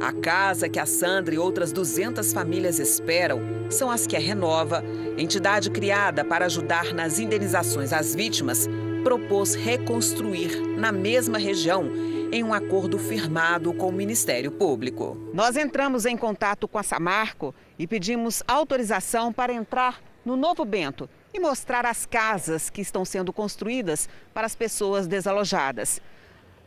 A 0.04 0.12
casa 0.12 0.68
que 0.68 0.82
a 0.82 0.86
Sandra 0.86 1.34
e 1.34 1.38
outras 1.38 1.72
200 1.72 2.34
famílias 2.34 2.78
esperam 2.78 3.40
são 3.70 3.90
as 3.90 4.06
que 4.06 4.18
a 4.18 4.20
Renova, 4.20 4.84
entidade 5.18 5.72
criada 5.72 6.26
para 6.26 6.46
ajudar 6.46 6.94
nas 6.94 7.20
indenizações 7.20 7.94
às 7.94 8.14
vítimas, 8.14 8.68
propôs 9.02 9.56
reconstruir 9.56 10.60
na 10.78 10.92
mesma 10.92 11.38
região 11.38 11.90
em 12.34 12.44
um 12.44 12.54
acordo 12.54 13.00
firmado 13.00 13.74
com 13.74 13.88
o 13.88 13.94
Ministério 13.94 14.52
Público. 14.52 15.18
Nós 15.34 15.56
entramos 15.56 16.06
em 16.06 16.18
contato 16.18 16.68
com 16.68 16.78
a 16.78 16.84
Samarco 16.84 17.56
e 17.80 17.88
pedimos 17.88 18.44
autorização 18.46 19.32
para 19.32 19.54
entrar 19.54 20.02
no 20.26 20.36
Novo 20.36 20.66
Bento 20.66 21.10
e 21.34 21.40
mostrar 21.40 21.86
as 21.86 22.06
casas 22.06 22.70
que 22.70 22.82
estão 22.82 23.06
sendo 23.06 23.32
construídas 23.32 24.10
para 24.34 24.46
as 24.46 24.54
pessoas 24.54 25.08
desalojadas. 25.08 26.02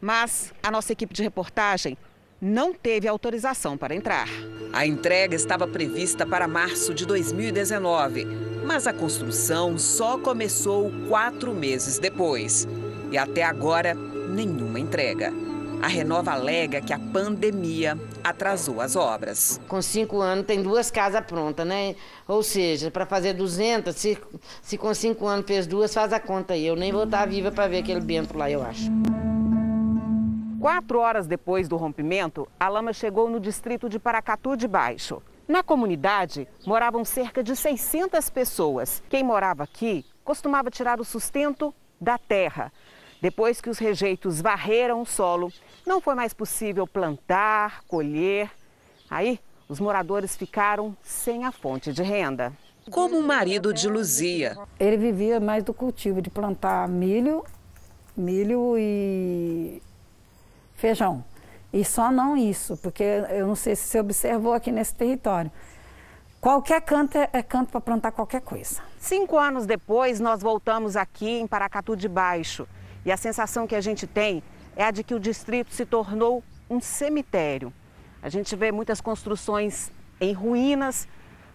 Mas 0.01 0.55
a 0.62 0.70
nossa 0.70 0.95
equipe 0.95 1.12
de 1.12 1.22
reportagem 1.22 1.99
não 2.41 2.72
teve 2.72 3.09
autorização 3.09 3.76
para 3.76 3.95
entrar. 3.95 4.28
A 4.72 4.87
entrega 4.87 5.34
estava 5.34 5.66
prevista 5.66 6.26
para 6.26 6.47
março 6.47 6.93
de 6.93 7.07
2019, 7.07 8.26
mas 8.64 8.87
a 8.87 8.93
construção 8.93 9.78
só 9.78 10.18
começou 10.18 10.93
quatro 11.09 11.55
meses 11.55 11.99
depois. 11.99 12.68
E 13.11 13.16
até 13.16 13.43
agora, 13.43 13.95
nenhuma 13.95 14.78
entrega. 14.80 15.32
A 15.80 15.89
Renova 15.89 16.32
alega 16.32 16.80
que 16.80 16.93
a 16.93 16.99
pandemia 16.99 17.99
atrasou 18.24 18.80
as 18.80 18.97
obras. 18.97 19.61
Com 19.68 19.80
cinco 19.82 20.20
anos 20.20 20.47
tem 20.47 20.62
duas 20.62 20.91
casas 20.91 21.24
prontas, 21.24 21.66
né? 21.66 21.95
Ou 22.26 22.43
seja, 22.43 22.91
para 22.91 23.07
fazer 23.07 23.34
200, 23.34 23.95
se, 23.95 24.18
se 24.62 24.78
com 24.78 24.93
cinco 24.95 25.26
anos 25.26 25.47
fez 25.47 25.66
duas, 25.66 25.93
faz 25.93 26.12
a 26.12 26.20
conta 26.20 26.55
aí. 26.55 26.66
Eu 26.66 26.76
nem 26.76 26.93
vou 26.93 27.05
estar 27.05 27.26
viva 27.26 27.53
para 27.53 27.68
ver 27.68 27.78
aquele 27.78 28.01
bento 28.01 28.37
lá, 28.37 28.51
eu 28.51 28.62
acho. 28.62 28.91
Quatro 30.66 30.98
horas 30.98 31.28
depois 31.28 31.68
do 31.68 31.76
rompimento, 31.76 32.48
a 32.58 32.68
lama 32.68 32.92
chegou 32.92 33.30
no 33.30 33.38
distrito 33.38 33.88
de 33.88 34.00
Paracatu 34.00 34.56
de 34.56 34.66
Baixo. 34.66 35.22
Na 35.46 35.62
comunidade 35.62 36.48
moravam 36.66 37.04
cerca 37.04 37.40
de 37.40 37.54
600 37.54 38.28
pessoas. 38.30 39.00
Quem 39.08 39.22
morava 39.22 39.62
aqui 39.62 40.04
costumava 40.24 40.68
tirar 40.68 40.98
o 41.00 41.04
sustento 41.04 41.72
da 42.00 42.18
terra. 42.18 42.72
Depois 43.22 43.60
que 43.60 43.70
os 43.70 43.78
rejeitos 43.78 44.40
varreram 44.40 45.02
o 45.02 45.06
solo, 45.06 45.52
não 45.86 46.00
foi 46.00 46.16
mais 46.16 46.34
possível 46.34 46.84
plantar, 46.84 47.84
colher. 47.86 48.50
Aí, 49.08 49.38
os 49.68 49.78
moradores 49.78 50.34
ficaram 50.34 50.96
sem 51.00 51.44
a 51.44 51.52
fonte 51.52 51.92
de 51.92 52.02
renda. 52.02 52.52
Como 52.90 53.16
o 53.16 53.22
marido 53.22 53.72
de 53.72 53.88
Luzia. 53.88 54.58
Ele 54.80 54.96
vivia 54.96 55.38
mais 55.38 55.62
do 55.62 55.72
cultivo 55.72 56.20
de 56.20 56.28
plantar 56.28 56.88
milho, 56.88 57.44
milho 58.16 58.76
e 58.76 59.80
feijão. 60.76 61.24
E 61.72 61.84
só 61.84 62.10
não 62.10 62.36
isso, 62.36 62.76
porque 62.76 63.02
eu 63.02 63.46
não 63.46 63.56
sei 63.56 63.74
se 63.74 63.88
você 63.88 64.00
observou 64.00 64.52
aqui 64.52 64.70
nesse 64.70 64.94
território. 64.94 65.50
Qualquer 66.40 66.80
canto 66.82 67.18
é, 67.18 67.28
é 67.32 67.42
canto 67.42 67.70
para 67.72 67.80
plantar 67.80 68.12
qualquer 68.12 68.40
coisa. 68.40 68.80
Cinco 68.98 69.36
anos 69.36 69.66
depois, 69.66 70.20
nós 70.20 70.40
voltamos 70.42 70.96
aqui 70.96 71.40
em 71.40 71.46
Paracatu 71.46 71.96
de 71.96 72.08
Baixo. 72.08 72.68
E 73.04 73.10
a 73.10 73.16
sensação 73.16 73.66
que 73.66 73.74
a 73.74 73.80
gente 73.80 74.06
tem 74.06 74.42
é 74.76 74.84
a 74.84 74.90
de 74.90 75.02
que 75.02 75.14
o 75.14 75.20
distrito 75.20 75.72
se 75.74 75.84
tornou 75.84 76.44
um 76.70 76.80
cemitério. 76.80 77.72
A 78.22 78.28
gente 78.28 78.54
vê 78.54 78.70
muitas 78.70 79.00
construções 79.00 79.90
em 80.20 80.32
ruínas, 80.32 81.08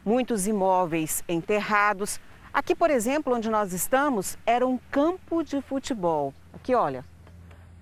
muitos 0.04 0.48
imóveis 0.48 1.24
enterrados. 1.28 2.20
Aqui, 2.54 2.76
por 2.76 2.90
exemplo, 2.90 3.34
onde 3.34 3.50
nós 3.50 3.74
estamos, 3.74 4.38
era 4.46 4.68
um 4.68 4.78
campo 4.90 5.44
de 5.44 5.62
futebol. 5.62 6.34
Aqui, 6.54 6.76
olha, 6.76 7.06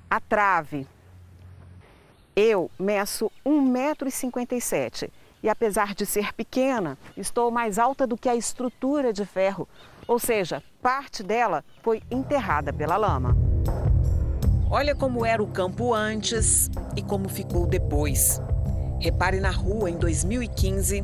a 0.09 0.19
trave, 0.19 0.87
Eu 2.41 2.71
meço 2.79 3.29
1,57m 3.45 5.09
e, 5.43 5.49
apesar 5.49 5.93
de 5.93 6.05
ser 6.05 6.31
pequena, 6.31 6.97
estou 7.17 7.51
mais 7.51 7.77
alta 7.77 8.07
do 8.07 8.15
que 8.15 8.29
a 8.29 8.35
estrutura 8.35 9.11
de 9.11 9.25
ferro, 9.25 9.67
ou 10.07 10.17
seja, 10.17 10.63
parte 10.81 11.21
dela 11.21 11.65
foi 11.83 12.01
enterrada 12.09 12.71
pela 12.71 12.95
lama. 12.95 13.35
Olha 14.71 14.95
como 14.95 15.25
era 15.25 15.43
o 15.43 15.47
campo 15.47 15.93
antes 15.93 16.71
e 16.95 17.01
como 17.01 17.27
ficou 17.27 17.67
depois. 17.67 18.41
Repare 19.01 19.41
na 19.41 19.51
rua 19.51 19.89
em 19.89 19.97
2015 19.97 21.03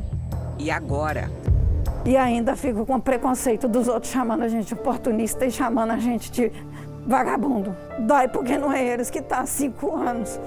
e 0.58 0.70
agora. 0.70 1.30
E 2.06 2.16
ainda 2.16 2.56
fico 2.56 2.86
com 2.86 2.98
preconceito 2.98 3.68
dos 3.68 3.88
outros 3.88 4.10
chamando 4.10 4.42
a 4.42 4.48
gente 4.48 4.68
de 4.68 4.74
oportunista 4.74 5.44
e 5.44 5.50
chamando 5.50 5.90
a 5.90 5.98
gente 5.98 6.32
de 6.32 6.50
vagabundo. 7.06 7.76
Dói 8.06 8.26
porque 8.26 8.56
não 8.56 8.72
é 8.72 8.82
eles 8.82 9.10
que 9.10 9.18
está 9.18 9.40
há 9.40 9.46
cinco 9.46 9.94
anos, 9.94 10.40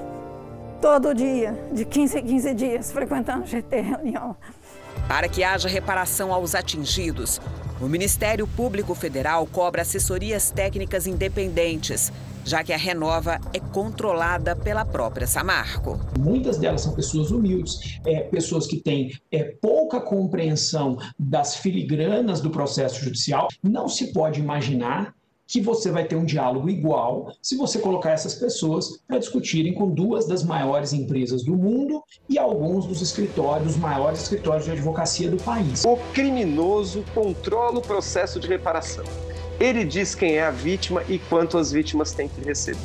todo 0.82 1.14
dia, 1.14 1.58
de 1.72 1.86
15 1.86 2.20
em 2.20 2.26
15 2.26 2.54
dias, 2.54 2.92
frequentando 2.92 3.46
GT 3.46 3.82
reunião. 3.82 4.36
Para 5.08 5.28
que 5.28 5.44
haja 5.44 5.68
reparação 5.68 6.34
aos 6.34 6.56
atingidos, 6.56 7.42
o 7.82 7.88
Ministério 7.88 8.48
Público 8.48 8.94
Federal 8.94 9.48
cobra 9.48 9.82
assessorias 9.82 10.52
técnicas 10.52 11.08
independentes, 11.08 12.12
já 12.46 12.64
que 12.64 12.72
a 12.72 12.78
Renova 12.78 13.40
é 13.54 13.60
controlada 13.60 14.56
pela 14.56 14.86
própria 14.86 15.28
Samarco. 15.28 16.00
Muitas 16.18 16.58
delas 16.58 16.82
são 16.82 16.94
pessoas 16.94 17.32
humildes, 17.32 18.00
é, 18.06 18.22
pessoas 18.22 18.68
que 18.68 18.78
têm 18.78 19.12
é, 19.32 19.44
pouca 19.62 20.00
compreensão 20.00 20.98
das 21.18 21.56
filigranas 21.56 22.42
do 22.42 22.50
processo 22.50 23.04
judicial. 23.04 23.48
Não 23.64 23.88
se 23.88 24.14
pode 24.14 24.40
imaginar 24.40 25.14
que 25.50 25.60
você 25.60 25.90
vai 25.92 26.06
ter 26.06 26.16
um 26.16 26.24
diálogo 26.24 26.70
igual 26.70 27.34
se 27.42 27.58
você 27.58 27.80
colocar 27.80 28.12
essas 28.12 28.36
pessoas 28.36 29.00
para 29.08 29.18
discutirem 29.18 29.74
com 29.74 29.90
duas 29.90 30.28
das 30.28 30.44
maiores 30.44 30.94
empresas 30.94 31.44
do 31.44 31.58
mundo 31.58 32.04
e 32.30 32.38
alguns 32.38 32.86
dos 32.86 33.02
escritórios, 33.02 33.76
maiores 33.76 34.22
escritórios 34.22 34.66
de 34.66 34.72
advocacia 34.72 35.30
do 35.30 35.38
país. 35.38 35.84
O 35.84 35.98
criminoso 36.14 37.04
controla 37.16 37.80
o 37.80 37.82
processo 37.82 38.40
de 38.40 38.48
reparação. 38.48 39.04
Ele 39.60 39.84
diz 39.84 40.14
quem 40.14 40.36
é 40.36 40.44
a 40.44 40.52
vítima 40.52 41.04
e 41.10 41.18
quanto 41.18 41.58
as 41.58 41.72
vítimas 41.72 42.14
têm 42.14 42.30
que 42.30 42.42
receber. 42.42 42.80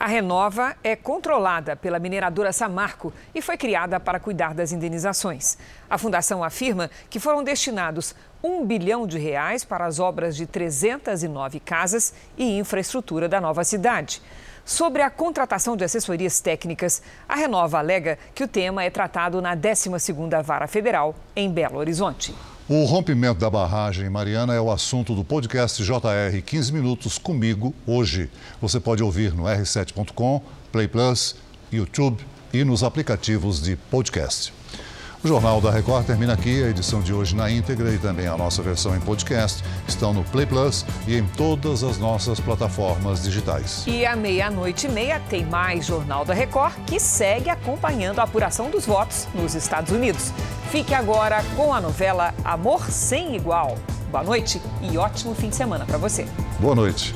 A 0.00 0.06
Renova 0.06 0.76
é 0.84 0.94
controlada 0.94 1.74
pela 1.74 1.98
mineradora 1.98 2.52
Samarco 2.52 3.12
e 3.34 3.42
foi 3.42 3.56
criada 3.56 3.98
para 3.98 4.20
cuidar 4.20 4.54
das 4.54 4.70
indenizações. 4.70 5.58
A 5.90 5.98
fundação 5.98 6.44
afirma 6.44 6.88
que 7.10 7.18
foram 7.18 7.42
destinados 7.42 8.14
um 8.40 8.64
bilhão 8.64 9.08
de 9.08 9.18
reais 9.18 9.64
para 9.64 9.84
as 9.84 9.98
obras 9.98 10.36
de 10.36 10.46
309 10.46 11.58
casas 11.58 12.14
e 12.36 12.58
infraestrutura 12.58 13.28
da 13.28 13.40
nova 13.40 13.64
cidade. 13.64 14.22
Sobre 14.64 15.02
a 15.02 15.10
contratação 15.10 15.76
de 15.76 15.82
assessorias 15.82 16.38
técnicas, 16.38 17.02
a 17.28 17.34
Renova 17.34 17.78
alega 17.78 18.20
que 18.36 18.44
o 18.44 18.48
tema 18.48 18.84
é 18.84 18.90
tratado 18.90 19.42
na 19.42 19.56
12ª 19.56 20.40
Vara 20.44 20.68
Federal, 20.68 21.12
em 21.34 21.50
Belo 21.50 21.76
Horizonte. 21.76 22.32
O 22.70 22.84
rompimento 22.84 23.40
da 23.40 23.48
barragem 23.48 24.10
Mariana 24.10 24.52
é 24.52 24.60
o 24.60 24.70
assunto 24.70 25.14
do 25.14 25.24
podcast 25.24 25.82
JR 25.82 26.42
15 26.44 26.70
Minutos 26.70 27.16
comigo 27.16 27.74
hoje. 27.86 28.28
Você 28.60 28.78
pode 28.78 29.02
ouvir 29.02 29.32
no 29.32 29.44
r7.com, 29.44 30.42
Play 30.70 30.86
Plus, 30.86 31.34
YouTube 31.72 32.22
e 32.52 32.62
nos 32.64 32.82
aplicativos 32.82 33.62
de 33.62 33.74
podcast. 33.74 34.52
O 35.22 35.26
Jornal 35.26 35.60
da 35.60 35.72
Record 35.72 36.06
termina 36.06 36.34
aqui. 36.34 36.62
A 36.62 36.68
edição 36.68 37.00
de 37.00 37.12
hoje 37.12 37.34
na 37.34 37.50
íntegra 37.50 37.92
e 37.92 37.98
também 37.98 38.28
a 38.28 38.36
nossa 38.36 38.62
versão 38.62 38.94
em 38.94 39.00
podcast 39.00 39.64
estão 39.88 40.14
no 40.14 40.22
Play 40.22 40.46
Plus 40.46 40.86
e 41.08 41.16
em 41.16 41.26
todas 41.26 41.82
as 41.82 41.98
nossas 41.98 42.38
plataformas 42.38 43.24
digitais. 43.24 43.82
E 43.88 44.06
à 44.06 44.14
meia-noite 44.14 44.86
e 44.86 44.90
meia 44.90 45.20
tem 45.28 45.44
mais 45.44 45.86
Jornal 45.86 46.24
da 46.24 46.32
Record 46.32 46.74
que 46.86 47.00
segue 47.00 47.50
acompanhando 47.50 48.20
a 48.20 48.22
apuração 48.22 48.70
dos 48.70 48.86
votos 48.86 49.26
nos 49.34 49.56
Estados 49.56 49.90
Unidos. 49.90 50.32
Fique 50.70 50.94
agora 50.94 51.42
com 51.56 51.74
a 51.74 51.80
novela 51.80 52.32
Amor 52.44 52.88
Sem 52.88 53.34
Igual. 53.34 53.76
Boa 54.12 54.22
noite 54.22 54.62
e 54.80 54.96
ótimo 54.96 55.34
fim 55.34 55.48
de 55.48 55.56
semana 55.56 55.84
para 55.84 55.98
você. 55.98 56.28
Boa 56.60 56.76
noite. 56.76 57.12